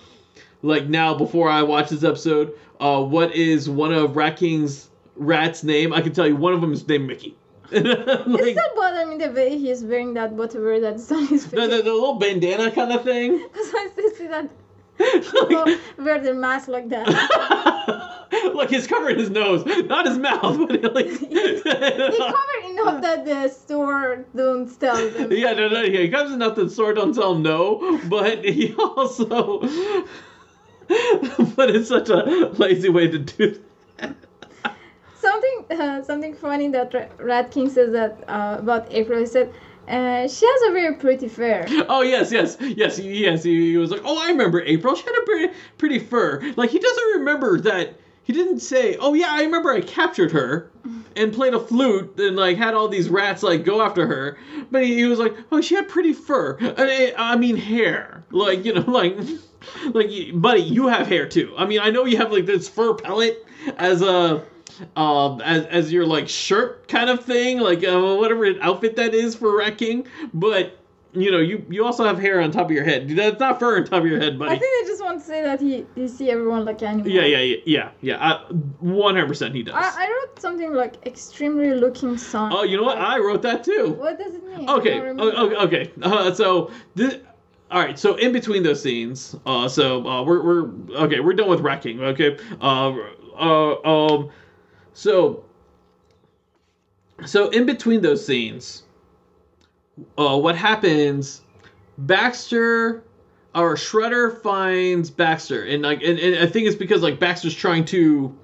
[0.62, 5.62] like now before I watch this episode, uh, what is one of Rat King's rat's
[5.62, 5.93] name?
[5.93, 7.36] I can tell you one of them is named Mickey.
[8.27, 11.53] Like, still bother me the way he's wearing that whatever that's on his face.
[11.61, 13.39] the, the, the little bandana kind of thing.
[13.39, 14.51] Because I still see that
[14.97, 17.07] people Like- wear their mask like that.
[18.55, 23.49] Look, he's covering his nose, not his mouth, but like, He covered enough that the
[23.49, 25.32] store don't tell them.
[25.32, 29.61] yeah, no, no, he covers enough that sword don't tell no, but he also,
[30.89, 32.23] but it's such a
[32.59, 33.61] lazy way to do
[33.99, 34.15] that.
[35.39, 39.20] Something, uh, something funny that Ra- Rat King says that uh, about April.
[39.20, 39.52] He said,
[39.89, 43.43] uh, "She has a very pretty fur." Oh yes, yes, yes, yes.
[43.44, 44.94] He, he was like, oh, I remember April.
[44.94, 46.43] She had a pretty, pretty fur.
[46.56, 47.98] Like he doesn't remember that.
[48.24, 50.70] He didn't say, oh yeah, I remember I captured her
[51.16, 54.39] and played a flute and like had all these rats like go after her.
[54.70, 56.59] But he, he was like, oh, she had pretty fur.
[56.60, 58.24] I, I mean hair.
[58.31, 59.16] Like you know, like,
[59.94, 61.55] like buddy, you have hair too.
[61.56, 63.47] I mean, I know you have like this fur pellet
[63.77, 64.44] as a.
[64.96, 69.34] Um, as, as your like shirt kind of thing, like uh, whatever outfit that is
[69.34, 70.06] for Rat King.
[70.34, 70.74] But
[71.14, 73.09] you know, you you also have hair on top of your head.
[73.09, 74.55] That's not fur on top of your head, buddy.
[74.55, 77.09] I think they just want to say that he he see everyone like animals.
[77.09, 78.38] yeah, yeah, yeah, yeah, yeah.
[78.80, 79.74] One hundred percent, he does.
[79.74, 82.52] I, I wrote something like extremely looking son.
[82.55, 82.98] oh, you know what?
[82.98, 83.94] I wrote that too.
[83.98, 84.68] What does it mean?
[84.68, 85.22] Okay, don't remember.
[85.22, 85.90] o- o- okay.
[86.02, 87.16] Uh, so this.
[87.70, 90.70] All right, so in between those scenes, uh, so uh, we're we're
[91.05, 91.20] okay.
[91.20, 92.00] We're done with Rat King.
[92.00, 92.94] Okay, uh,
[93.38, 94.30] uh, um,
[94.99, 95.45] so
[97.25, 98.83] so in between those scenes,
[100.16, 101.43] uh, what happens?
[101.99, 103.05] Baxter
[103.55, 107.85] or Shredder finds Baxter, and like, and, and I think it's because like Baxter's trying
[107.87, 108.37] to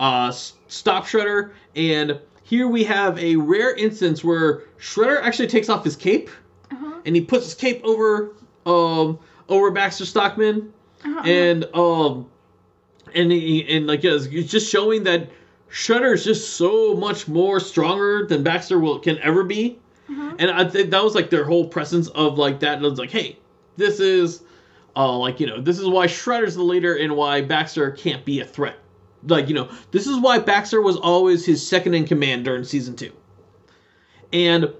[0.00, 0.30] uh,
[0.68, 5.96] stop Shredder, and here we have a rare instance where Shredder actually takes off his
[5.96, 6.30] cape,
[6.70, 7.00] Uh-huh.
[7.04, 8.32] and he puts his cape over
[8.64, 9.18] um
[9.50, 10.72] over Baxter Stockman,
[11.04, 11.20] Uh-huh.
[11.28, 12.26] and um
[13.14, 15.28] and he and like yeah, it's just showing that
[15.72, 19.78] Shredder is just so much more stronger than Baxter will can ever be.
[20.08, 20.34] Uh-huh.
[20.38, 22.78] And I think that was like their whole presence of like that.
[22.78, 23.38] It was like, hey,
[23.78, 24.42] this is,
[24.94, 28.40] uh, like you know, this is why Shredder's the leader and why Baxter can't be
[28.40, 28.76] a threat.
[29.26, 32.94] Like you know, this is why Baxter was always his second in command during season
[32.94, 33.12] two.
[34.30, 34.74] And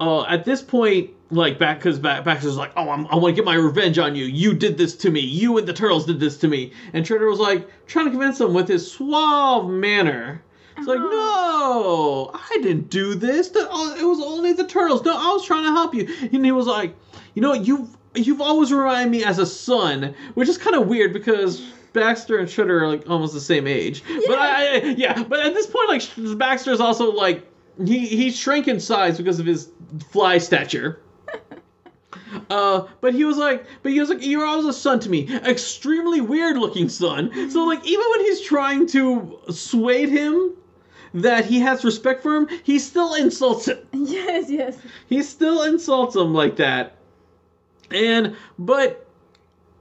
[0.00, 3.42] uh, at this point, like back because back, Baxter's like, oh, I'm, I want to
[3.42, 4.26] get my revenge on you.
[4.26, 5.20] You did this to me.
[5.20, 6.72] You and the turtles did this to me.
[6.92, 10.42] And Shredder was like trying to convince him with his suave manner.
[10.76, 11.08] It's like, uh-huh.
[11.10, 13.48] no, I didn't do this.
[13.48, 15.04] That oh, it was only the turtles.
[15.04, 16.08] No, I was trying to help you.
[16.32, 16.94] And he was like,
[17.34, 21.12] you know, you've you've always reminded me as a son, which is kind of weird
[21.12, 21.60] because
[21.92, 24.02] Baxter and Shredder are like almost the same age.
[24.26, 27.46] But I, I yeah, but at this point, like Baxter's also like
[27.84, 29.70] he he shrank in size because of his
[30.10, 31.00] fly stature.
[32.50, 35.32] Uh, but he was like, but he was like, you're always a son to me,
[35.44, 37.50] extremely weird looking son.
[37.50, 40.54] So like, even when he's trying to sway him
[41.14, 43.78] that he has respect for him, he still insults him.
[43.92, 44.78] Yes, yes.
[45.08, 46.96] He still insults him like that.
[47.90, 49.06] And but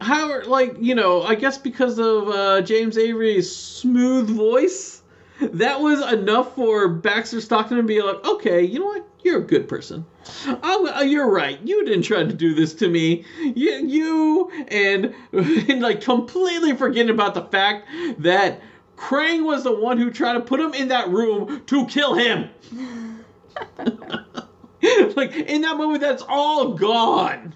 [0.01, 5.01] how like you know, I guess because of uh, James Avery's smooth voice,
[5.39, 9.45] that was enough for Baxter Stockman to be like, okay, you know what, you're a
[9.45, 10.05] good person.
[10.45, 11.59] Uh, you're right.
[11.63, 13.25] You didn't try to do this to me.
[13.39, 17.87] You, you and, and like completely forgetting about the fact
[18.19, 18.61] that
[18.97, 22.49] Krang was the one who tried to put him in that room to kill him.
[25.15, 27.53] like in that moment, that's all gone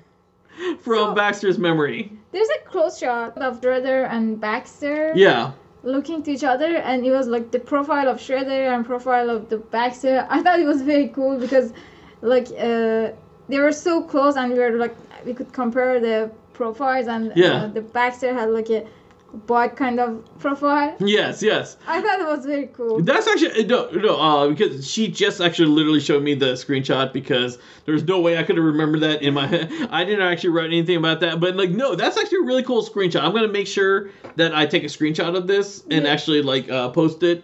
[0.81, 2.11] from So- Baxter's memory.
[2.31, 5.53] There's a close shot of Shredder and Baxter Yeah.
[5.85, 9.49] Looking to each other, and it was like the profile of Shredder and profile of
[9.49, 10.27] the Baxter.
[10.35, 11.73] I thought it was very cool because,
[12.21, 13.11] like, uh,
[13.49, 14.95] they were so close, and we were like,
[15.25, 17.63] we could compare the profiles, and Yeah.
[17.63, 18.85] uh, the Baxter had like a
[19.33, 20.95] bot kind of profile.
[20.99, 21.43] Yes.
[21.43, 21.77] Yes.
[21.87, 23.01] I thought it was very cool.
[23.01, 27.57] That's actually no, no, uh, because she just actually literally showed me the screenshot because
[27.85, 29.69] there's no way I could have remembered that in my head.
[29.91, 32.83] I didn't actually write anything about that, but like, no, that's actually a really cool
[32.83, 33.21] screenshot.
[33.23, 36.11] I'm gonna make sure that I take a screenshot of this and Yeah.
[36.11, 37.43] actually like uh, post it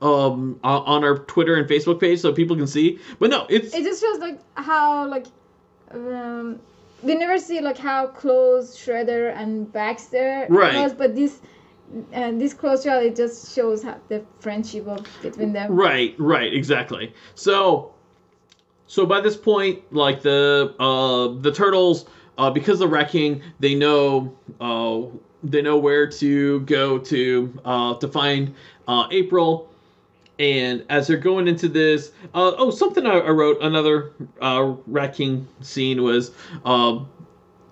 [0.00, 2.98] um on our Twitter and Facebook page so people can see.
[3.18, 5.26] But no, it's It just shows like how like
[5.90, 6.60] um,
[7.02, 10.74] we never see like how close Shredder and Baxter Right.
[10.74, 11.40] was, but this
[12.12, 15.74] uh, this close shot it just shows how the friendship of between them.
[15.74, 17.14] Right, right, exactly.
[17.34, 17.94] So,
[18.86, 22.06] so by this point, like the uh, the turtles,
[22.36, 25.02] uh, because of Rat King, they know uh,
[25.42, 28.54] they know where to go to uh, to find
[28.86, 29.70] uh, April.
[30.38, 35.14] And as they're going into this, uh, oh, something I, I wrote another uh, Rat
[35.14, 36.30] King scene was,
[36.64, 37.08] um,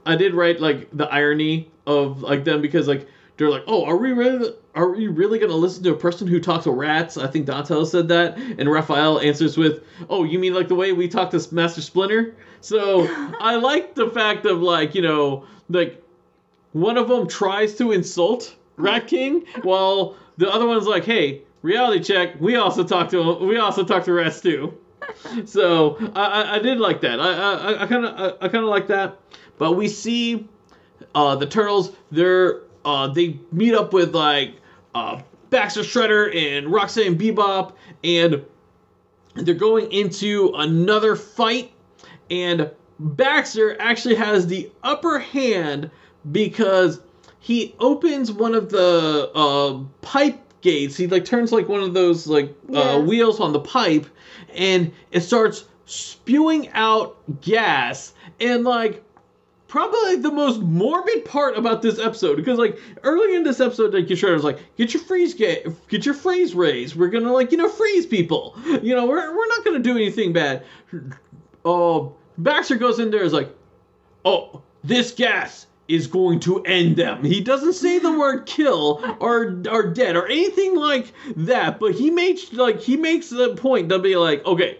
[0.04, 3.06] I did write like the irony of like them because like
[3.36, 6.40] they're like, oh, are we really are we really gonna listen to a person who
[6.40, 7.16] talks to rats?
[7.16, 10.92] I think Donatello said that, and Raphael answers with, oh, you mean like the way
[10.92, 12.34] we talk to Master Splinter?
[12.60, 13.06] So
[13.40, 16.02] I like the fact of like you know like
[16.72, 22.02] one of them tries to insult Rat King while the other one's like, hey, reality
[22.04, 22.40] check.
[22.40, 24.78] We also talk to we also talk to rats too.
[25.44, 27.20] So I, I, I did like that.
[27.20, 29.18] I I- I kind of I, I kind of like that.
[29.58, 30.48] But we see
[31.14, 31.92] uh, the turtles.
[32.10, 34.56] They're uh, they meet up with like
[34.94, 35.20] uh,
[35.50, 38.44] Baxter Shredder and Rocksteady Bebop, and
[39.34, 41.72] they're going into another fight.
[42.30, 45.90] And Baxter actually has the upper hand
[46.32, 47.00] because
[47.38, 50.96] he opens one of the uh, pipe gates.
[50.96, 54.06] He like turns like one of those like uh, wheels on the pipe,
[54.54, 58.12] and it starts spewing out gas.
[58.40, 59.02] And like
[59.68, 64.08] probably the most morbid part about this episode because like early in this episode like
[64.08, 67.58] your was like get your freeze get get your freeze raised we're gonna like you
[67.58, 70.64] know freeze people you know we're, we're not gonna do anything bad
[71.64, 72.00] uh
[72.38, 73.50] Baxter goes in there is like,
[74.24, 77.22] oh, this gas is going to end them.
[77.24, 82.10] He doesn't say the word kill or or dead or anything like that, but he
[82.10, 84.78] makes like he makes the point to be like, okay,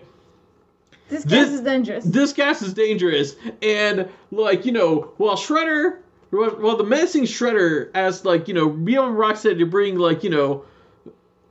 [1.09, 2.05] This gas This- is dangerous.
[2.05, 5.99] this gas is dangerous, and like you know, while Shredder,
[6.31, 10.31] while while the menacing Shredder asks like you know, Beyond Rocksteady to bring like you
[10.31, 10.65] know,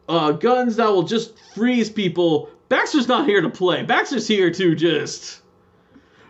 [0.09, 2.49] uh, guns that will just freeze people.
[2.67, 3.83] Baxter's not here to play.
[3.83, 5.39] Baxter's here to just,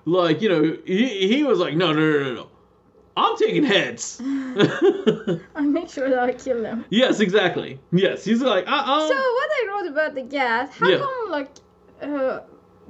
[0.06, 2.48] like you know, he he was like, no no no no no,
[3.18, 4.20] I'm taking heads.
[5.56, 6.86] I make sure that I kill them.
[6.90, 7.80] yes, exactly.
[7.92, 10.98] Yes, he's like, uh, uh So what I wrote about the gas, how Yeah.
[10.98, 11.50] come like,
[12.02, 12.40] uh,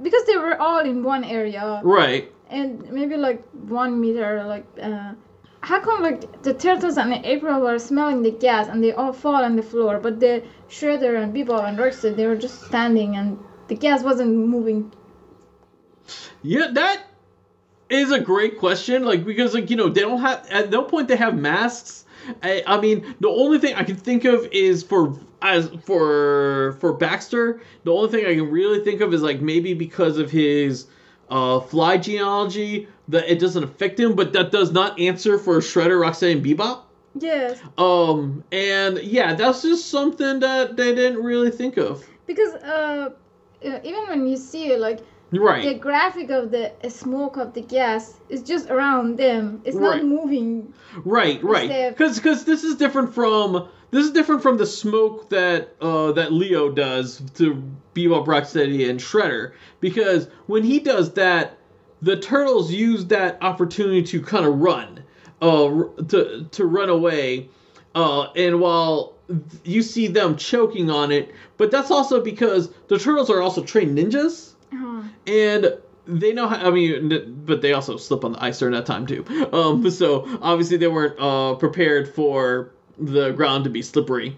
[0.02, 2.30] because they were all in one area right.
[2.50, 5.12] and maybe like one meter, like, uh,
[5.60, 9.12] how come like the turtles and the April were smelling the gas and they all
[9.12, 13.16] fall on the floor, but the Shredder and Bebop and Rocksteady they were just standing
[13.16, 13.38] and
[13.68, 14.92] the gas wasn't moving.
[16.42, 17.06] Yeah, that
[17.88, 19.04] is a great question.
[19.04, 22.04] Like because like you know they don't have at no point they have masks.
[22.42, 26.92] I, I mean the only thing I can think of is for as for for
[26.92, 27.60] Baxter.
[27.84, 30.86] The only thing I can really think of is like maybe because of his
[31.28, 36.00] uh, fly genealogy that it doesn't affect him, but that does not answer for Shredder,
[36.00, 36.80] Rocksteady, and Bebop.
[37.18, 42.04] Yes, Um, and yeah, that's just something that they didn't really think of.
[42.26, 43.10] because uh,
[43.64, 45.00] uh, even when you see it, like
[45.32, 45.64] Right.
[45.64, 50.02] The graphic of the smoke of the gas is just around them, it's Right.
[50.02, 50.72] not moving.
[51.04, 51.90] Right, right.
[51.90, 56.32] Because because this is different from this is different from the smoke that uh, that
[56.32, 57.62] Leo does to
[57.94, 59.52] Bebop, Rocksteady, and Shredder.
[59.80, 61.58] Because when he does that,
[62.02, 65.02] the turtles use that opportunity to kind of run,
[65.42, 65.68] uh,
[66.08, 67.48] to to run away.
[67.96, 69.14] Uh, and while
[69.64, 73.96] you see them choking on it, but that's also because the turtles are also trained
[73.98, 75.02] ninjas Uh-huh.
[75.26, 76.56] and they know how.
[76.56, 79.24] I mean, but they also slip on the ice during that time too.
[79.52, 84.36] Um, so obviously they weren't uh, prepared for the ground to be slippery.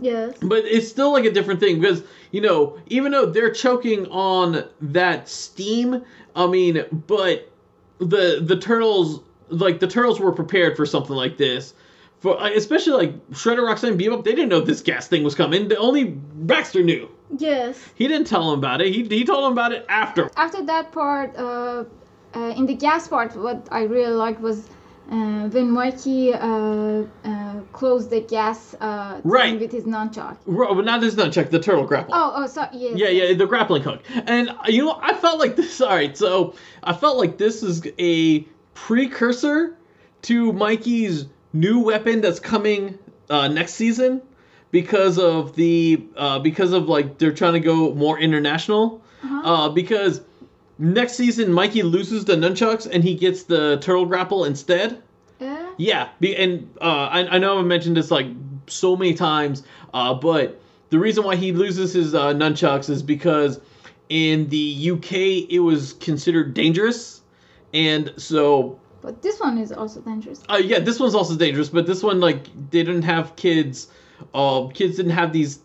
[0.00, 0.36] Yes.
[0.42, 4.64] But it's still like a different thing because you know, even though they're choking on
[4.80, 6.04] that steam,
[6.34, 7.50] I mean, but
[7.98, 11.74] the the turtles like the turtles were prepared for something like this.
[12.20, 15.68] For uh, especially like Shredder, Rocksteady, Bebop, they didn't know this gas thing was coming.
[15.68, 17.08] The Only Baxter knew.
[17.38, 17.78] Yes.
[17.94, 18.92] He didn't tell him about it.
[18.92, 20.30] He, he told him about it after.
[20.36, 21.84] After that part, uh,
[22.34, 24.68] uh, in the gas part, what I really liked was
[25.10, 29.60] uh, when Mikey uh, uh, closed the gas uh, thing Right.
[29.60, 30.36] with his nunchuck.
[30.46, 32.14] Ro- But not this nunchuck, the turtle grapple.
[32.14, 32.68] Oh, oh, sorry.
[32.72, 32.96] Yes.
[32.98, 34.02] Yeah, yeah, the grappling hook.
[34.26, 35.80] And uh, you know, I felt like this.
[35.82, 39.76] All right, so I felt like this is a precursor
[40.22, 42.98] to Mikey's new weapon that's coming
[43.28, 44.22] uh, next season
[44.74, 49.00] because of the uh, because of like they're trying to go more international.
[49.22, 49.42] Uh-huh.
[49.48, 50.20] Uh, because
[50.78, 55.00] next season Mikey loses the nunchucks and he gets the turtle grapple instead.
[55.38, 55.70] Yeah.
[55.76, 58.26] Yeah, be, and uh, I, I know I've mentioned this like
[58.66, 60.60] so many times, uh, but
[60.90, 63.60] the reason why he loses his uh, nunchucks is because
[64.08, 65.12] in the UK
[65.50, 67.22] it was considered dangerous,
[67.72, 70.42] and so But this one is also dangerous.
[70.48, 73.86] uh, yeah, this one's also dangerous, but this one like they didn't have kids,
[74.34, 75.60] uh, kids didn't have these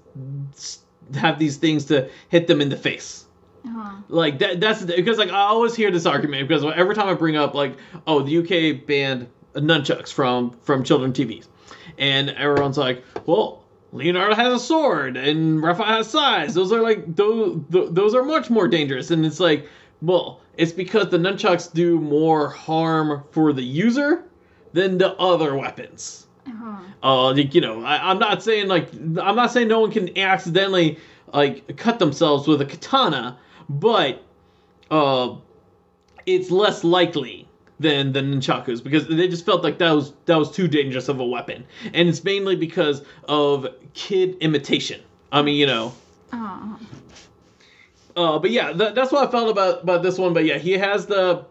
[1.15, 3.25] have these things to hit them in the face.
[3.65, 3.95] Uh-huh.
[4.07, 7.35] Like that that's because like I always hear this argument because every time I bring
[7.35, 7.75] up like
[8.07, 11.47] oh the UK banned nunchucks from from children TVs,
[11.97, 16.53] and everyone's like well Leonardo has a sword and Raphael has sais.
[16.53, 19.67] Those are like those those are much more dangerous, and it's like
[20.01, 24.23] well it's because the nunchucks do more harm for the user
[24.73, 26.27] than the other weapons.
[26.49, 26.83] Uh-huh.
[27.03, 30.17] Uh, like, you know, I, I'm not saying like I'm not saying no one can
[30.17, 30.97] accidentally
[31.33, 33.37] like cut themselves with a katana,
[33.69, 34.23] but
[34.89, 35.35] uh,
[36.25, 37.47] it's less likely
[37.79, 41.19] than the nunchakus because they just felt like that was that was too dangerous of
[41.19, 45.01] a weapon, and it's mainly because of kid imitation.
[45.31, 45.93] I mean, you know.
[46.31, 46.75] Uh-huh.
[48.15, 50.33] Uh, but yeah, th- that's what I felt about about this one.
[50.33, 51.45] But yeah, he has the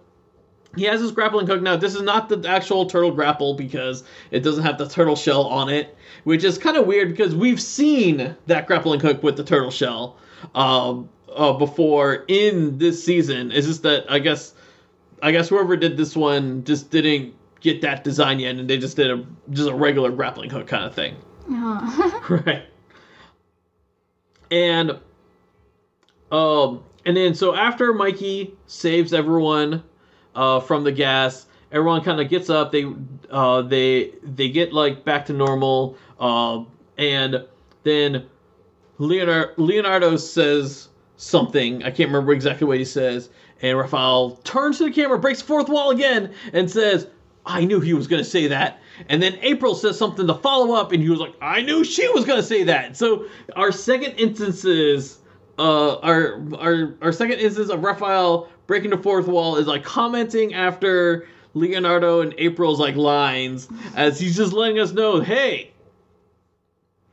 [0.76, 1.76] he has his grappling hook now.
[1.76, 5.68] This is not the actual turtle grapple because it doesn't have the turtle shell on
[5.68, 9.70] it, which is kind of weird because we've seen that grappling hook with the turtle
[9.70, 10.16] shell
[10.54, 13.50] um, uh, before in this season.
[13.50, 14.54] It's just that I guess
[15.22, 18.96] I guess whoever did this one just didn't get that design yet, and they just
[18.96, 21.16] did a just a regular grappling hook kind of thing.
[21.50, 22.20] Uh-huh.
[22.46, 22.64] Right.
[24.50, 24.98] And
[26.30, 29.82] um and then so after Mikey saves everyone
[30.34, 32.86] uh from the gas, everyone kind of gets up, they
[33.30, 36.64] uh they they get like back to normal uh,
[36.96, 37.44] and
[37.84, 38.26] then
[38.98, 41.82] Leonardo Leonardo says something.
[41.82, 43.30] I can't remember exactly what he says.
[43.62, 47.08] And Raphael turns to the camera, breaks the fourth wall again, and says,
[47.44, 48.80] I knew he was going to say that.
[49.08, 52.08] And then April says something to follow up, and he was like, I knew she
[52.10, 52.96] was going to say that.
[52.96, 53.26] So
[53.56, 55.18] our second instances,
[55.58, 60.54] uh, our, our, our second instance of Raphael breaking the fourth wall is like commenting
[60.54, 63.66] after Leonardo and April's like lines
[63.96, 65.72] as he's just letting us know, hey,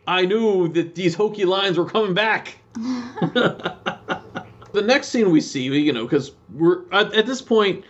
[0.05, 2.59] I knew that these hokey lines were coming back.
[2.75, 4.21] the
[4.73, 7.85] next scene we see, you know, because we're at, at, this point,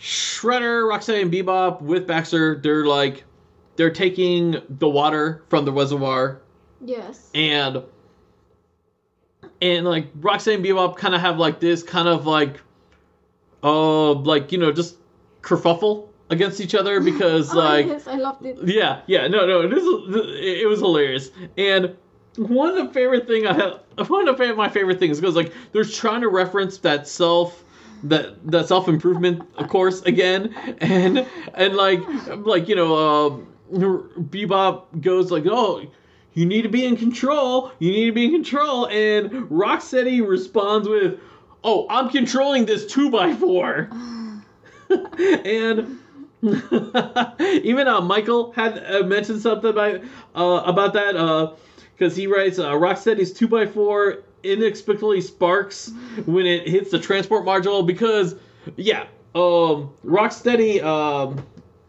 [0.00, 3.24] Shredder, Rocksteady, and Bebop with Baxter, they're like,
[3.74, 6.40] they're taking the water from the reservoir.
[6.80, 7.28] Yes.
[7.34, 7.82] And
[9.60, 12.60] and like and Bebop kind of have like this kind of like,
[13.62, 14.96] uh, like you know, just
[15.42, 18.58] kerfuffle against each other because oh, like yes, I loved it.
[18.64, 21.30] Yeah, yeah, no, no, this it was hilarious.
[21.56, 21.96] And
[22.36, 23.52] one of the favorite thing I
[23.98, 27.64] have, one of my favorite things goes like they're trying to reference that self
[28.04, 32.00] that that self improvement of course again and and like
[32.44, 33.38] like you know uh,
[33.72, 35.82] Bebop goes like oh
[36.36, 40.88] you need to be in control you need to be in control and Rocksteady responds
[40.88, 41.18] with
[41.64, 43.90] oh I'm controlling this two by four.
[44.88, 45.98] And
[46.42, 50.00] even uh, Michael had uh, mentioned something about
[50.36, 51.56] uh, about that
[51.94, 55.90] because uh, he writes uh, Rocksteady's two x four inexplicably sparks
[56.26, 58.36] when it hits the transport module because
[58.76, 61.44] yeah, um, Rocksteady um,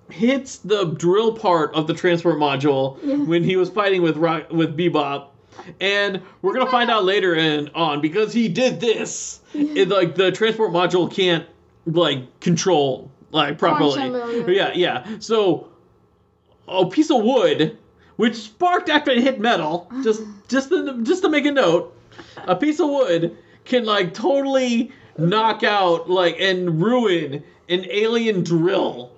[0.09, 2.97] hits the drill part of the transport module
[3.27, 5.27] when he was fighting with Rock with Bebop.
[5.81, 9.41] And we're gonna find out later and on because he did this.
[9.53, 11.45] It, like the transport module can't
[11.85, 13.95] like control like properly.
[14.55, 15.17] Yeah, yeah.
[15.19, 15.67] So
[16.67, 17.77] a piece of wood,
[18.17, 21.93] which sparked after it hit metal, just just to, just to make a note,
[22.45, 23.35] a piece of wood
[23.65, 29.11] can like totally knock out like and ruin an alien drill.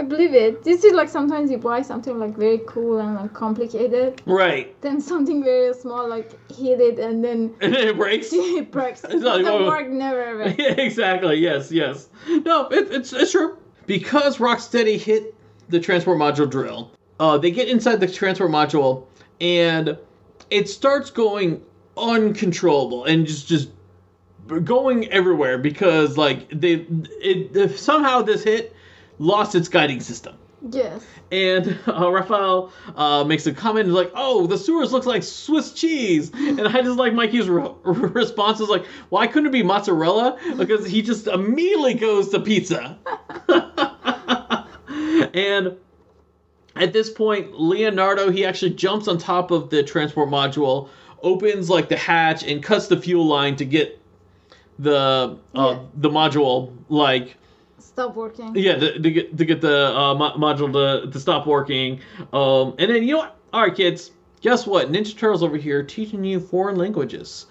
[0.00, 0.64] I believe it.
[0.64, 4.22] This is like sometimes you buy something like very cool and like complicated.
[4.24, 4.80] Right.
[4.80, 8.30] Then something very small like hit it and then and then it breaks.
[8.32, 9.04] it breaks.
[9.10, 10.54] It's like, the work never ever.
[10.80, 11.36] exactly.
[11.36, 11.70] Yes.
[11.70, 12.08] Yes.
[12.26, 15.34] No, it, it's it's true because Rocksteady hit
[15.68, 16.92] the transport module drill.
[17.18, 19.06] Uh, they get inside the transport module
[19.38, 19.98] and
[20.48, 21.62] it starts going
[21.98, 23.68] uncontrollable and just just
[24.64, 26.86] going everywhere because like they
[27.20, 28.74] it somehow this hit
[29.20, 30.34] lost its guiding system.
[30.68, 31.04] Yes.
[31.30, 36.32] And uh, Raphael uh, makes a comment like, "Oh, the sewers looks like Swiss cheese,"
[36.34, 40.86] and I just like Mikey's re- response is like, "Why couldn't it be mozzarella?" Because
[40.86, 42.98] he just immediately goes to pizza.
[45.34, 45.76] and
[46.76, 50.88] at this point, Leonardo he actually jumps on top of the transport module,
[51.22, 53.98] opens like the hatch, and cuts the fuel line to get
[54.78, 55.78] the uh, yeah.
[55.94, 57.36] the module like
[57.80, 58.54] stop working.
[58.54, 62.00] Yeah, to, to get to get the uh, mo- module to, to stop working.
[62.32, 63.36] Um, and then you know what?
[63.52, 64.12] All right, kids.
[64.40, 64.90] Guess what?
[64.90, 67.46] Ninja Turtles over here teaching you foreign languages.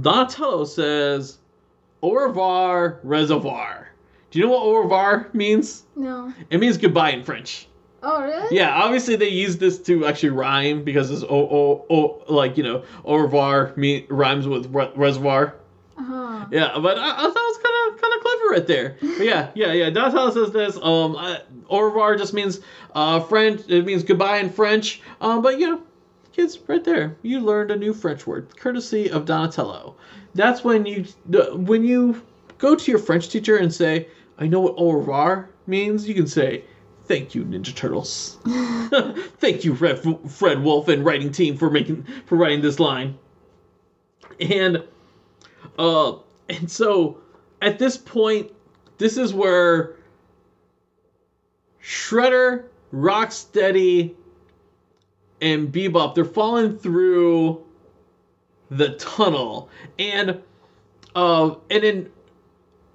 [0.00, 1.38] Donatello says,
[2.02, 3.88] "Au revoir, reservoir."
[4.30, 5.84] Do you know what au revoir means?
[5.96, 6.32] No.
[6.50, 7.66] It means goodbye in French.
[8.02, 8.56] Oh really?
[8.56, 12.62] Yeah, obviously they use this to actually rhyme because it's oh oh oh like you
[12.62, 15.54] know au revoir me rhymes with re- reservoir.
[15.98, 16.46] Uh-huh.
[16.52, 18.96] Yeah, but I, I thought it was kind of kind of clever right there.
[19.00, 19.90] But yeah, yeah, yeah.
[19.90, 20.76] Donatello says this.
[20.80, 21.38] Um, uh,
[21.68, 22.60] au revoir just means
[22.94, 23.62] uh French.
[23.68, 25.00] It means goodbye in French.
[25.20, 25.82] Um, but you know,
[26.32, 29.96] kids, right there, you learned a new French word, courtesy of Donatello.
[30.36, 31.04] That's when you
[31.52, 32.22] when you
[32.58, 34.06] go to your French teacher and say,
[34.38, 36.64] "I know what au revoir means." You can say.
[37.06, 38.36] Thank you, Ninja Turtles.
[39.38, 39.98] Thank you, Fred,
[40.28, 43.18] Fred Wolf and writing team for making for writing this line.
[44.40, 44.84] And
[45.78, 46.16] uh,
[46.48, 47.18] and so
[47.62, 48.50] at this point,
[48.98, 49.94] this is where
[51.82, 54.14] Shredder, Rocksteady,
[55.40, 57.64] and Bebop they're falling through
[58.70, 60.42] the tunnel, and
[61.14, 62.10] uh, and then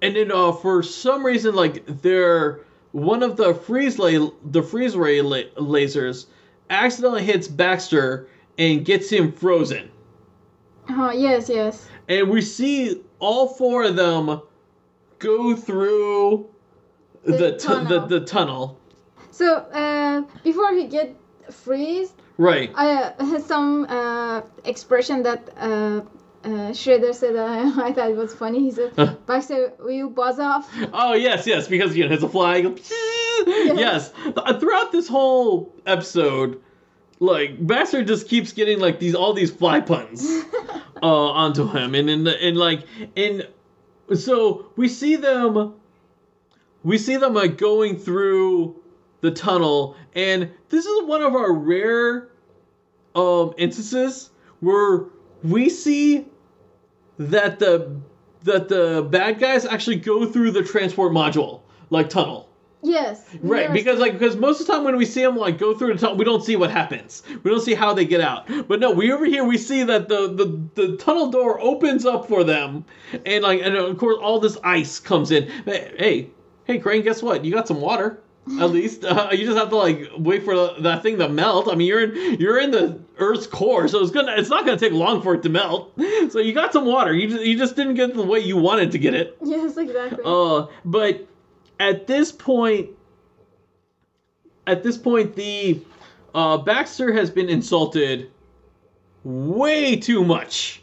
[0.02, 2.60] and then uh, for some reason like they're
[2.92, 6.26] one of the freeze la- the freeze ray la- lasers
[6.70, 8.28] accidentally hits Baxter
[8.58, 9.90] and gets him frozen.
[10.90, 14.40] Oh yes, yes and we see all four of them
[15.18, 16.48] go through
[17.24, 18.06] the, the, tunnel.
[18.06, 18.78] the, the tunnel.
[19.30, 21.16] So uh, before he get
[21.50, 22.70] freeze, right?
[22.74, 26.02] I uh, some uh, expression that uh,
[26.44, 28.60] uh, Shredder said uh, I thought it was funny.
[28.60, 28.94] He said,
[29.26, 32.56] "Baxter, will you buzz off?" Oh yes, yes, because you know it's a fly.
[33.46, 33.76] yes.
[33.76, 34.12] yes,
[34.60, 36.60] throughout this whole episode,
[37.24, 40.24] like Baxter just keeps getting like these all these fly puns
[41.02, 42.84] uh, onto him, and in the and like
[43.16, 43.46] and
[44.14, 45.74] so we see them,
[46.82, 48.76] we see them like going through
[49.20, 52.28] the tunnel, and this is one of our rare
[53.14, 54.30] um instances
[54.60, 55.04] where
[55.42, 56.26] we see
[57.18, 58.00] that the
[58.42, 62.48] that the bad guys actually go through the transport module like tunnel.
[62.84, 63.24] Yes.
[63.40, 65.94] Right, because like because most of the time when we see them like go through
[65.94, 67.22] the tunnel, we don't see what happens.
[67.42, 68.46] We don't see how they get out.
[68.68, 72.28] But no, we over here we see that the the, the tunnel door opens up
[72.28, 72.84] for them,
[73.24, 75.48] and like and of course all this ice comes in.
[75.64, 76.28] Hey,
[76.64, 77.44] hey, Krang, guess what?
[77.44, 78.20] You got some water.
[78.60, 81.68] At least uh, you just have to like wait for that thing to melt.
[81.68, 84.78] I mean, you're in you're in the Earth's core, so it's gonna it's not gonna
[84.78, 85.98] take long for it to melt.
[86.28, 87.14] So you got some water.
[87.14, 89.38] You just you just didn't get the way you wanted to get it.
[89.42, 90.22] Yes, exactly.
[90.22, 91.26] Uh, but
[91.78, 92.90] at this point,
[94.66, 95.80] at this point, the
[96.34, 98.30] uh, Baxter has been insulted
[99.22, 100.82] way too much,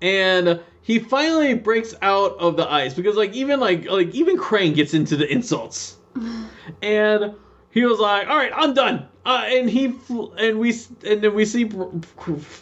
[0.00, 4.74] and he finally breaks out of the ice because, like, even like like even Krang
[4.74, 5.96] gets into the insults,
[6.82, 7.34] and
[7.70, 9.94] he was like, "All right, I'm done." Uh, and he
[10.38, 10.70] and we
[11.06, 11.70] and then we see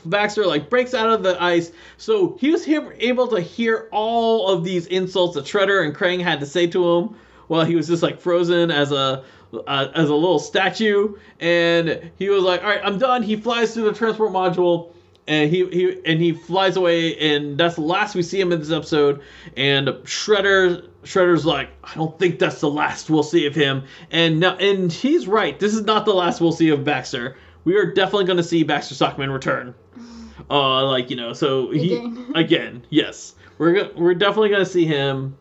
[0.05, 1.71] Baxter like breaks out of the ice.
[1.97, 6.41] So he was able to hear all of these insults that Shredder and Krang had
[6.41, 7.17] to say to him
[7.49, 9.25] while he was just like frozen as a
[9.67, 11.15] uh, as a little statue.
[11.41, 14.93] And he was like, "All right, I'm done." He flies through the transport module.
[15.29, 18.61] And he, he and he flies away, and that's the last we see him in
[18.61, 19.23] this episode.
[19.57, 23.85] And Shredder Shredder's like, I don't think that's the last we'll see of him.
[24.11, 25.59] And now, and he's right.
[25.59, 27.37] This is not the last we'll see of Baxter.
[27.65, 29.75] We are definitely going to see Baxter Stockman return.
[30.49, 32.33] Uh, like you know, so he Again.
[32.37, 35.37] again, yes, we're go- we're definitely going to see him,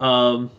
[0.00, 0.50] um,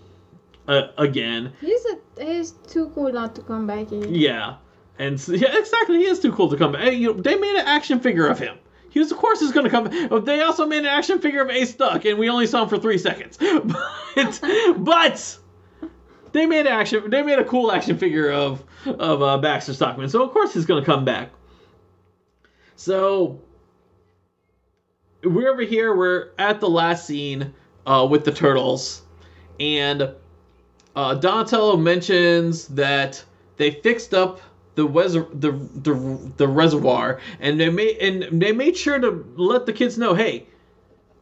[0.67, 1.53] uh, again.
[1.61, 4.13] He's a he's too cool not to come back again.
[4.13, 4.55] Yeah,
[4.99, 5.97] and so, yeah, exactly.
[5.97, 6.93] He is too cool to come back.
[6.93, 8.57] You know, they made an action figure of him.
[8.89, 10.25] He was, of course, is going to come.
[10.25, 12.77] They also made an action figure of Ace Duck, and we only saw him for
[12.77, 13.37] three seconds.
[14.15, 14.41] But,
[14.77, 15.37] but
[16.31, 17.07] they made an action.
[17.11, 20.09] They made a cool action figure of of uh, Baxter Stockman.
[20.09, 21.29] So of course he's going to come back.
[22.75, 23.41] So
[25.23, 25.95] we're over here.
[25.95, 27.53] We're at the last scene
[27.85, 29.03] uh, with the turtles,
[29.59, 30.15] and
[30.97, 33.23] uh, Donatello mentions that
[33.57, 34.41] they fixed up
[34.75, 39.65] the, wes- the the the reservoir, and they made and they made sure to let
[39.67, 40.47] the kids know, hey,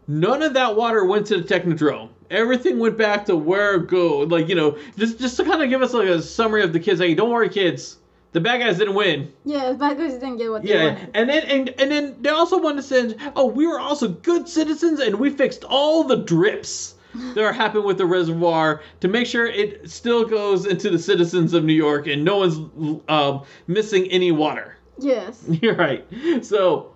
[0.07, 2.09] none of that water went to the Technodrome.
[2.29, 4.19] Everything went back to where it go.
[4.19, 6.79] Like you know, just just to kind of give us like a summary of the
[6.79, 6.99] kids.
[6.99, 7.97] Hey, don't worry, kids.
[8.31, 9.31] The bad guys didn't win.
[9.45, 11.09] Yeah, bad guys didn't get what they Yeah, wanted.
[11.13, 13.15] and then and and then they also wanted to send.
[13.35, 16.94] Oh, we were also good citizens, and we fixed all the drips
[17.33, 21.53] that are happening with the reservoir to make sure it still goes into the citizens
[21.53, 24.77] of New York, and no one's um, missing any water.
[24.97, 25.43] Yes.
[25.61, 26.05] You're right.
[26.41, 26.95] So,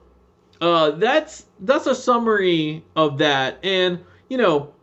[0.62, 4.74] uh, that's that's a summary of that, and you know.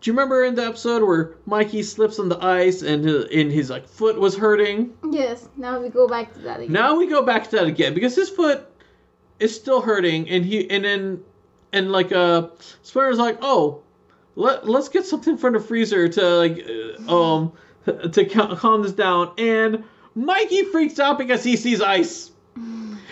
[0.00, 3.52] Do you remember in the episode where Mikey slips on the ice and his, and
[3.52, 4.92] his like foot was hurting?
[5.12, 5.48] Yes.
[5.56, 6.72] Now we go back to that again.
[6.72, 8.68] Now we go back to that again because his foot
[9.38, 11.22] is still hurting, and he and then
[11.72, 12.48] and like uh,
[12.82, 13.82] Splinter's like, oh,
[14.34, 16.66] let let's get something from the freezer to like
[17.08, 17.52] uh, um
[18.12, 19.84] to cal- calm this down, and
[20.14, 22.30] Mikey freaks out because he sees ice.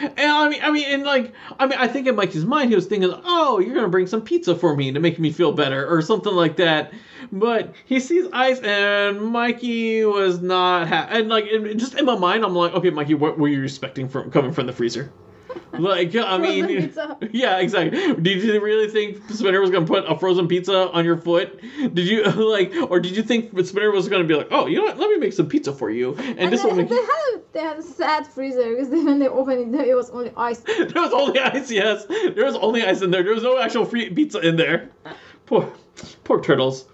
[0.01, 2.75] And I mean, I mean, and like, I mean, I think in Mikey's mind, he
[2.75, 5.87] was thinking, "Oh, you're gonna bring some pizza for me to make me feel better,
[5.87, 6.93] or something like that."
[7.31, 11.19] But he sees ice, and Mikey was not happy.
[11.19, 14.09] And like, in, just in my mind, I'm like, "Okay, Mikey, what were you expecting
[14.09, 15.13] from coming from the freezer?"
[15.73, 17.17] Like, I mean, pizza.
[17.33, 18.15] yeah, exactly.
[18.15, 21.61] Did you really think Splinter was gonna put a frozen pizza on your foot?
[21.61, 24.85] Did you like, or did you think Splinter was gonna be like, "Oh, you know
[24.85, 24.99] what?
[24.99, 27.35] Let me make some pizza for you," and, And this will they, make they had
[27.35, 30.59] a, they had a sad freezer because when they opened it, it was only ice.
[30.67, 31.71] there was only ice.
[31.71, 33.23] Yes, there was only ice in there.
[33.23, 34.91] There was no actual free pizza in there.
[35.47, 35.73] Poor,
[36.25, 36.87] poor turtles.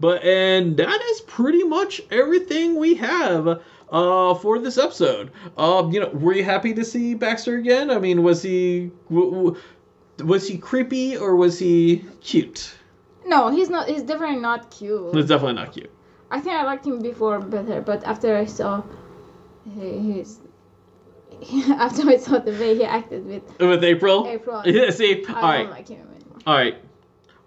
[0.00, 3.62] But and that is pretty much everything we have
[3.94, 5.30] uh, for this episode.
[5.56, 7.90] Um, you know, were you happy to see Baxter again?
[7.90, 9.56] I mean, was he w- w-
[10.24, 12.74] was he creepy or was he cute?
[13.26, 13.88] No, he's not.
[13.88, 15.14] He's definitely not cute.
[15.14, 15.90] It's definitely not cute.
[16.30, 18.82] I think I liked him before better, but after I saw
[19.64, 20.40] he, his
[21.70, 24.26] after I saw the way he acted with With April.
[24.28, 24.90] April, Yeah.
[24.90, 25.24] See.
[25.28, 25.70] I All don't right.
[25.70, 26.38] like him anymore.
[26.46, 26.76] All right,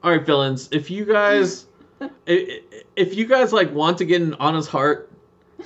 [0.04, 0.70] all right, villains.
[0.72, 1.66] If you guys,
[2.02, 2.62] i- i-
[2.96, 5.12] if you guys like want to get an honest heart,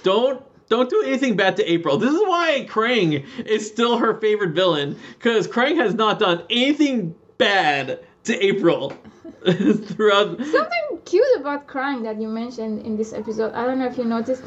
[0.04, 1.98] don't don't do anything bad to April.
[1.98, 7.14] This is why Krang is still her favorite villain because Krang has not done anything
[7.38, 8.92] bad to April
[9.44, 10.40] throughout.
[10.46, 13.52] Something cute about Krang that you mentioned in this episode.
[13.54, 14.44] I don't know if you noticed.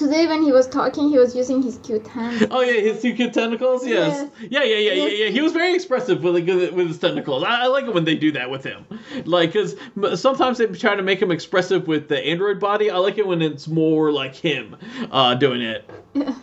[0.00, 2.46] Today when he was talking, he was using his cute hands.
[2.50, 3.86] Oh yeah, his two cute tentacles.
[3.86, 4.28] Yes.
[4.40, 5.30] Yeah, yeah, yeah, yeah, yeah.
[5.30, 6.34] He was very expressive with
[6.72, 7.44] with his tentacles.
[7.44, 8.86] I, I like it when they do that with him.
[9.26, 9.76] Like, cause
[10.14, 12.90] sometimes they try to make him expressive with the android body.
[12.90, 14.76] I like it when it's more like him
[15.12, 15.88] uh, doing it.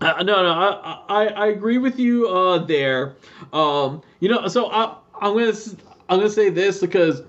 [0.00, 3.14] Uh, no, no, I, I, I agree with you uh, there.
[3.54, 5.52] Um, you know, so I, I'm gonna,
[6.08, 7.22] I'm gonna say this because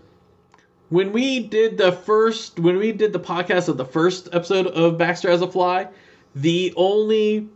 [0.89, 4.97] when we did the first, when we did the podcast of the first episode of
[4.97, 5.87] Baxter as a Fly,
[6.35, 7.49] the only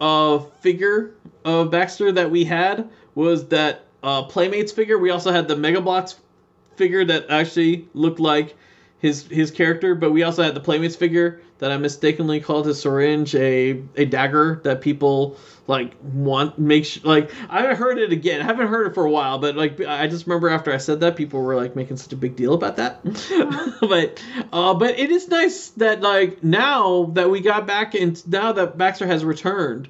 [0.00, 1.14] uh, figure
[1.44, 4.98] of Baxter that we had was that uh, Playmates figure.
[4.98, 6.16] We also had the Mega Bloks
[6.76, 8.56] figure that actually looked like
[8.98, 12.80] his his character, but we also had the Playmates figure that I mistakenly called his
[12.80, 15.36] syringe a a dagger that people
[15.68, 18.40] like want make sh- like I haven't heard it again.
[18.40, 20.98] I haven't heard it for a while, but like I just remember after I said
[21.00, 23.00] that, people were like making such a big deal about that.
[23.80, 24.20] but
[24.52, 28.76] uh, but it is nice that like now that we got back and now that
[28.76, 29.88] Baxter has returned,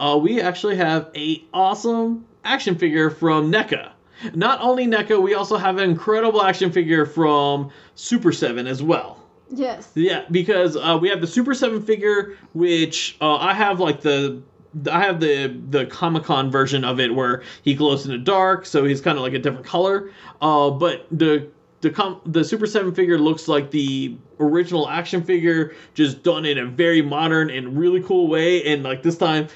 [0.00, 3.92] uh, we actually have a awesome action figure from NECA.
[4.34, 9.22] Not only NECA, we also have an incredible action figure from Super Seven as well.
[9.50, 9.90] Yes.
[9.94, 14.42] Yeah, because uh, we have the Super Seven figure, which uh, I have like the
[14.90, 18.66] I have the the Comic Con version of it where he glows in the dark,
[18.66, 20.10] so he's kind of like a different color.
[20.40, 21.48] Uh, but the
[21.80, 26.58] the com- the Super Seven figure looks like the original action figure, just done in
[26.58, 28.64] a very modern and really cool way.
[28.64, 29.48] And like this time,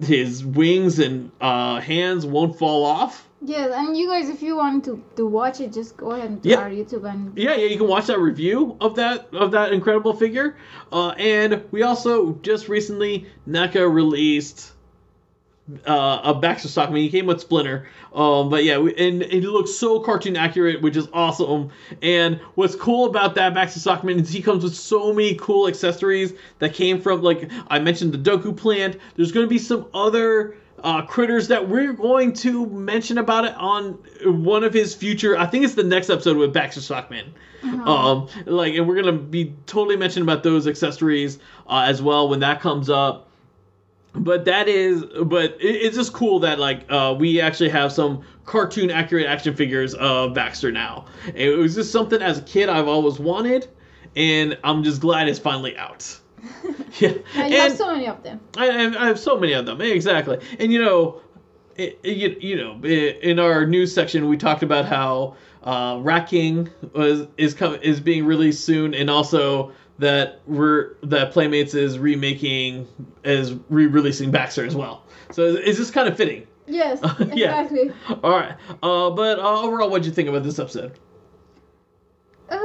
[0.00, 3.28] his wings and uh, hands won't fall off.
[3.44, 6.48] Yes, and you guys, if you want to, to watch it, just go ahead to
[6.48, 6.58] Yeah.
[6.58, 10.14] our YouTube and Yeah, yeah, you can watch that review of that of that incredible
[10.14, 10.56] figure.
[10.92, 14.72] Uh, and we also just recently NECA released
[15.86, 17.00] uh, a Baxter Stockman.
[17.02, 17.88] He came with Splinter.
[18.14, 21.70] Um, but yeah, we, and it looks so cartoon accurate, which is awesome.
[22.00, 26.32] And what's cool about that Baxter Stockman is he comes with so many cool accessories
[26.60, 28.98] that came from like I mentioned the Doku plant.
[29.16, 33.54] There's going to be some other uh, critters that we're going to mention about it
[33.56, 35.38] on one of his future.
[35.38, 37.32] I think it's the next episode with Baxter Stockman.
[37.62, 41.38] Um, like, and we're gonna be totally mentioning about those accessories
[41.68, 43.28] uh, as well when that comes up.
[44.14, 48.24] But that is, but it, it's just cool that like uh, we actually have some
[48.44, 51.06] cartoon accurate action figures of Baxter now.
[51.34, 53.68] It was just something as a kid I've always wanted,
[54.16, 56.18] and I'm just glad it's finally out.
[56.98, 58.40] yeah, and you have so many of them.
[58.56, 61.20] I, I I have so many of them exactly, and you know,
[61.76, 65.98] it, it- you, you know, i- in our news section we talked about how uh,
[66.00, 71.74] Rat King was is com- is being released soon, and also that we're that Playmates
[71.74, 72.88] is remaking
[73.24, 75.04] is re-releasing Baxter as well.
[75.30, 76.46] So it's, it's just kind of fitting.
[76.66, 76.98] Yes,
[77.34, 77.62] Yeah.
[77.62, 77.92] exactly.
[78.24, 80.98] All right, uh, but uh, overall, what'd you think about this episode?
[82.48, 82.56] Uh,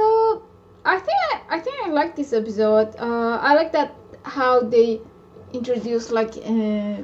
[0.84, 2.94] I think I, I think I like this episode.
[2.98, 5.00] Uh, I like that how they
[5.52, 6.96] introduced like uh,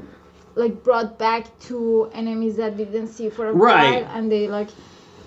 [0.55, 4.03] like brought back two enemies that we didn't see for a Right.
[4.05, 4.69] while, and they like.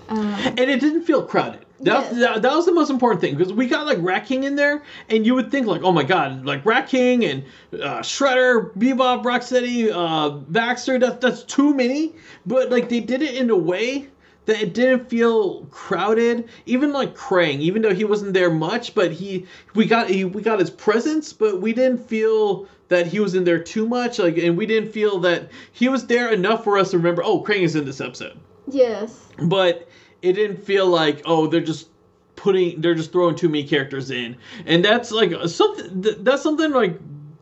[0.08, 1.66] Um, and it didn't feel crowded.
[1.80, 2.18] That, Yes.
[2.18, 4.82] that, that was the most important thing because we got like Rat King in there,
[5.10, 7.44] and you would think like, oh my god, like Rat King and
[7.74, 10.98] uh, Shredder, Bebop, Rocksteady, uh, Baxter.
[10.98, 12.14] That that's too many.
[12.46, 14.08] But like they did it in a way
[14.48, 16.48] that it didn't feel crowded.
[16.66, 20.42] Even like Krang, even though he wasn't there much, but he we got he, we
[20.42, 24.18] got his presence, but we didn't feel that he was in there too much.
[24.18, 27.22] Like, and we didn't feel that he was there enough for us to remember.
[27.24, 28.38] Oh, Krang is in this episode
[28.72, 29.26] yes.
[29.42, 29.88] but
[30.22, 31.88] it didn't feel like oh they're just
[32.36, 36.98] putting they're just throwing too many characters in and that's like something that's something like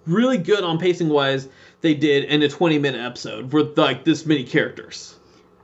[0.07, 1.49] really good on pacing wise
[1.81, 5.17] they did in a 20 minute episode with like this many characters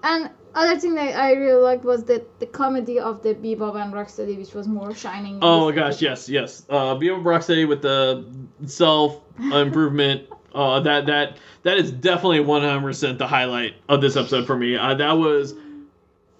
[0.02, 3.92] And other thing that I really liked was that the comedy of the Bebop and
[3.92, 5.38] Rocksteady, which was more shining.
[5.42, 8.24] oh my gosh yes yes uh Bebop Rocksteady with the
[8.66, 14.56] self improvement uh that that that is definitely 100% the highlight of this episode for
[14.56, 15.54] me uh, that was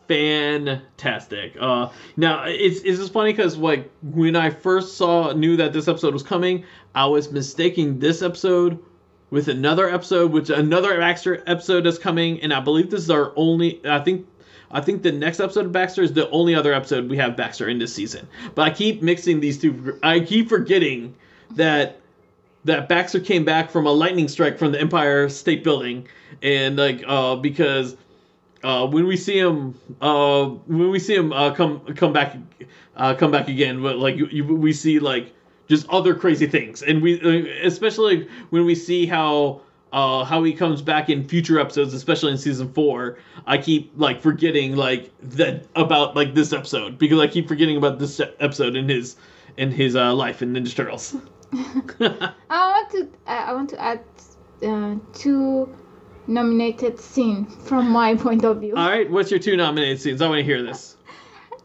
[0.09, 1.57] fantastic.
[1.59, 5.89] Uh, now it's it's just funny because like when I first saw knew that this
[5.89, 6.65] episode was coming,
[6.95, 8.79] I was mistaking this episode
[9.33, 13.33] with another episode, which another Baxter episode is coming, and I believe this is our
[13.35, 13.81] only.
[13.85, 14.29] I think.
[14.75, 17.69] I think the next episode of Baxter is the only other episode we have Baxter
[17.69, 18.27] in this season.
[18.55, 19.99] But I keep mixing these two.
[20.03, 21.15] I keep forgetting
[21.53, 22.01] that
[22.65, 26.07] that Baxter came back from a lightning strike from the Empire State Building,
[26.43, 27.97] and like uh, because
[28.63, 32.37] uh, when we see him, uh, when we see him uh, come come back,
[32.97, 35.35] uh, come back again, but like you, you, we see like
[35.69, 39.63] just other crazy things, and we uh, especially when we see how
[39.93, 43.19] uh, how he comes back in future episodes, especially in season four.
[43.47, 47.99] I keep like forgetting like that about like this episode because I keep forgetting about
[47.99, 49.17] this episode in his
[49.57, 51.15] in his uh, life in Ninja Turtles.
[51.53, 54.01] I want to I want to add
[54.63, 55.69] uh, two
[56.27, 58.75] nominated scene from my point of view.
[58.77, 60.23] All right, what's your two nominated scenes?
[60.23, 60.97] I want to hear this.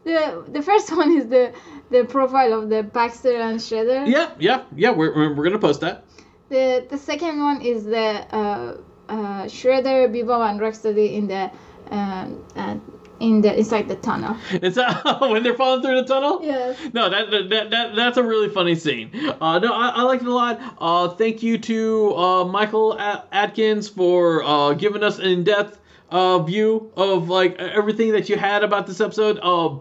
[0.04, 1.52] The the first one is the
[1.90, 4.08] the profile of the Baxter and Shredder.
[4.08, 4.90] Yeah, yeah, yeah.
[4.90, 6.04] We're, we're, we're gonna post that.
[6.48, 8.76] The the second one is the uh,
[9.08, 11.50] uh, Shredder, Bebop, and Rocksteady in the
[11.90, 12.76] um, uh,
[13.20, 14.36] in the inside the tunnel.
[14.52, 16.40] It's uh, when they're falling through the tunnel.
[16.42, 16.78] Yes.
[16.92, 19.10] No, that, that, that that's a really funny scene.
[19.40, 20.60] Uh, no, I, I liked it a lot.
[20.78, 26.38] Uh, thank you to uh, Michael A- Atkins for uh, giving us an in-depth uh,
[26.40, 29.38] view of like everything that you had about this episode.
[29.42, 29.78] Uh,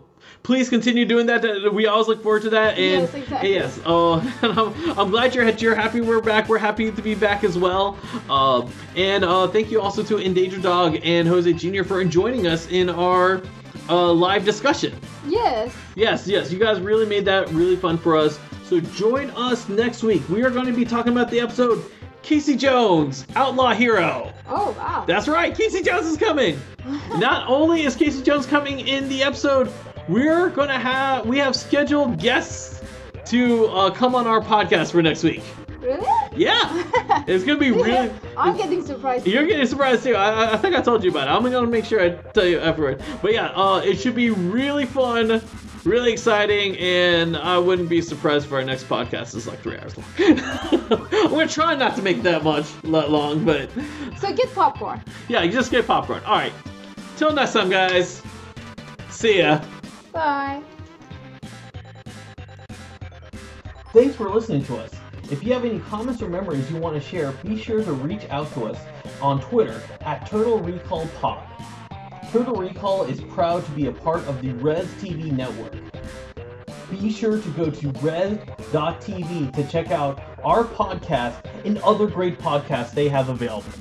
[0.48, 1.74] please continue doing that.
[1.74, 2.78] We always look forward to that.
[2.78, 3.54] And Yes, exactly.
[3.54, 6.48] yes, uh, I'm, I'm glad you're you're happy we're back.
[6.48, 7.98] We're happy to be back as well.
[8.30, 11.84] Um, and uh, thank you also to Endangered Dog and Jose Jr.
[11.84, 13.42] for joining us in our
[13.90, 14.98] uh, live discussion.
[15.28, 15.76] Yes.
[15.96, 18.40] Yes, yes, you guys really made that really fun for us.
[18.64, 20.28] So join us next week.
[20.30, 21.84] We are going to be talking about the episode
[22.22, 24.34] Casey Jones, Outlaw Hero.
[24.48, 25.04] Oh wow.
[25.08, 26.60] That's right, Casey Jones is coming.
[27.18, 29.72] Not only is Casey Jones coming in the episode,
[30.08, 32.82] we're to have we have scheduled guests
[33.26, 35.42] to uh, come on our podcast for next week.
[35.82, 36.06] really?
[36.36, 36.58] Yeah,
[37.28, 38.12] it's to be really.
[38.38, 39.28] I'm getting surprised.
[39.28, 40.16] You're getting surprised too.
[40.16, 41.32] I, I- think I told you about it.
[41.32, 43.02] I'm gonna make sure I tell you afterward.
[43.22, 45.42] But yeah, uh, it should be really fun,
[45.84, 49.98] really exciting, and I wouldn't be surprised if our next podcast is like three hours
[49.98, 51.32] long.
[51.36, 53.70] We're trying not to make that much lo- long, but
[54.20, 55.02] So get popcorn.
[55.28, 56.24] yeah, you just get popcorn.
[56.26, 56.54] All right.
[57.18, 58.22] Till next time, guys.
[59.10, 59.60] See ya.
[60.18, 60.64] Bye.
[63.94, 64.90] Thanks for listening to us.
[65.30, 68.28] If you have any comments or memories you want to share, be sure to reach
[68.32, 68.80] out to us
[69.22, 71.46] on Twitter at Turtle Recall Pod.
[72.32, 75.76] Turtle Recall is proud to be a part of the Res TV network.
[76.90, 82.92] Be sure to go to res.tv to check out our podcast and other great podcasts
[82.92, 83.72] they have available.